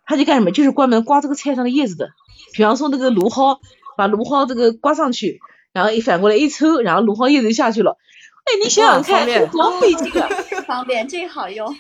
[0.04, 0.50] 它就干什么？
[0.50, 2.08] 就是专门刮这个菜上的叶子的。
[2.54, 3.60] 比方说那个芦蒿，
[3.96, 5.38] 把芦蒿这个刮上去，
[5.72, 7.98] 然后一反过来一抽，然后芦蒿叶子就下去了。
[8.42, 10.28] 哎，你想想看，多费劲啊！
[10.66, 11.76] 方便，这个好用。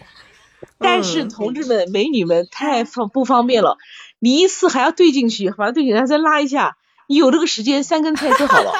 [0.78, 3.78] 但是同志们、美女们太方不方便了，
[4.20, 6.76] 你一次还要兑进去，把它对进来再拉一下，
[7.08, 8.72] 你有这个时间，三根菜就好了。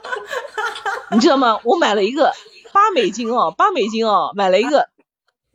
[1.12, 1.60] 你知道吗？
[1.64, 2.32] 我买了一个
[2.72, 4.88] 八美金哦，八美金哦，买了一个。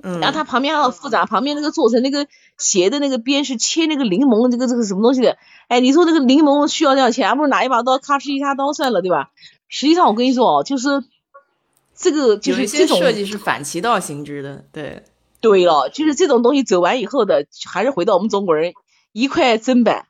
[0.03, 0.19] 嗯。
[0.19, 2.27] 然后它旁边还要复杂，旁边那个做成那个
[2.57, 5.37] 斜的那个边是切那个柠檬这个这个什么东西的。
[5.67, 7.29] 哎，你说那个柠檬需要多少钱？
[7.29, 9.29] 还不如拿一把刀咔哧一下刀算了，对吧？
[9.69, 11.03] 实际上我跟你说哦，就是
[11.95, 15.03] 这个就是这种设计是反其道行之的，对。
[15.43, 18.73] 对了，就是这种东西走完以后的，还是回到我们中国人，
[19.11, 20.07] 一块砧板，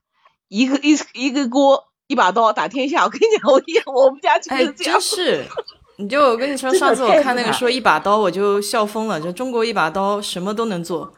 [0.48, 3.04] 一个一一个锅，一把刀打天下。
[3.04, 3.52] 我跟你讲，
[3.94, 4.94] 我我们家就是这样。
[4.94, 5.46] 真是，
[5.98, 9.20] 你就我跟你说，上次我看那个说一把刀，我就笑疯了。
[9.20, 11.12] 就中国一把刀什么都能做，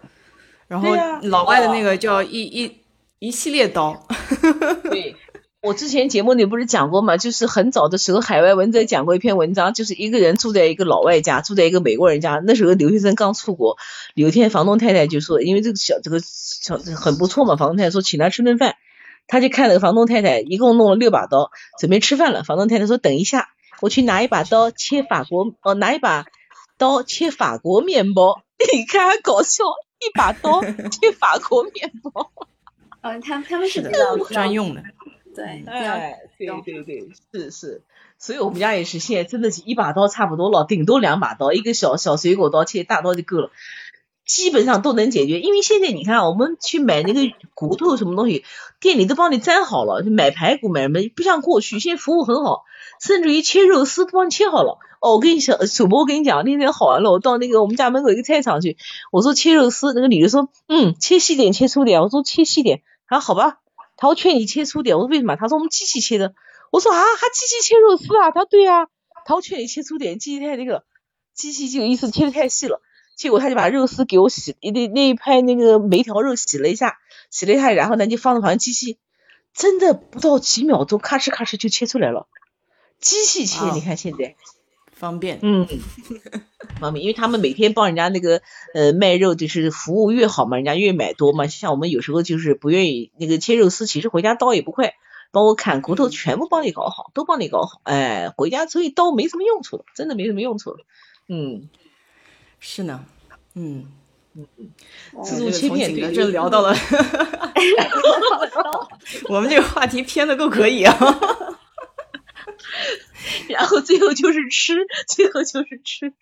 [0.68, 2.72] 然后老外的那个叫一一
[3.20, 4.02] 一系列刀。
[4.90, 5.14] 对。
[5.66, 12.40] 我之前节目里不是讲过嘛，就是很早的时候，海外文摘讲过一篇文章，就是一个人住在一个老外家，住在一个美国人家。
[12.46, 13.76] 那时候留学生刚出国，
[14.14, 18.76] 有一天房东太太就说，因为这个小这个小很不错嘛，房东太太说请他吃顿饭，
[19.26, 22.44] 他就看那个房东太太一共弄了六把刀，准备吃饭了。
[22.44, 23.48] 房东太太说等一下，
[23.82, 26.26] 我去拿一把刀切法国哦，拿一把
[26.78, 28.44] 刀切法国面包。
[28.72, 29.64] 你看搞笑，
[30.00, 32.32] 一把刀切法国面包。
[33.02, 33.92] 嗯， 他他们是的
[34.30, 34.84] 专用的。
[35.36, 37.82] 对，哎，对对对，是是，
[38.18, 43.52] 所以我们家也是，现在真的是一把刀差不多了，顶多两把刀，一个小小水果刀切大刀就够了，
[44.26, 45.40] 基本上都能解决。
[45.42, 47.20] 因为现在你看，我们去买那个
[47.54, 48.46] 骨头什么东西，
[48.80, 52.64] 店里都帮你粘好了，买排骨买什么，不像过去，现在服务很好，
[53.02, 54.80] 甚至于切肉丝都帮你切好了。
[55.02, 58.78] 哦，我跟你讲，主播我跟你讲，那天好玩了，我到那个我们家门口一个菜场去，
[59.12, 63.60] 我说切肉丝，那个女的说，嗯，切细点，切粗点，我说切细点，他说好吧。
[63.98, 65.36] 他说劝你切粗点，我说为什么？
[65.36, 66.34] 他说我们机器切的。
[66.72, 68.32] 我说啊，还机器切肉丝啊？
[68.32, 68.88] 他说对啊。
[69.26, 70.84] 他说劝你切粗点，机器太那个，
[71.34, 72.82] 机器就有意思，切的太细了。
[73.16, 76.98] 结果他就把肉丝给我洗，那那一拍那个每条肉洗了一下，
[77.30, 79.00] 洗了一下，然后呢就放到旁边机器，
[79.54, 82.28] 真的不到几秒钟，咔哧咔哧就切出来了。
[83.00, 84.36] 机器切，你看现在。
[84.96, 85.68] 方便，嗯，
[86.80, 88.42] 方便，因为他们每天帮人家那个
[88.74, 91.48] 呃卖肉，就是服务越好嘛，人家越买多嘛。
[91.48, 94.94] 像我们有时候就是不愿意那个切肉丝，其实回家刀也不快，
[95.32, 97.82] 帮我砍骨头，全部帮你搞好，都帮你搞好。
[97.84, 100.78] 哎，回家所以刀没什么用处，真的没什么用处了。
[101.28, 101.70] 嗯，
[102.60, 103.04] 是呢，
[103.54, 103.88] 嗯
[104.34, 104.70] 嗯嗯，
[105.24, 106.74] 自助切片这聊到了，
[109.28, 110.98] 我们这个话题偏的够可以啊。
[113.50, 114.74] 然后最后就是吃，
[115.08, 116.14] 最后就是吃，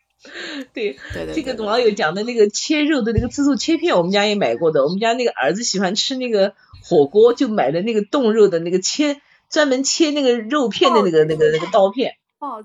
[0.74, 4.84] 对对对，这个网友讲的那个切肉的那个自助切片，我们家也买过的。
[4.84, 6.54] 我们家那个儿子喜欢吃那个
[6.84, 12.16] 火锅，就买的那个冻肉的那个切，专门切那个肉片的那个那个那个刀片，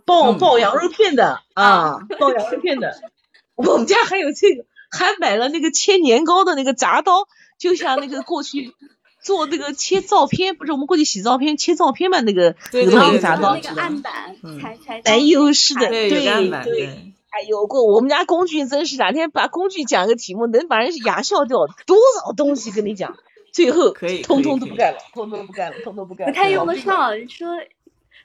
[0.05, 3.01] 爆爆羊肉片的啊，爆羊肉片的。
[3.57, 7.27] 我们家还有这个，还买了那个切年糕的那个铡刀，
[7.59, 8.73] 就像那个过去。
[9.21, 12.21] 做那个切照片，不是我们过去洗照片切照片嘛？
[12.21, 16.25] 那个那个啥刀，那个案板，才才哎呦，是的，对对
[16.65, 16.87] 对，
[17.31, 23.17] 哎呦，过我们家工具真是哪天把工具讲个题目，能把人牙笑掉多少东西跟你讲，
[23.53, 27.19] 最后可以通通都不干了，通通不干了，通通不干了，不太用得上。
[27.19, 27.49] 你说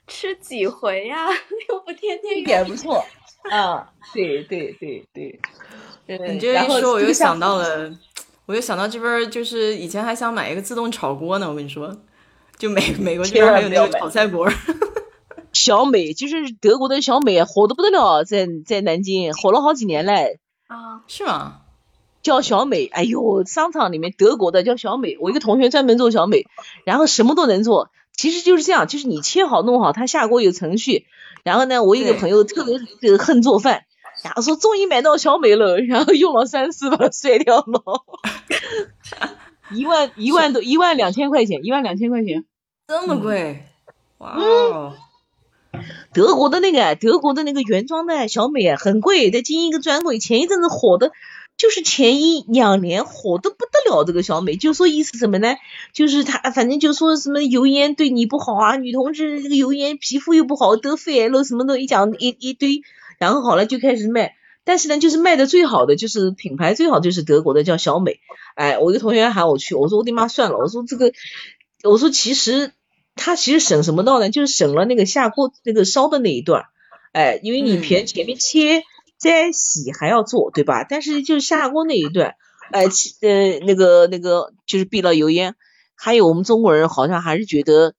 [0.06, 1.28] 吃几回呀？
[1.68, 3.04] 又不天天，一点不错
[3.50, 3.90] 啊！
[4.14, 5.38] 对对对对，
[6.06, 7.90] 你这一说，我又想到了。
[8.46, 11.48] 我就想到这边，就是以前还想买一个自动炒锅呢。
[11.48, 11.96] 我跟你说，
[12.58, 14.48] 就美 美国这边还有那个炒菜锅。
[15.52, 20.40] 小美就是德国的小美，火的不得了，在在南京火了好几年嘞。
[20.66, 21.60] 啊，是吗？
[22.22, 25.16] 叫小美，哎呦，商场里面德国的叫小美。
[25.20, 26.46] 我一个同学专门做小美，
[26.84, 27.90] 然后什么都能做。
[28.16, 31.06] 其实就是这样，就是你切好弄好，他下锅有程序。
[31.44, 32.64] 然后呢，我一个朋友特
[33.00, 33.84] 别恨做饭。
[34.24, 37.82] 然后说终于买到小美了，然后用了三次把它摔掉了，
[39.70, 42.46] 一万一万多一万两千块钱，一万两千块钱，
[42.88, 43.66] 这么贵，
[44.16, 44.94] 哇哦！
[46.14, 51.12] 德国的那个德国的那个原装的小美啊，很贵，在经营一个专柜，前一阵子火的，
[51.58, 55.56] 就是前一两年火的不得了，这个小美就说意思什么呢？
[55.92, 62.80] 就是她反正就说什么油烟对你不好啊，女同志这个油烟皮肤又不好，得肺癌了什么的，一讲一一堆。
[63.24, 64.34] 然后好了就开始卖，
[64.64, 68.20] 但是呢，就是卖的最好的就是品牌最好就是德国的叫小美，
[68.54, 71.10] 哎，我一个同学喊我去，我说我的妈算了，我说这个，
[71.84, 72.72] 我说其实
[73.16, 74.28] 他其实省什么道呢？
[74.28, 76.64] 就是省了那个下锅那个烧的那一段，
[77.12, 78.82] 哎，因为你前前面切
[79.16, 80.84] 再洗还要做，对吧？
[80.84, 82.34] 但是就是下锅那一段，
[82.72, 85.54] 哎，呃那个那个就是避了油烟，
[85.94, 87.94] 还有我们中国人好像还是觉得。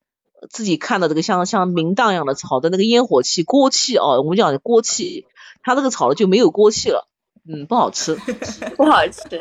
[0.49, 5.26] 自己看到这个像像明档一样的草的那个烟火气锅气哦，我们讲锅气，
[5.64, 7.07] 它这个炒了就没有锅气了，
[7.48, 8.16] 嗯，不好吃，
[8.78, 9.22] 不好吃。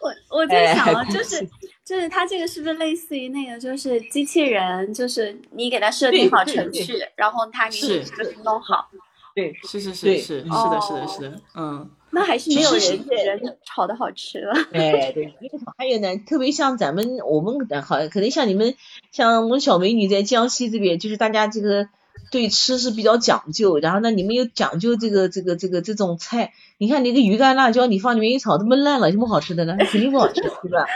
[0.00, 1.48] 我我在想，就是
[1.84, 8.88] 就是它这个是不是类似于那个，就是机器人，就是你给它设定好程序，然后它给你弄好。
[9.34, 11.90] 对，是是是是是的，是的，是的，嗯。
[12.16, 14.54] 那还是没有人人炒的好吃了。
[14.72, 15.34] 哎，对，
[15.76, 18.74] 还有呢，特别像咱们我们好，可能像你们，
[19.12, 21.90] 像我们小美女在江西这边，就是大家这个
[22.30, 29.76] 对吃是比较讲究，然后呢，你们又讲究这个这个这个这种菜，你看那个鱼干辣椒，你放里面一炒，都焖烂了，有什么好吃的呢？
[29.78, 30.86] 肯定不好吃，对吧？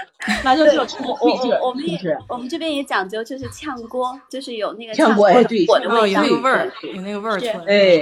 [0.42, 1.98] 辣椒就要我我我们也
[2.30, 8.00] 我们这边也讲究，就是炝锅，就是有那个炝锅对，火的味道，有那个味儿，有那个味儿出来，哎。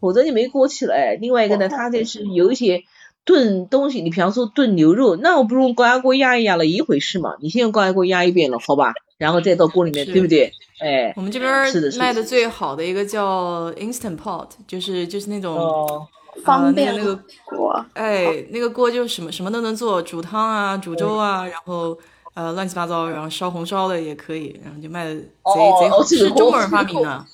[0.00, 1.16] 否则就没锅气了哎。
[1.20, 2.82] 另外一个呢，它这是有一些
[3.24, 7.34] 炖东西，你比方说炖牛肉，那我不用高压锅压一压了，一回事嘛。
[7.40, 10.52] 你先用高压锅压一遍了，好吧，然后再到锅里面，对不对？
[10.80, 11.52] 哎，我们这边
[11.98, 16.06] 卖的最好的一个叫 Instant Pot，就是就是那种
[16.44, 21.98] 方便那个锅，哎，那个锅就什么什么都能做，煮汤啊，煮粥啊，然后
[22.34, 25.24] 呃乱七八糟，然后烧红烧的也可以，然后就卖的贼
[25.80, 27.26] 贼好，是中国人发明的。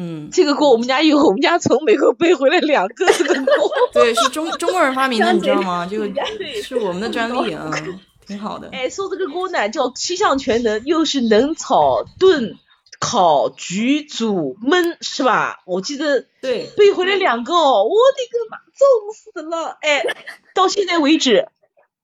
[0.00, 3.72] 嗯，这个锅我们家有，我们家从美国背回来两个这个锅。
[3.92, 5.84] 对，是中中国人发明的，你知道吗？
[5.90, 6.08] 这个
[6.62, 7.68] 是我们的专利啊，
[8.24, 8.68] 挺好的。
[8.70, 12.54] 哎，说这个锅呢，叫七项全能，又是能炒、炖、
[13.00, 15.62] 烤、焗、煮、焖，是吧？
[15.66, 19.78] 我记得对，背回来两个哦，我的个妈，重死了！
[19.80, 20.04] 哎，
[20.54, 21.48] 到现在为止，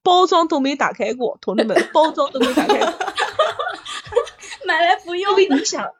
[0.03, 2.93] 包装都没打开过，同志们，包装都没打开过，
[4.67, 5.41] 买来不用。
[5.41, 5.93] 因为你想。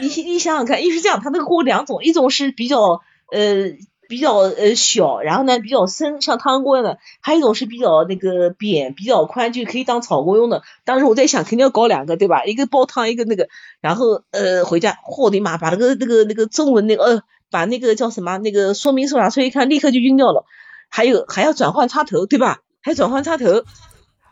[0.00, 3.00] 你你想想看，一是这样，它那个锅两种，一种是比较
[3.32, 3.72] 呃
[4.08, 10.62] 比较呃小，然后呢比较深，像汤锅的；还有一种是比较那个扁，比较宽，就可以当炒锅用的。
[10.84, 12.44] 当时我在想，肯定要搞两个，对吧？
[12.44, 13.48] 一个煲汤，一个那个，
[13.80, 20.44] 然后呃回家，我的妈，把那个那个那个中文那个呃把那个叫什么那个说明书拿出来一看，立刻就晕掉了。
[20.88, 22.60] 还有还要转换插头，对吧？
[22.80, 23.62] 还转换插头。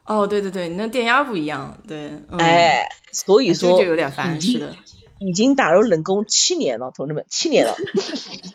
[0.05, 2.11] 哦，对对对，那电压不一样，对。
[2.37, 4.75] 哎，所以说就有点烦，是的。
[5.21, 7.75] 已经打入冷宫七年了，同志们，七年了，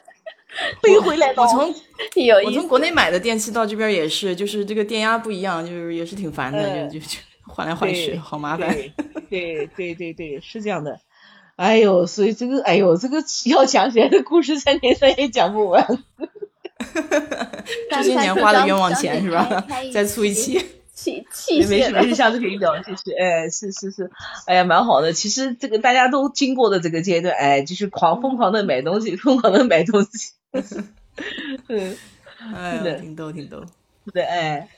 [0.82, 1.44] 背回来了。
[1.44, 1.74] 我从
[2.46, 7.18] 我从国内买的电器到这边也是，就是这个电压不一样，就是也是挺烦的，就就就
[7.48, 8.76] 换来换去，好麻烦。
[9.30, 11.00] 对对对对，是这样的。
[11.56, 16.04] 哎呦，所以这个，哎呦，这个要讲起来的故事，三天三夜讲不完。
[17.92, 19.66] 这些年花的冤枉钱是吧？
[19.94, 20.60] 再出一期。
[20.94, 23.14] 气气没事没事，下次可以聊，谢谢。
[23.14, 24.12] 哎，是是是，
[24.46, 25.12] 哎呀，蛮好的。
[25.12, 30.34] 其实这个大家都经过的这个阶段，哎，就是狂疯狂的买东西，疯狂的买东西。
[31.68, 31.98] 嗯，
[32.56, 33.64] 哎，挺逗挺逗。
[34.14, 34.70] 对，哎，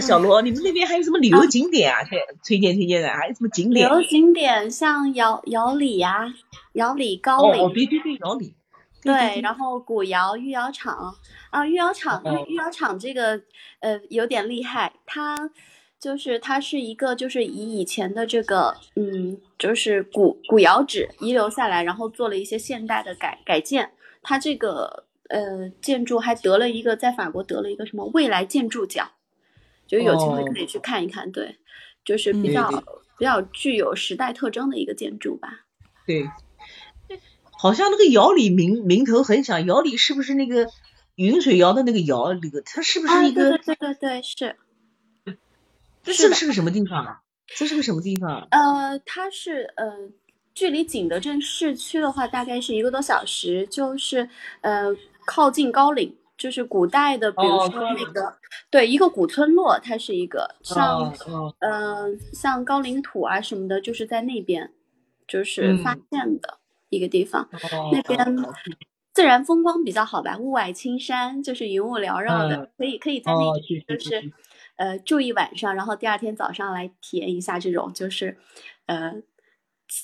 [0.00, 2.04] 小罗，你们那边还有什么旅游景点啊？
[2.04, 3.88] 推推荐推荐的，还有什么景点？
[3.88, 6.32] 旅游景点像姚姚里呀，
[6.72, 7.62] 瑶里高岭。
[7.62, 8.54] 哦，对对对，瑶里。
[9.02, 11.12] 对，然后古窑御窑厂
[11.50, 13.40] 啊，御窑厂，御窑厂这个
[13.80, 15.50] 呃有点厉害，它
[15.98, 23.90] 就是它是一个就是以以前的这个嗯就是古古窑址遗留下来，然后做了一些现代的改改建，
[24.22, 29.10] 它这个呃建筑还得了一个在法国得了一个什么未来建筑奖，
[29.86, 31.56] 就有机会可以去看一看，对，
[32.04, 32.68] 就是比较
[33.18, 35.64] 比较具有时代特征的一个建筑吧，
[36.06, 36.30] 对。
[37.62, 40.68] 好像那个窑里名名头很响，窑里是不是那个
[41.14, 42.34] 云水窑的那个窑？
[42.42, 43.56] 那个它是不是一个？
[43.58, 44.56] 对对对是。
[46.02, 47.20] 这是是个什么地方啊？
[47.46, 48.48] 这是个什么地方？
[48.50, 49.92] 呃，它是呃，
[50.52, 54.28] 距离景德镇市区的话，大概是一个多小时，就是
[54.62, 54.88] 呃，
[55.24, 58.36] 靠近高岭，就是古代的，比如说那个
[58.70, 61.14] 对一个古村落，它是一个像
[61.60, 64.72] 嗯像高岭土啊什么的，就是在那边
[65.28, 66.58] 就是发现的。
[66.92, 67.48] 一个地方，
[67.90, 68.36] 那边
[69.14, 74.32] 自然风光比较好吧，雾霭青山，就是云雾缭绕的，可以可以在那边就是
[74.76, 78.36] 呃住一晚上，然后第二天早上来体验一下这种就是
[78.86, 79.14] 呃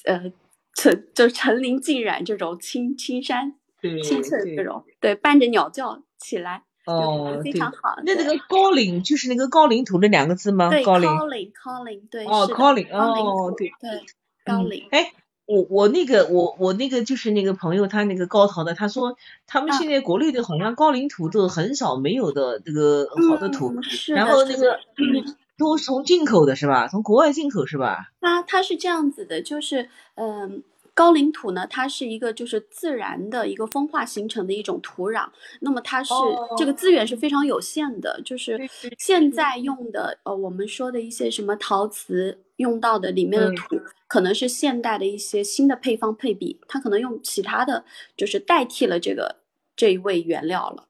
[0.04, 0.32] 呃
[0.74, 3.54] 层就层林尽染这种青青山
[4.02, 8.00] 清澈这种，对，伴着鸟叫起来哦，非常好。
[8.04, 10.70] 那那个高岭就是那个高岭土那两个字吗？
[10.70, 14.02] 对，高岭高岭高岭对哦高岭哦对对
[14.44, 15.12] 高岭哎。
[15.48, 19.16] 我我那个我我那个就是那个朋友，他那个高陶的，他说
[19.46, 23.72] 他们现在国内的好像高岭土都很少没有的这个好的土，
[24.14, 24.78] 然后那个
[25.56, 26.86] 都是从进口的是吧？
[26.86, 28.10] 从国外进口是吧？
[28.20, 30.62] 它它是这样子的，就是嗯，
[30.98, 35.28] 高岭土呢，它是一个就是自然的一个风化形成的一种土壤，
[35.60, 36.12] 那么它是
[36.56, 38.58] 这个资源是非常有限的，就是
[38.98, 43.80] 现在用的呃我们说的一些什么陶瓷用到的里面的土。
[44.08, 47.84] 可能是现代的一些新的配方配比，它可能用其他的
[48.16, 49.36] 就是代替了这个
[49.76, 50.88] 这一味原料了。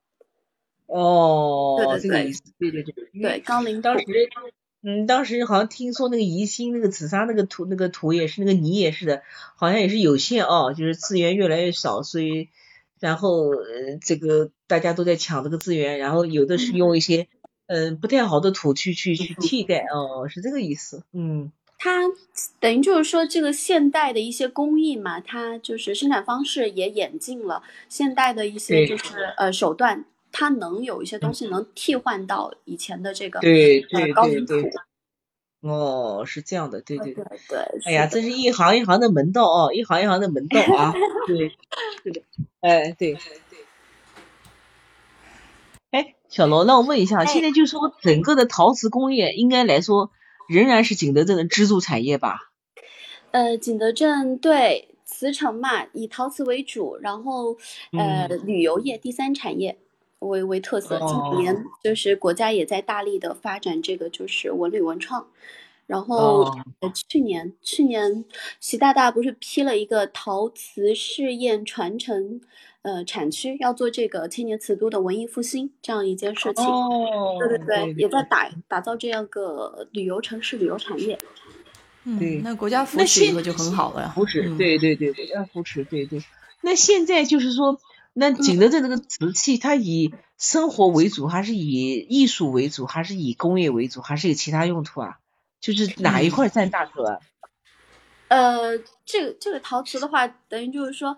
[0.86, 4.04] 哦，这个意思，对对对，对，高岭当时，
[4.88, 9.22] 嗯，当时好像听说那个宜兴那个紫砂那个土那个土也是那个泥也是的，
[9.54, 12.48] 好像也是有限哦，就是资源越来越少，所以
[12.98, 17.28] 然后呃这个大家都在抢这个资源，然后有的是用一些
[17.66, 21.52] 嗯不太好的土去去去替代，哦，是这个意思，嗯。
[21.80, 22.02] 它
[22.58, 29.04] 等于就是说，这个现代的一些工艺嘛，它就是生产方式也演进了，现代的一些就是
[29.36, 30.04] 呃手段。
[30.30, 34.70] 它能有一些东西能替换到以前的这个对对对对，
[35.60, 37.58] 哦，是这样的，对对对对。
[37.84, 40.94] 哎呀，这是一行一行的门道哦，一行一行的门道啊，
[41.26, 41.48] 对，
[42.02, 42.22] 是的，
[42.60, 43.20] 哎，对对。
[45.90, 50.10] 哎，小罗，那我问一下，现在就说整个的陶瓷工业，应该来说
[50.48, 52.52] 仍然是景德镇的支柱产业吧？
[53.30, 57.56] 呃，景德镇对瓷城嘛，以陶瓷为主，然后
[57.92, 59.78] 呃，旅游业第三产业。
[60.20, 65.26] 为为特色，今年就是国家也在大力的发展这个，就是文旅文创。
[65.86, 66.44] 然后
[66.80, 68.24] 呃，去年去年
[68.60, 72.42] 习大大不是批了一个陶瓷试验传承
[72.82, 76.62] 呃产区，要做这个千年瓷都的文艺复兴这样一件事情。
[76.66, 81.18] 哦，对对对，也在打打造这样个旅游城市、旅游产业。
[82.04, 84.12] 嗯，那国家扶持一个就很好了呀。
[84.14, 86.22] 扶持，对对对对，要扶持，对对。
[86.60, 87.80] 那现在就是说。
[88.18, 95.20] 那景德镇这个瓷器，它以生活为主，还是以艺术为主，还是以工业为主，还是有其他用途啊？
[95.60, 97.20] 就是哪一块占大头啊？
[98.26, 98.76] 呃，
[99.06, 101.16] 这个这个陶瓷的话，等于就是说，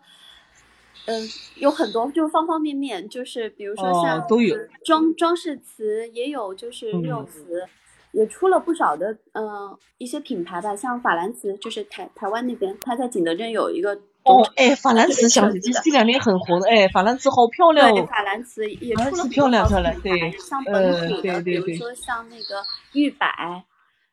[1.06, 4.54] 嗯，有很多，就方方面面，就是比如说像都有
[4.84, 7.66] 装装饰瓷，也有就是日用瓷，
[8.12, 14.02] 也出了不少的嗯一些品牌吧，像法兰瓷，就是台台湾那边，它在景德镇有一个。
[14.30, 18.06] 哦，哎，法兰瓷想这这两年很红的，哎，法兰瓷好漂亮哦。
[18.06, 22.62] 法兰瓷也出了漂亮漂亮，对，像本土的，比如说像那个
[22.92, 23.26] 玉柏，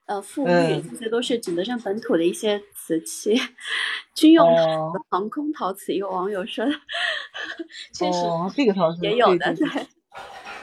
[0.05, 3.39] 呃，富玉，这些都是景德镇本土的一些瓷器。
[4.15, 4.47] 军用
[5.09, 6.65] 航空陶瓷，有网友说，
[7.93, 8.19] 确实
[8.55, 9.67] 这个陶瓷也有的，对。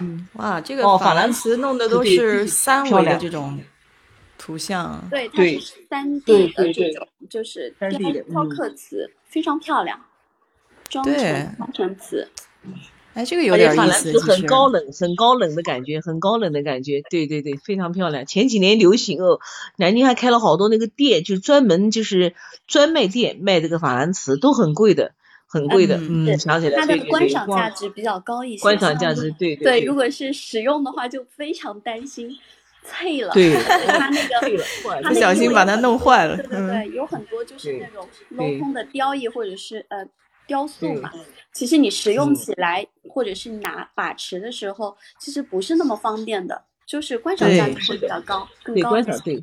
[0.01, 3.59] 嗯，哇，这个法兰瓷弄的都是三维的这种。
[4.37, 5.59] 图像对，它是
[5.89, 9.99] 三 D 的这种，就是雕刻瓷，非常漂亮，
[10.89, 12.29] 装成装成瓷。
[13.15, 17.03] 哎，这个有点意思，很高冷，很高冷的感觉，很高冷的感觉。
[17.11, 18.27] 对对对，非常漂亮。
[18.27, 19.41] 前几年流行哦，
[19.77, 22.37] 南京还开了好多那个店，就专门就是
[22.69, 25.15] 专卖店卖这个法兰瓷，都很贵的，
[25.49, 25.99] 很贵的。
[26.01, 28.63] 嗯，想起来它的观赏价值比较高一些。
[28.63, 29.65] 观赏价值对对。
[29.65, 32.39] 对，如果是使用的话，就非常担心。
[32.85, 33.55] 脆了，对，
[33.89, 36.37] 它那个不小心把它弄坏了。
[36.37, 40.07] 对对对，有很多就是那种镂空的雕艺或者是呃
[40.47, 41.11] 雕塑嘛。
[41.53, 48.91] 其实你使用起来或者是拿把持的时候，其实不是那么方便的，就是观赏价值会比较高，更高。
[48.91, 49.43] 观赏对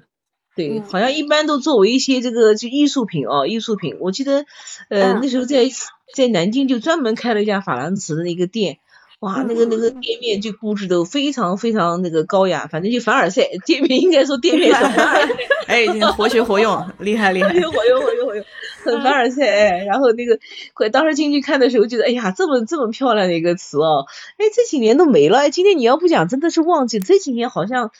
[0.55, 3.97] 对，好像一般都作为一些这个就艺术品哦，艺术品。
[3.99, 4.45] 我记得
[4.89, 5.65] 呃那时候在
[6.13, 8.77] 在南京就专门开了一家法兰瓷的一个店。
[9.21, 15.13] 哇，那个那个店面就布置的非常非常那个高雅，反正就凡尔赛店面，应该说店面什么？
[15.69, 18.43] 哎，活学活用，厉害厉害，活学活用，活用，
[18.83, 19.85] 很凡尔赛哎。
[19.85, 24.07] 然后那个，当时进去看的时候，觉得哎呀，这么这么漂亮的一个词哦，
[24.37, 25.51] 哎，这几年都没了。
[25.51, 27.91] 今天你要不讲，真的是忘记这几年好像，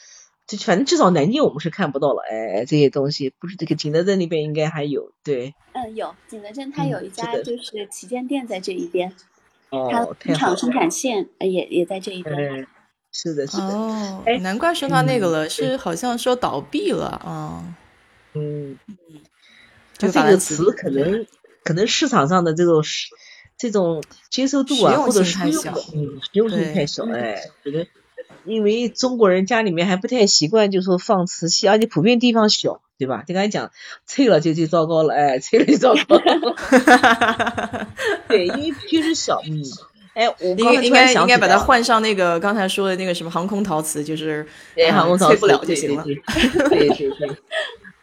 [0.48, 5.54] 就反正至少南京我们是看不到了哎，这些东西不是这个景德镇那边应该还有对。
[5.72, 9.12] 嗯，有景德镇，它有一家就是旗舰店在这一边。
[9.72, 12.66] 哦，工厂生产线也也在这一边，
[13.10, 13.64] 是的，是的。
[13.64, 17.74] 哦，难怪说他那个了，是好像说倒闭了啊。
[18.34, 18.96] 嗯嗯，
[19.96, 21.26] 就这个词可能
[21.64, 22.82] 可能市场上的这种
[23.56, 27.86] 这种接受度啊，或者是用嗯实用性太小，哎，可能
[28.44, 32.82] 因为中国人家里面还不太习惯，就说放瓷器，而且普遍地方小。
[33.02, 33.24] 对吧？
[33.26, 33.72] 就刚才讲，
[34.06, 37.88] 脆了就就糟糕了，哎，脆了就糟糕了。
[38.28, 39.60] 对，因为就是小，嗯，
[40.14, 44.46] 哎，我应该应该应该把它换上那个刚才说的那个什么航空陶瓷，就是
[44.92, 46.04] 航空陶瓷不了就行了。
[46.04, 47.36] 对对对。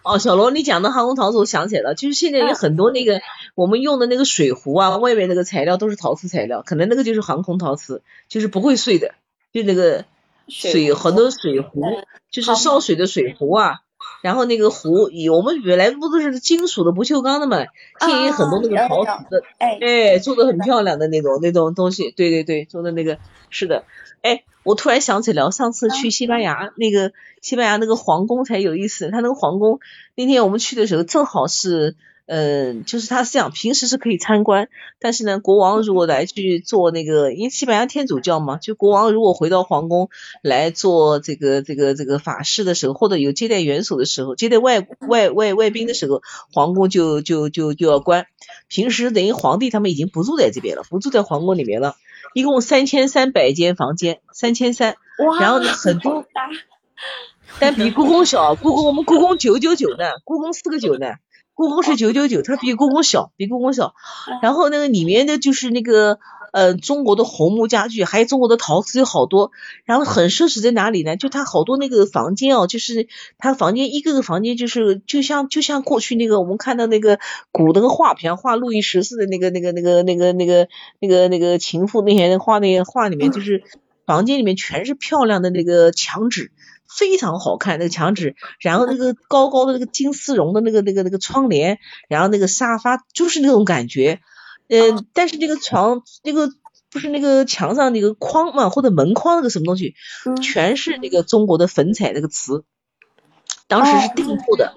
[0.01, 3.21] 哦，小罗，你讲的航空陶瓷，我想起来了，就是现在有很多那个
[3.53, 9.13] 我们用的那个水壶啊，外面那个材料都是陶瓷材料，可能那个就是航空陶瓷，就是不会碎的，
[9.53, 10.05] 就那个
[10.47, 11.83] 水很多水壶，
[12.31, 13.81] 就是烧水的水壶啊。
[14.21, 17.57] 然后那个壶，我们原来不都是金属的不锈钢的嘛，
[17.99, 23.17] 现在也很多那个陶瓷的，哎，做的很漂亮的那种那种东西，对对对，做的那个
[23.49, 23.83] 是的，
[24.21, 29.79] 哎，我突然想起来，我上次去西班牙那个西班牙那个皇宫才有意思，他那个皇宫
[30.15, 31.95] 那天我们去的时候正好是。
[32.31, 34.69] 嗯，就是他是这样，平时是可以参观，
[34.99, 40.09] 但是呢，国王如果来去做那个，因为西班牙天主教嘛，就国王如果回到皇宫
[40.43, 46.21] 来做这个这个这个法事的时候，或者有接待元首的时候，接待外外外外宾的时候，
[46.53, 48.27] 皇宫就就就就要关。
[48.67, 51.95] 平时等于皇帝他们已经不住在这边了，不住在皇宫里面了，
[52.35, 54.97] 一共三千三百间房间，三千三，
[55.39, 56.23] 然后呢很多，
[57.59, 61.07] 但比故宫小，故宫我们故宫九九九呢，故宫四个九呢。
[61.59, 63.93] 故宫是九九九，它比故宫小，比故宫小。
[64.41, 66.19] 然后那个里面的就是那个
[66.53, 69.51] 呃中国的红木家具，还有中国的陶瓷有好多。
[69.83, 71.17] 然后很奢侈在哪里呢？
[71.17, 77.19] 就它好多那个房间哦，就是它房间一个个房间就是就像就像过去那个我们看到那个
[77.51, 80.69] 古那个画片，画路易十四的那个那个那个那个那个
[81.01, 83.63] 那个那个情妇那些画那些画里面，就是
[84.05, 86.53] 房间里面全是漂亮的那个墙纸。
[86.97, 91.77] 非常好看那个墙纸，然后那个高高的那个金丝绒的那个那个那个窗帘，
[92.09, 94.21] 然后那个沙发就是那种感觉，
[94.69, 96.49] 嗯，但是那个床那个
[96.91, 99.93] 不是那个墙上那个框嘛，或者门框那个什么东西，
[100.41, 102.63] 全是那个中国的粉彩那个瓷，
[103.67, 104.73] 当时是订做的，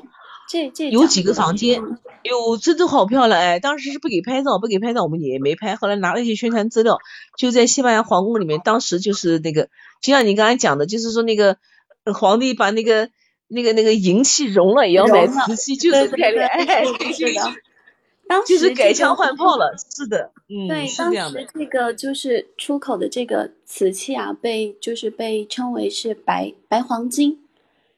[0.50, 1.80] 这这有几个房间，
[2.24, 6.98] 哟，真的好漂亮哎，当时是不给拍照，不给拍照，我们也没拍，后来拿了一些宣传资料，
[7.38, 9.70] 就在西班牙皇宫里面，当时就是那个，
[10.02, 11.56] 就像你刚才讲的，就是说那个。
[12.14, 13.10] 皇帝把那个
[13.48, 16.92] 那个那个银器融了，也要买瓷器，就是改良，哎，是
[17.34, 27.38] 的，就是改枪换炮了，是的，嗯，对，当时这个就是出口的这个瓷器啊，被就是被称为是白白黄金，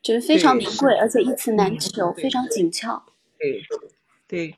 [0.03, 3.05] 就是非常名贵，而且一瓷难求，非常紧俏。
[3.39, 3.63] 对。
[4.27, 4.57] 对，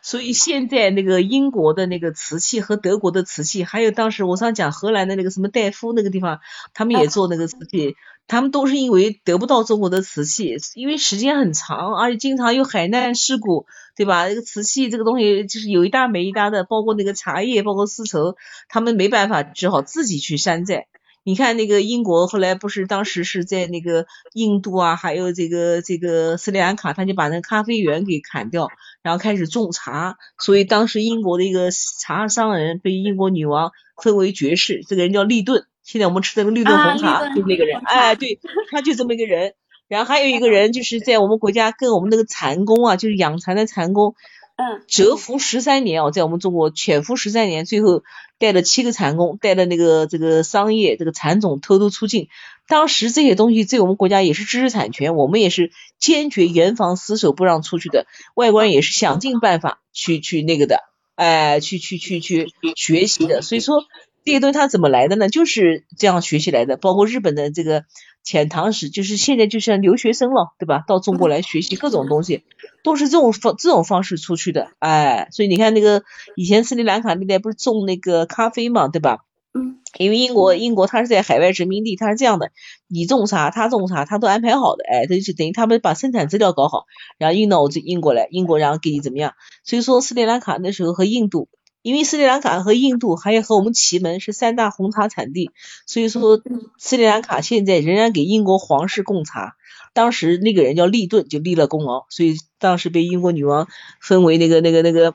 [0.00, 6.38] 所以现在那个英国的那个瓷器和德国的瓷器，还有当时我上讲荷兰的那个什么戴夫那个地方，
[6.72, 7.96] 他们也做那个瓷器，
[8.28, 14.28] 他们都是因为得不到中国的瓷器，因为时间很长，而且经常有海难事故，对吧？
[14.28, 18.36] 这个瓷器这个东西就是有一搭没一搭的，包括那个茶叶，包括丝绸，
[18.68, 20.86] 他们没办法，只好自己去山寨。
[21.24, 28.68] 你看那个英国后来不是当时是在那个印度啊，还有这个这个斯里兰卡，他就把那咖啡园给砍掉，
[29.02, 30.16] 然后开始种茶。
[30.38, 33.72] 所以当时英国的一个茶商人被英国女王
[34.02, 35.66] 封为爵士，这个人叫利顿。
[35.88, 38.38] 现在我们吃的那个绿豆红茶就那个人，哎，对，
[38.70, 39.54] 他就这么一个人。
[39.88, 44.14] 然后还有一个人就是在我们国家跟我们那个蚕工啊，就是养蚕的蚕工。
[44.56, 48.02] 嗯，蛰伏十三年哦，在我们中国潜伏十三年，最后
[48.38, 52.28] 带了七个蚕工，带了那个这个桑叶这个蚕种偷偷出境。
[52.66, 58.06] 当时这些东西在我们国家也是知识产权，我们也是坚决严防死守，不让出去的。
[58.34, 60.80] 外国人也是想尽办法去去那个的，
[61.14, 63.40] 哎，去去去去学习的。
[63.40, 63.84] 所以说
[64.28, 65.30] 这些东西它怎么来的呢？
[65.30, 66.76] 就是这样学习来的。
[66.76, 67.84] 包括日本的这个
[68.22, 70.84] 遣唐使，就是现在就像留学生了，对吧？
[70.86, 72.44] 到中国来学习各种东西。
[72.84, 76.02] 都是这种方这种方式出去的，哎，所以你看那个
[76.36, 79.24] 以前斯里兰卡那边不是种那个咖啡嘛，对吧？
[79.54, 79.78] 嗯。
[79.96, 82.52] 因为英国英国它是在海外殖民地，它是这样的，
[82.86, 86.84] 你种啥他种啥，他都安排好的，哎，这就等于他们把生产资料搞好，
[87.16, 89.32] 然后运到我这英国来，英国然后给你怎么样？
[89.64, 91.48] 所以说斯里兰卡那时候和印度，
[91.88, 95.50] 因为斯里兰卡和印度还有和我们祁门是三大红茶产地，
[95.86, 96.42] 所以说
[96.76, 99.56] 斯里兰卡现在仍然给英国皇室供茶。
[99.94, 103.68] 当时那个人叫利顿，就立了功劳，所以当时被英国女王
[104.02, 105.14] 分为那个那个那个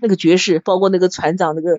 [0.00, 1.78] 那个爵士，包括那个船长那个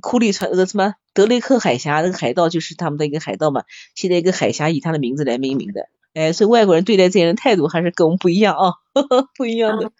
[0.00, 3.62] 库利船那个什么德雷克海峡那个海盗就是他们的一个海盗嘛，
[3.94, 8.72] 现在一个海峡以他的名字来命名的，哎，所以外国人对待这些人态度还是跟我们不一样啊，
[9.38, 9.92] 不一样的。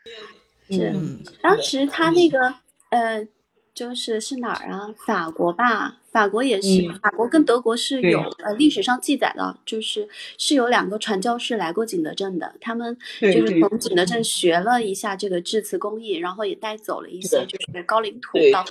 [0.69, 0.93] 是，
[1.41, 2.55] 当时他那个
[2.91, 3.29] 呃。
[3.75, 4.95] 就是是哪儿啊？
[5.05, 14.23] 法国吧，法国也是，法国跟德国是有呃历史上记载的，就是是有两个传教士来过景德镇的，他们就是从景德镇。
[14.23, 18.65] 学了一下这个制瓷工艺，然后也带走了一些就是高岭土到，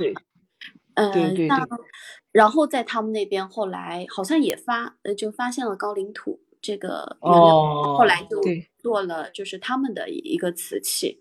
[0.96, 1.68] 嗯，那
[2.32, 8.42] 然后在他们那边后来好像也发呃就发现了高岭土这个原料，后来就
[8.80, 11.20] 做了就是他们的一个瓷器。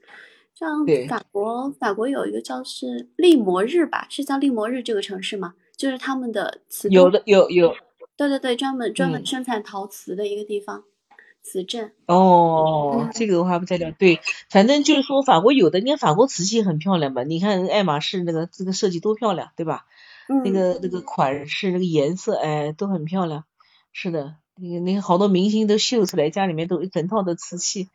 [0.55, 5.55] 像法国，法国有一个叫是利摩日吧，是叫利摩日这个城市吗？
[5.77, 7.75] 就是他们的瓷有的有有，
[8.17, 10.85] 对对对，专门专门生产陶瓷的一个地方，
[11.43, 11.93] 瓷镇。
[12.07, 14.21] 哦，这个我还不太了对，
[14.51, 17.25] 反正就是说法国有的，你看法国瓷器很漂亮吧？
[17.25, 19.87] 你看爱马仕那个这个设计多漂亮，对吧？
[20.45, 23.45] 那个那个款式那个颜色哎都很漂亮，
[23.93, 27.89] 是的，那个那个好多明星都秀出来，家里面都一整套的瓷器。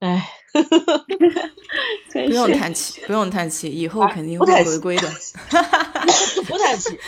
[0.00, 0.28] 哎，
[2.12, 5.02] 不用叹气，不用叹气，以后肯定会回归的。
[6.48, 6.98] 不叹气。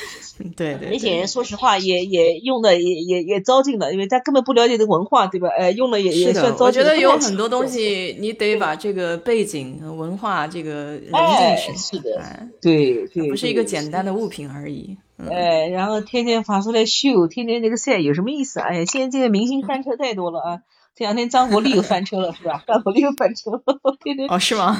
[0.56, 0.90] 对 对。
[0.90, 5.48] 那些人说实话也也用的也也也糟践了，因为他根本不了解这个文化，对吧？
[5.48, 6.82] 哎，用了也也算糟践。
[6.82, 11.74] 我觉得有很多东西你得把这个背景文化这个融进去。
[11.76, 12.48] 是的。
[12.60, 13.28] 对对。
[13.28, 14.98] 不是一个简单的物品而已。
[15.30, 18.60] 哎，然后天天发出来秀，天天那个晒有什么意思？
[18.60, 20.60] 哎呀，现在这个明星翻车太多了啊！
[20.94, 22.62] 这两天张国立又翻车了，是吧？
[22.66, 23.62] 张国立又翻车了，
[24.02, 24.78] 天天哦，是吗？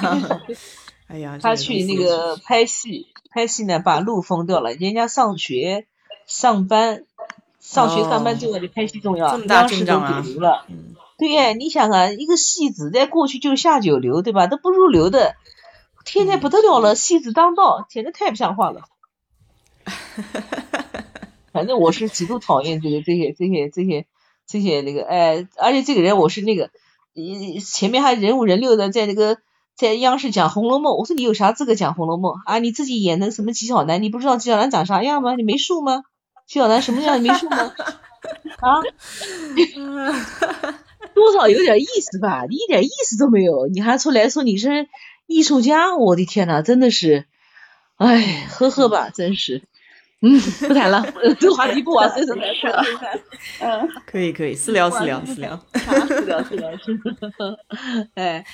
[1.08, 4.72] 哎呀，他去那个拍戏，拍戏呢把路封掉了。
[4.74, 5.86] 人家上学、
[6.26, 7.04] 上班、
[7.60, 10.66] 上学上班重要比拍戏重要，央视都顶流了。
[11.18, 14.46] 对呀，你想啊，一个戏子在过去就是下九流，对吧？
[14.46, 15.36] 都不入流的，
[16.04, 18.82] 现在不得了了，戏子当道，简直太不像话了。
[21.52, 24.06] 反正我是极度讨厌这个这些这些这些
[24.52, 26.68] 这些那个哎，而且这个人我是那个，
[27.64, 29.38] 前面还人五人六的在那个
[29.74, 32.58] 在央视讲《红楼梦》，我说你有啥资格讲《红楼梦》啊？
[32.58, 34.02] 你自己演的什么纪晓岚？
[34.02, 35.34] 你不知道纪晓岚长啥样吗？
[35.36, 36.02] 你没数吗？
[36.46, 37.72] 纪晓岚什么样你没数吗？
[38.60, 38.82] 啊？
[41.14, 42.44] 多少有点意思吧？
[42.46, 44.86] 你一点意思都没有，你还出来说你是
[45.26, 45.96] 艺术家？
[45.96, 47.24] 我的天呐，真的是，
[47.96, 49.62] 哎，呵呵吧，真是。
[50.22, 51.04] 嗯，不谈了，
[51.40, 52.84] 这 个话题不往深处谈了。
[53.60, 55.60] 嗯，可以可以，私聊私聊私聊，
[56.06, 56.70] 私聊私聊。
[58.14, 58.46] 哎，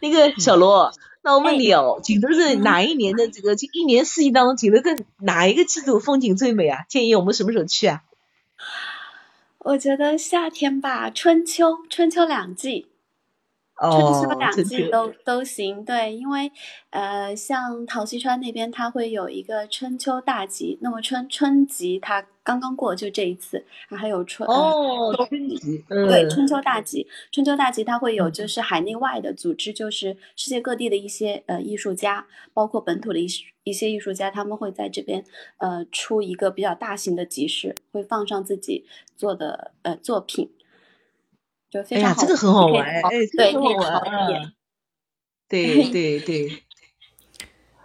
[0.00, 0.92] 那个小罗，
[1.22, 6.80] 那我问你哦，景德镇哪一年的这个一年四季当中，景德镇哪一个季度风景最美啊？
[6.88, 8.02] 建议我们什么时候去啊？
[9.58, 12.88] 我觉得夏天吧，春秋，春秋两季。
[13.80, 16.52] 春秋两季都都行，对，因为
[16.90, 20.78] 呃，像陶溪川那边，它会有一个春秋大集。
[20.82, 33.26] 那么春春集它刚刚过，就这一次，还有春哦春集，对春秋大集，春秋大集它会有就是海内外的组织，就是世界各地的一些呃艺术家，包括本土的一
[33.64, 35.24] 一些艺术家，他们会在这边
[35.56, 38.84] 呃出一个比较大型的集市，会放上自己
[39.16, 40.50] 做的呃作品。
[41.90, 44.52] 哎呀，这个很好玩，哎，对，很好玩，
[45.48, 46.62] 对对 对，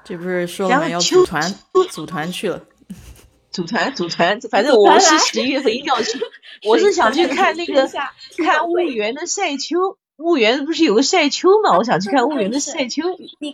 [0.04, 1.56] 这不是说我们要组团
[1.90, 2.64] 组团去了，
[3.52, 6.20] 组团 组团，反正我是十一月份一定要去，
[6.66, 13.04] 我是想去看那个看婺源的晒秋，婺源不是有个晒秋嘛，我想去看婺源的晒秋，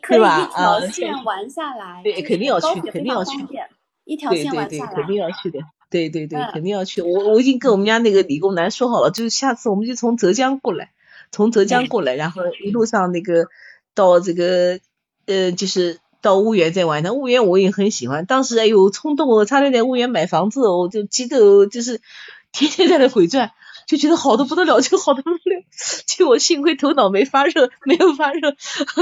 [0.08, 0.50] 对吧？
[0.54, 3.38] 啊，线玩下来，对，肯定要去，肯定要去，
[4.06, 5.60] 一条线玩下来，肯定要去的。
[5.94, 7.04] 对对对，肯定要去。
[7.04, 10.92] 我我已经跟我们家那个理工男说好了，就是下次我们就从浙江过来，
[11.32, 13.46] 从浙江过来，然后一路上那个
[13.94, 14.80] 到这个
[15.28, 17.04] 呃，就是到婺源再玩。
[17.04, 22.02] 那婺源我也很喜欢，当时哎呦冲动我，差点在婺源买房子，我就急得就是
[22.52, 23.52] 天天在那回转，
[23.88, 25.64] 就觉得好的不得了，就好的不得了。
[26.08, 28.56] 结果幸亏头脑没发热，没有发热，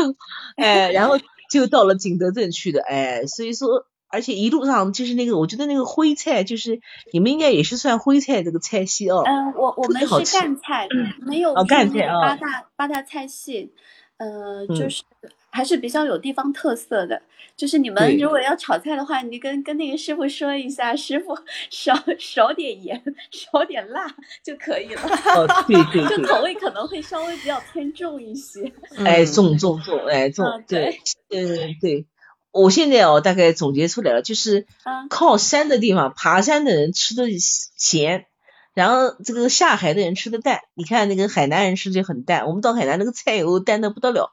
[0.58, 1.18] 哎，然后
[1.50, 3.86] 就到了景德镇去的，哎，所以说。
[4.12, 6.82] 而且一路上就是那个，我觉得那个徽菜，就是
[7.14, 9.24] 你们应该也是算徽菜这个菜系哦。
[9.26, 10.88] 嗯，我我们是赣菜，
[11.20, 12.22] 没有赣菜啊。
[12.22, 13.72] 八大八大菜系，
[14.18, 15.04] 呃，就是
[15.50, 17.22] 还是比较有地方特色的。
[17.58, 21.38] 就是你们如果要炒菜的话，你跟跟那个师傅说一下，师傅
[21.70, 24.08] 少少点盐，少点辣
[24.44, 25.02] 就可以了。
[25.04, 28.72] 哦，对对对， 就口味可能会稍微比较偏重一些。
[29.06, 32.06] 哎，重重重，哎重，对，嗯对。
[32.52, 34.68] 我现在哦，大概总结出来了，就是
[35.10, 38.26] 靠山的地方，爬山的人吃的咸，
[38.74, 40.60] 然后这个下海的人吃的淡。
[40.74, 44.32] 你看那个海南人吃就很淡，我们到海南那个菜油淡的不得了。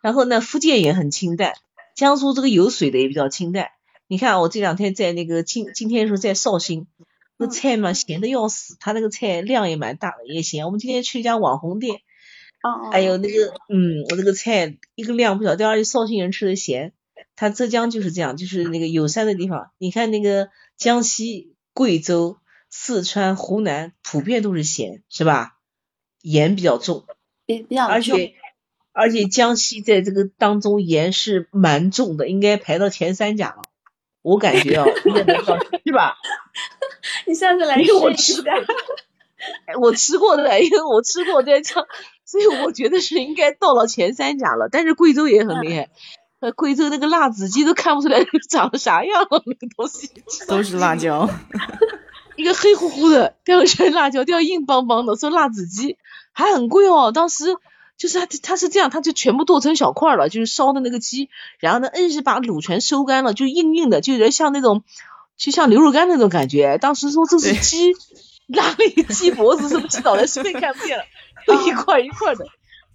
[0.00, 1.52] 然后呢，福建也很清淡，
[1.94, 3.68] 江苏这个有水的也比较清淡。
[4.06, 6.86] 你看我这两天在那个今今天是在绍兴，
[7.36, 10.64] 那菜嘛咸的要死，他那个菜量也蛮大的，也咸。
[10.64, 11.96] 我们今天去一家网红店，
[12.62, 16.94] 哦，还有那个嗯，我那个菜一个量不小，而且绍兴人吃的咸。
[17.40, 19.70] 它浙江就是这样，就是那个有山的地方。
[19.78, 22.36] 你看那个江西、贵州、
[22.68, 25.56] 四川、湖南，普遍都是咸，是吧？
[26.20, 27.06] 盐比较重，
[27.46, 27.94] 比比较重。
[27.94, 28.34] 而且
[28.92, 33.62] 而且江西在这个当中盐是蛮重的，应该排到前三甲了。
[34.20, 36.16] 我感觉啊，应该能到， 是吧？
[37.26, 38.52] 你下次来试一下。
[39.80, 41.86] 我吃过的，因为我吃过在江，
[42.26, 44.68] 所以我觉得是应该到了前三甲了。
[44.70, 45.88] 但是贵州也很厉害。
[46.40, 50.10] 呃，贵州那个辣子鸡都看不出来长得啥样，那个东西
[50.48, 51.28] 都是辣椒，
[52.36, 55.98] 一个黑乎乎的，掉全辣椒，掉硬邦邦的，说辣子鸡
[56.32, 57.12] 还很贵哦。
[57.12, 57.56] 当时
[57.98, 64.82] 就是他他是这样，他就全部剁成小块了，就是烧的那个鸡，然后呢，硬是把卤全收干了，就硬硬的，就有点像那种，
[65.36, 66.78] 就像牛肉干那种感觉。
[66.78, 67.92] 当时说这是鸡，
[68.46, 71.04] 拉了一个鸡脖子，什么鸡脑袋，随便看不见了，
[71.66, 72.46] 一块一块的。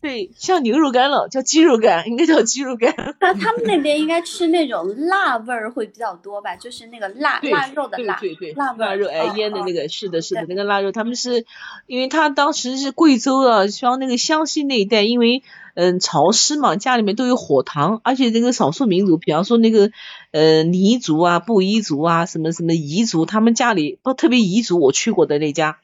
[0.05, 2.93] 对，像牛肉干了，叫鸡肉干，应该叫鸡肉干。
[3.19, 6.55] 那他们那边应该吃那种辣味儿会比较多吧？
[6.55, 11.47] 就是那个辣辣肉的辣，对对对，辣辣肉哎腌的那个，是的，是的，那个腊肉，他们是
[11.87, 15.41] 因为他当时是贵州啊，像那个湘西那一带，因为
[15.73, 19.89] 嗯潮湿嘛，家里面都有火塘，而且这个少数民族，比方说那个
[20.33, 25.79] 呃彝族啊、布依族啊、什么什么彝族，他们家里不特别彝族，我去过的那家，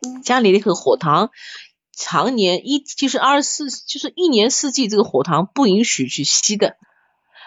[0.00, 1.28] 嗯家里那个火塘。
[2.00, 6.76] 常年一就是二十四，就是一年四季这个火塘不允许去吸的，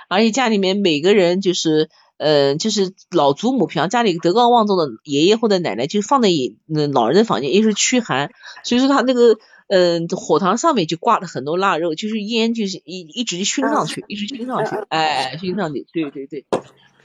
[0.10, 8.32] 而且家里面每个人就是，呃，就是老祖母，比方家里德高望重的爷爷或者奶奶，就放在也那老人的房间，也是驱寒，
[8.66, 9.38] 所以说他那个，
[9.70, 16.46] 嗯、火塘上面就挂了很多腊肉，就是烟就是一一直熏上去，一直熏上去，哎，熏上去，对对对，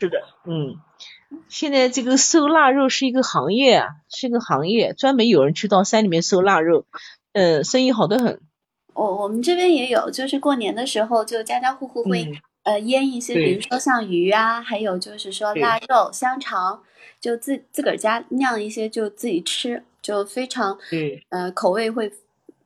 [0.00, 0.74] 是的，嗯。
[1.48, 6.86] 现在这个收腊肉是一个行业啊，是一个行业，专门有人去到山里面收腊肉，
[7.36, 8.40] 呃，生意好的很。
[8.94, 16.82] 我我们这边也有，就是过年的时候，就家家户户会、嗯呃腌一些，比如说像鱼啊，还有就是说腊肉、香肠，
[17.20, 22.10] 就自自个儿家酿一些就自己吃，就非常对，呃口味会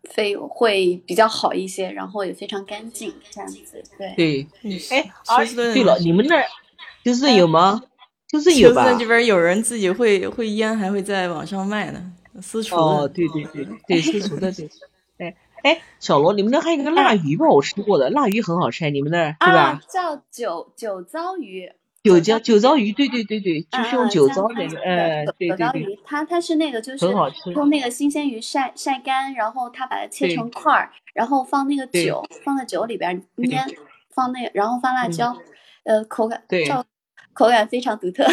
[0.04, 3.82] 非会比较好一些，然后也非常干净，这样子。
[3.98, 5.10] 对，对，嗯哎，
[5.74, 6.44] 对了，你们那儿
[7.04, 7.82] 休斯顿有吗？
[8.30, 8.98] 休斯顿有吧休斯顿？
[9.00, 12.76] 这边有人自己会会腌，还会在网上卖呢，私厨。
[12.76, 14.68] 哦，对对对对，私厨的 对。
[15.18, 17.46] 哎哎，小罗，你们那还有一个腊鱼吧？
[17.48, 21.70] 我吃过的，腊鱼很好吃，你们那儿对吧啊？，叫酒酒糟鱼。
[22.02, 33.62] 酒糟酒糟鱼，对对对对，就是用啊酒糟那个，呃，酒对对对，酒糟鱼，它它是那个就是很好吃用那个新鲜鱼晒晒干，然后它把它切成块儿，然后放那个酒，放在酒里边儿腌，
[34.14, 35.36] 放那个，然后放辣嗯椒，
[35.84, 36.82] 呃，口感对照
[37.34, 38.24] 口感非常独特，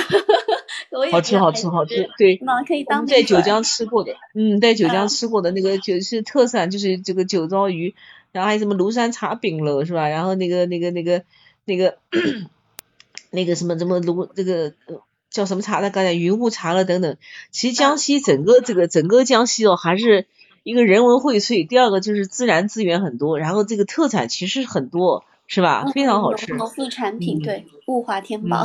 [1.11, 2.39] 好吃好吃好吃，对。
[2.41, 7.93] 那可以我当在九江吃过的，嗯，在九江嗯吃过的那个就是特产，就是这个酒糟鱼，
[8.31, 10.07] 然后还有什么庐山茶饼了，是吧？
[10.07, 11.23] 然后那个那个那个
[11.65, 11.97] 那个
[13.31, 15.89] 那个什么什么庐这个呃叫什么茶的？
[15.89, 17.18] 刚才云雾茶了等等。
[17.51, 20.26] 其实江西整个这个整个江西哦，还是
[20.64, 25.86] 一个人文荟萃，第二个就是自然资源很多，然后这个特产其实很多，是吧？
[25.94, 26.52] 非常好吃。
[26.53, 28.64] 农农副产品，嗯对，物华天嗯，宝，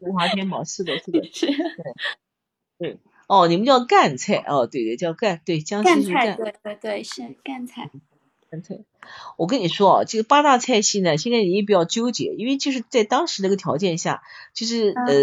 [0.00, 1.22] 物华天宝，是的，是的。
[2.78, 6.36] 是哦，你们叫赣菜哦，对对，叫赣，对，江西是赣。
[6.36, 7.90] 对对对，是赣菜，
[8.50, 8.80] 赣菜，
[9.38, 14.22] 我跟你说啊，这个八大菜系呢，现在你也比较纠结，因为就是在当时那个条件下，
[14.52, 15.14] 就是嗯呃，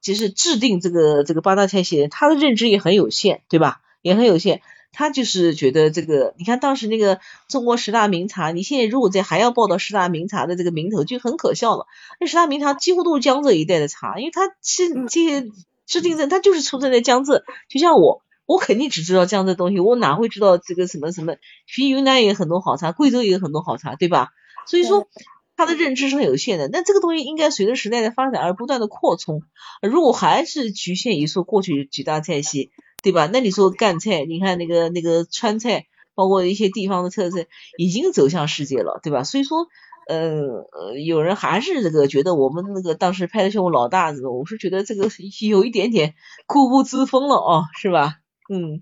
[0.00, 3.82] 就是制定这个这个八大菜系的人，他的认知也很有限，对吧？
[4.02, 4.62] 也很有限。
[4.92, 11.86] 他就是觉得这个，你看当时那个中国十大名茶，你现在如果再还要报道十大名茶的这个名头，就很可笑了。
[12.20, 15.46] 那十大名茶几乎都是江浙一带的茶，因为它是嗯这些
[15.86, 17.44] 制定的，他就是出生在江浙。
[17.68, 21.34] 就像我，我肯定只知道江浙东西，我哪会知道这个什么什么？
[21.66, 24.30] 其实云南也有很多好茶，贵州也有很多好茶，对吧？
[24.66, 25.08] 所以说
[25.56, 26.68] 他的认知是很有限的。
[26.72, 29.42] 那这个东西应该随着时代的发展而不断的扩充。
[29.82, 32.70] 如果还是局限于说过去几大菜系，
[33.02, 33.28] 对吧？
[33.32, 37.46] 那你说赣菜，你看那个那个川菜，包括一些地方的特色，
[37.76, 39.24] 已经走向世界了，对吧？
[39.24, 39.66] 所以说。
[40.10, 45.10] 呃呃，有人还是这个觉得我们那个当时拍的效果老大，我是觉得这个
[45.46, 46.14] 有一点点
[46.46, 48.14] 固步自封了哦，是吧？
[48.48, 48.80] 嗯，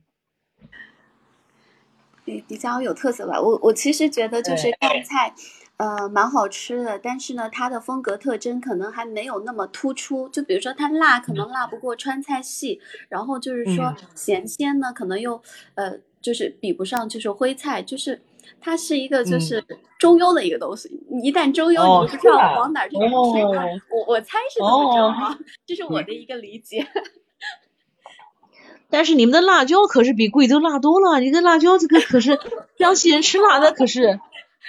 [2.24, 3.40] 对，比较有特色吧。
[3.40, 5.34] 我我其实觉得就是对赣菜，
[5.78, 10.28] 呃，蛮好吃的，但是呢，它的风格特征可能还没有那么突出。
[10.30, 12.80] 就比如说它辣，可能辣不过川菜系，
[13.10, 15.42] 然后就是说嗯咸鲜呢，可能又
[15.74, 18.22] 呃，就是比不上就是徽菜，就是
[18.58, 19.64] 它是一个就嗯是
[19.98, 20.88] 中庸的一个东西。
[21.10, 23.08] 你一旦中庸，哦你就不知道往哪儿去吃它。
[23.08, 26.86] 哦我我猜是这么着哦啊，这是我的一个理解。
[28.88, 32.38] 但是你们的辣椒可是比贵州辣多了，你的辣椒这个可是
[32.78, 34.20] 江西人吃辣的可是，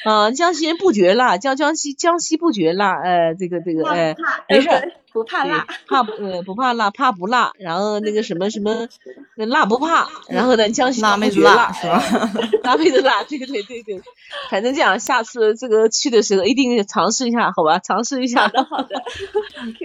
[0.05, 4.15] 啊、江西人不绝辣，江江西江西不绝辣，呃，这个这个，怕哎？
[4.47, 4.69] 没事
[5.11, 5.65] 不怕辣。
[5.87, 8.87] 怕不呃不怕辣，怕不辣，然后那个什么什么，
[9.35, 12.01] 那辣不怕，然后呢江西辣妹子不绝辣是吧？
[12.63, 14.01] 辣妹子辣，对对对对，
[14.49, 17.79] 反正这样，下次这个去的时候一定尝试一下，好吧？
[17.79, 18.41] 尝试一下。
[18.41, 19.03] 好的好 的，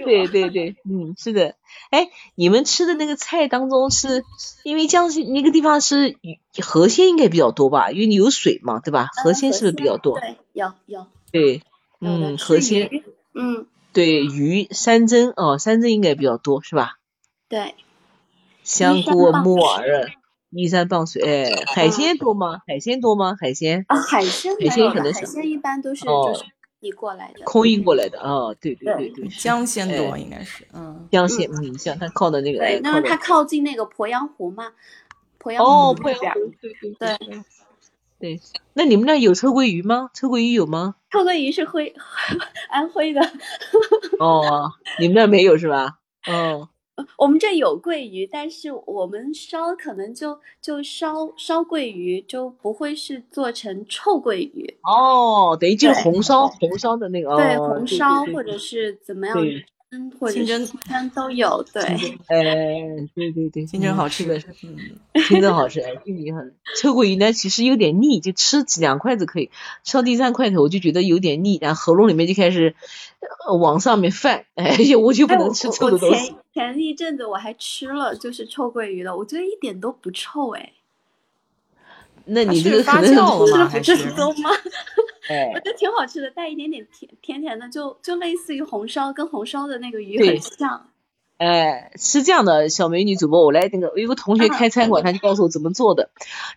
[0.05, 1.55] 对对对，嗯，是的。
[1.89, 4.23] 哎，你们吃的那个菜当中是，
[4.63, 7.91] 因为江西那个地方是鱼河鲜应该比较多吧？
[7.91, 9.09] 因为你有水嘛，对吧？
[9.23, 10.19] 河鲜是不是比较多？
[10.19, 11.61] 对，有有对，
[11.99, 12.89] 嗯，河鲜，
[13.33, 16.93] 嗯，对鱼、山珍哦，山珍应该比较多是吧？
[17.47, 17.75] 对，
[18.63, 20.11] 香菇、木耳、
[20.49, 22.61] 依山傍水，哎，海鲜多吗？
[22.67, 23.35] 海鲜多吗？
[23.39, 26.45] 海鲜啊，海鲜海鲜，可能少海鲜一般都是哦就是
[26.83, 27.45] 你过来的。
[27.45, 34.73] 空运过来的哦，对对对对对，江鲜多哎应该是，嗯，江鲜，嗯，像它靠的那个，对，那是它靠近那个鄱阳湖嘛，
[35.39, 37.43] 鄱阳哦，鄱湖那边儿，阳湖，对对对对
[38.19, 38.41] 对，
[38.73, 40.09] 那你们那有臭鳜鱼吗？
[40.13, 40.95] 臭鳜鱼有吗？
[41.09, 41.93] 臭鳜鱼是徽
[42.69, 43.21] 安徽的。
[44.19, 45.99] 哦，你们那没有是吧？
[46.27, 46.69] 哦。
[47.17, 54.77] 我们这有桂鱼，但是我们烧可能就就烧烧桂鱼，就不会是做成臭鳜鱼。
[54.83, 57.35] 哦，等于就是红烧红烧的那个。
[57.35, 59.37] 对，红烧或者是怎么样。
[59.93, 60.67] 嗯，清蒸
[61.13, 62.43] 都有， 对，哎，
[63.13, 64.75] 对对对，清蒸好吃的，嗯，
[65.27, 66.55] 清蒸好吃，哎，这鱼很。
[66.75, 69.51] 臭鳜鱼呢，其实有点腻，就吃几两筷子可以，
[69.83, 72.75] 吃到第三筷头我就觉得有点腻，然后喉咙里面就开始
[73.59, 76.35] 往上面泛，哎， 我就不能吃臭的东西。
[76.55, 80.73] 前前一阵子我还吃了，就是臭鳜鱼的，我觉得一点都不臭，哎。
[82.25, 83.67] 那你这个发酵了吗？
[83.69, 84.49] 还是正宗吗？
[85.53, 90.87] 我觉得挺好吃的，带一点点甜甜甜的，就就类似于红烧，跟红烧的那个鱼很像。
[91.37, 96.09] 哎，是这样的，小美女主播，我来那个，有个同学开餐馆，他就告诉我怎么做的。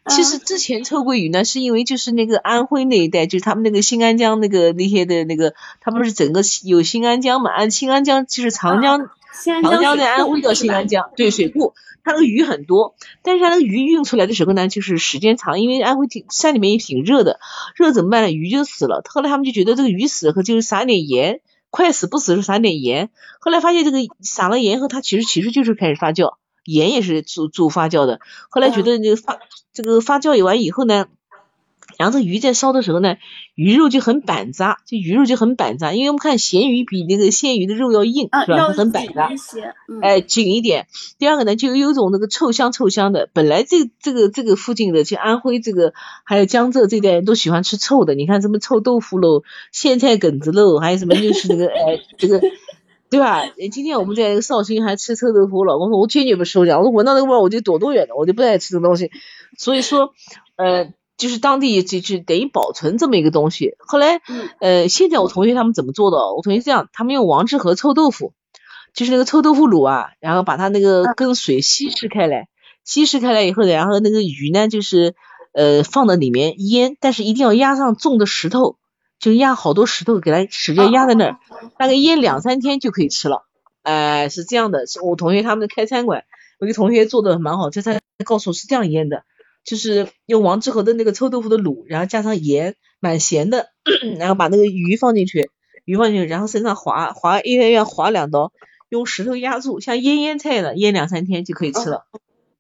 [0.09, 9.09] 其实之前臭鳜鱼呢，是因为就是那个安徽那一带，就是他们那个新安江那个那些的那个，他们是整个有新安江嘛，安新安江就是长江，
[9.63, 11.75] 长江在安徽叫新安江，对水库。
[12.07, 17.41] 它那个鱼很多，但是它那个鱼运出来的时候呢，就是时间长，因为安徽挺山里面也挺热的，
[17.75, 18.31] 热怎么办呢？
[18.31, 19.03] 鱼就死了。
[19.05, 23.11] 后来他们就觉得这个鱼死了后，就是撒点盐，快死不死是撒点盐。
[23.41, 28.21] 后来发现这个撒了盐后，它其实其实就是开始发酵，盐也是助助发酵的。
[28.51, 29.41] 后来觉得这个发
[29.73, 31.09] 这个发酵完以后呢。
[31.99, 33.17] 然后这鱼在烧的时候呢，
[33.55, 38.69] 鱼肉就很板扎，这鱼肉就很板扎，因为我们看咸鱼比那个鲜鱼的肉要硬，是吧？
[38.69, 39.31] 很板扎，
[40.03, 40.89] 哎，紧一点。
[41.19, 43.31] 第二个呢，就有种那个臭香臭香的。
[43.33, 45.95] 本来这这个这个附近的，就安徽这个
[46.25, 48.15] 还有江浙这带人都喜欢吃臭的。
[48.15, 49.43] 你看什么臭豆腐喽，
[49.73, 52.41] 苋菜梗子喽，还有什么就是那个哎这个，
[53.09, 53.45] 对吧？
[53.73, 59.11] 今天我们在绍兴还吃臭豆腐，我老公说我坚决不吃，我讲我说闻到那个味儿我就躲多远的，我就不爱吃这东西。
[59.57, 60.13] 所以说，
[60.57, 60.93] 呃。
[61.17, 63.75] 就是当地就就等于保存这么一个东西。
[63.79, 64.21] 后来，
[64.61, 66.19] 呃，现在我同学他们怎么做的？
[66.35, 68.33] 我同学这样，他们用王致和臭豆腐，
[68.95, 72.49] 就是那个臭豆腐卤啊，然后把它那个跟水稀释开来，
[72.85, 75.15] 稀释开来以后，然后那个鱼呢，就是
[75.53, 78.77] 呃放到里面腌，但是一定要压上重的石头，
[79.19, 81.39] 就压好多石头给它使劲压在那儿，
[81.79, 83.47] 大概腌两三天就可以吃了。
[83.83, 86.25] 哎，是这样的，是我同学他们开餐馆，
[86.59, 89.23] 我一个同学做的蛮好，就他告诉我是这样腌的。
[89.67, 93.67] 就是用王致和的那个臭豆腐的卤，然后加上盐，蛮咸的，
[94.19, 95.51] 然后把那个鱼放进去，
[95.85, 98.53] 鱼放进去，然后身上划划一圆圆划两刀，
[98.89, 102.07] 用石头压住，像腌腌菜的，腌两三天就可以吃了。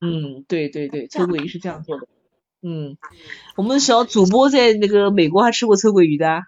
[0.00, 2.08] 嗯，对对对，臭鳜鱼是这样做的。
[2.62, 2.98] 嗯，
[3.56, 6.42] 我们小主播在那个美国还吃过臭鳜鱼的。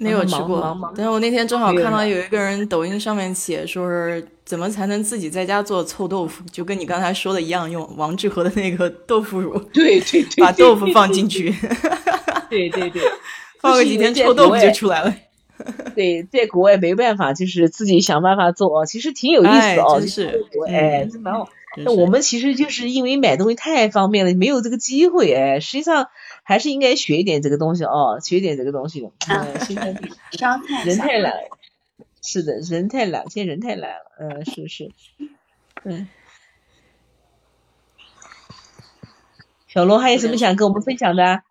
[0.00, 11.54] 没有吃过，但是我那天正好看到有一个人抖音上面写，说是怎么才能自己在家做臭豆腐，就跟你刚才说的一样，用王致和的那个豆腐乳，对对对，把豆腐放进去，
[12.48, 13.02] 对对对，
[13.60, 15.14] 放个几天臭豆腐就出来了。
[15.94, 21.46] 对，在国外没办法，就是自己想办法做，其实挺有意思的哦，是，哎，这蛮好。
[21.76, 25.60] 那我们其实就是因为买东西太方便了，没有这个机会哎。
[25.60, 26.08] 实际上
[26.50, 29.12] 还是应该学一点这个东西哦，学一点这个东西的。
[29.28, 29.94] 嗯，现在
[30.84, 31.32] 人太懒，
[32.20, 34.10] 是的，人太懒，现在人太懒了。
[34.18, 34.90] 嗯，是是。
[35.84, 36.08] 嗯。
[39.68, 41.42] 小罗还有什么想跟我们分享的？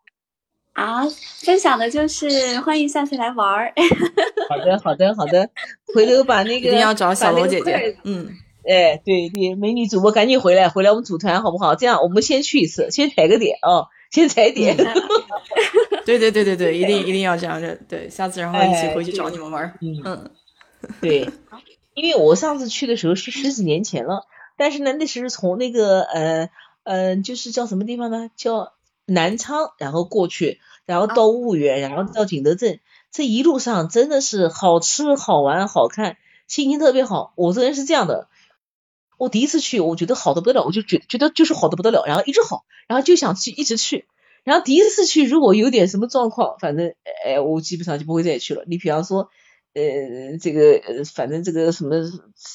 [0.74, 1.08] 啊，
[1.46, 3.74] 分享的就是欢迎下次来玩儿。
[4.50, 5.50] 好的，好的，好的。
[5.96, 7.96] 回头把那个一定要找小罗姐姐。
[8.04, 8.28] 嗯。
[8.68, 11.76] 哎，对对，美女主播赶紧回来，回来我们组团好不好？
[11.76, 14.76] 这样我们先去一次，先踩个点啊，先踩点。
[16.06, 17.76] 对对对对对，一定一定要这样的。
[17.88, 19.78] 对，下次然后一起回去找你们玩。
[19.82, 20.32] 嗯，
[21.02, 21.30] 对，
[21.94, 24.26] 因为我上次去的时候是十几年前了，
[24.58, 26.50] 但是呢，那时是从那个呃
[26.84, 28.32] 呃，就是叫什么地方呢？
[28.36, 28.74] 叫
[29.06, 32.80] 南昌，然后过去，然后到婺源，然后到景德镇，
[33.12, 36.18] 这一路上真的是好吃、好玩、好看，
[36.48, 37.34] 心情特别好。
[37.36, 38.28] 我这人是这样的。
[39.20, 44.08] 我第一次去，我觉得好的不得了，我就觉觉得就是好的不得了，然后一直好，然后就想去一直去。
[44.46, 46.94] 然后第一次去，如果有点什么状况，反正
[47.26, 48.64] 哎，我基本上就不会再去了。
[48.66, 49.30] 你比方说，
[49.74, 51.98] 呃，这个呃，反正这个什么，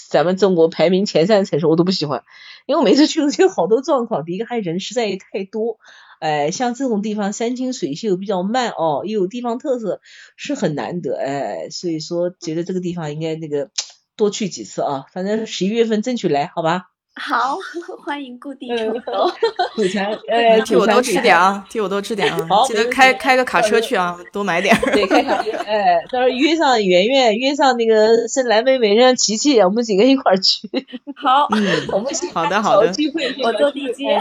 [0.08, 2.24] 咱们中国排名前三的城市我都不喜欢，
[2.64, 4.24] 因为我每次去都有好多状况。
[4.24, 5.76] 第一个，还人实在也太多，
[6.18, 10.00] 哎，像这种地方山清水秀，比较慢哦，又有地方特色，
[10.36, 13.70] 是很难得，哎，所以说觉得这个地方应该那个。
[14.16, 16.90] 多去几次啊，反正十一月份争取来，好吧？
[17.16, 17.56] 好，
[18.04, 18.92] 欢迎故地重游。
[20.28, 22.46] 呃，替我多吃点啊，替我多吃点啊。
[22.48, 24.76] 好，记得开开个卡车去啊，多买点。
[24.92, 25.52] 对，开卡车。
[25.58, 30.68] 哎，到时候约上圆圆，约上那个深蓝妹妹，让琪琪，我们几个一块儿去。
[31.14, 32.88] 好，嗯，我们好的好的。
[32.88, 34.18] 机会，我坐地接。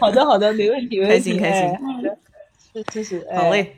[0.00, 1.68] 好的，好的，没问题，开心，开心。
[1.76, 2.18] 好的，
[2.92, 3.76] 是是是，好嘞。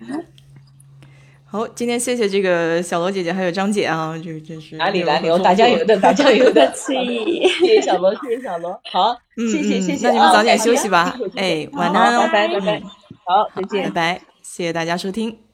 [1.50, 6.94] 好，今天谢谢这个小罗姐姐还有张姐啊，就真是哪里哪里，我打酱油的，打酱油的，谢
[7.66, 7.82] 谢。
[7.82, 12.82] 小罗，谢谢小罗，好，谢谢谢谢，那你们早点休息吧，哎，晚安，拜拜拜拜，
[13.24, 15.49] 好，再见，拜拜，谢谢大家收听。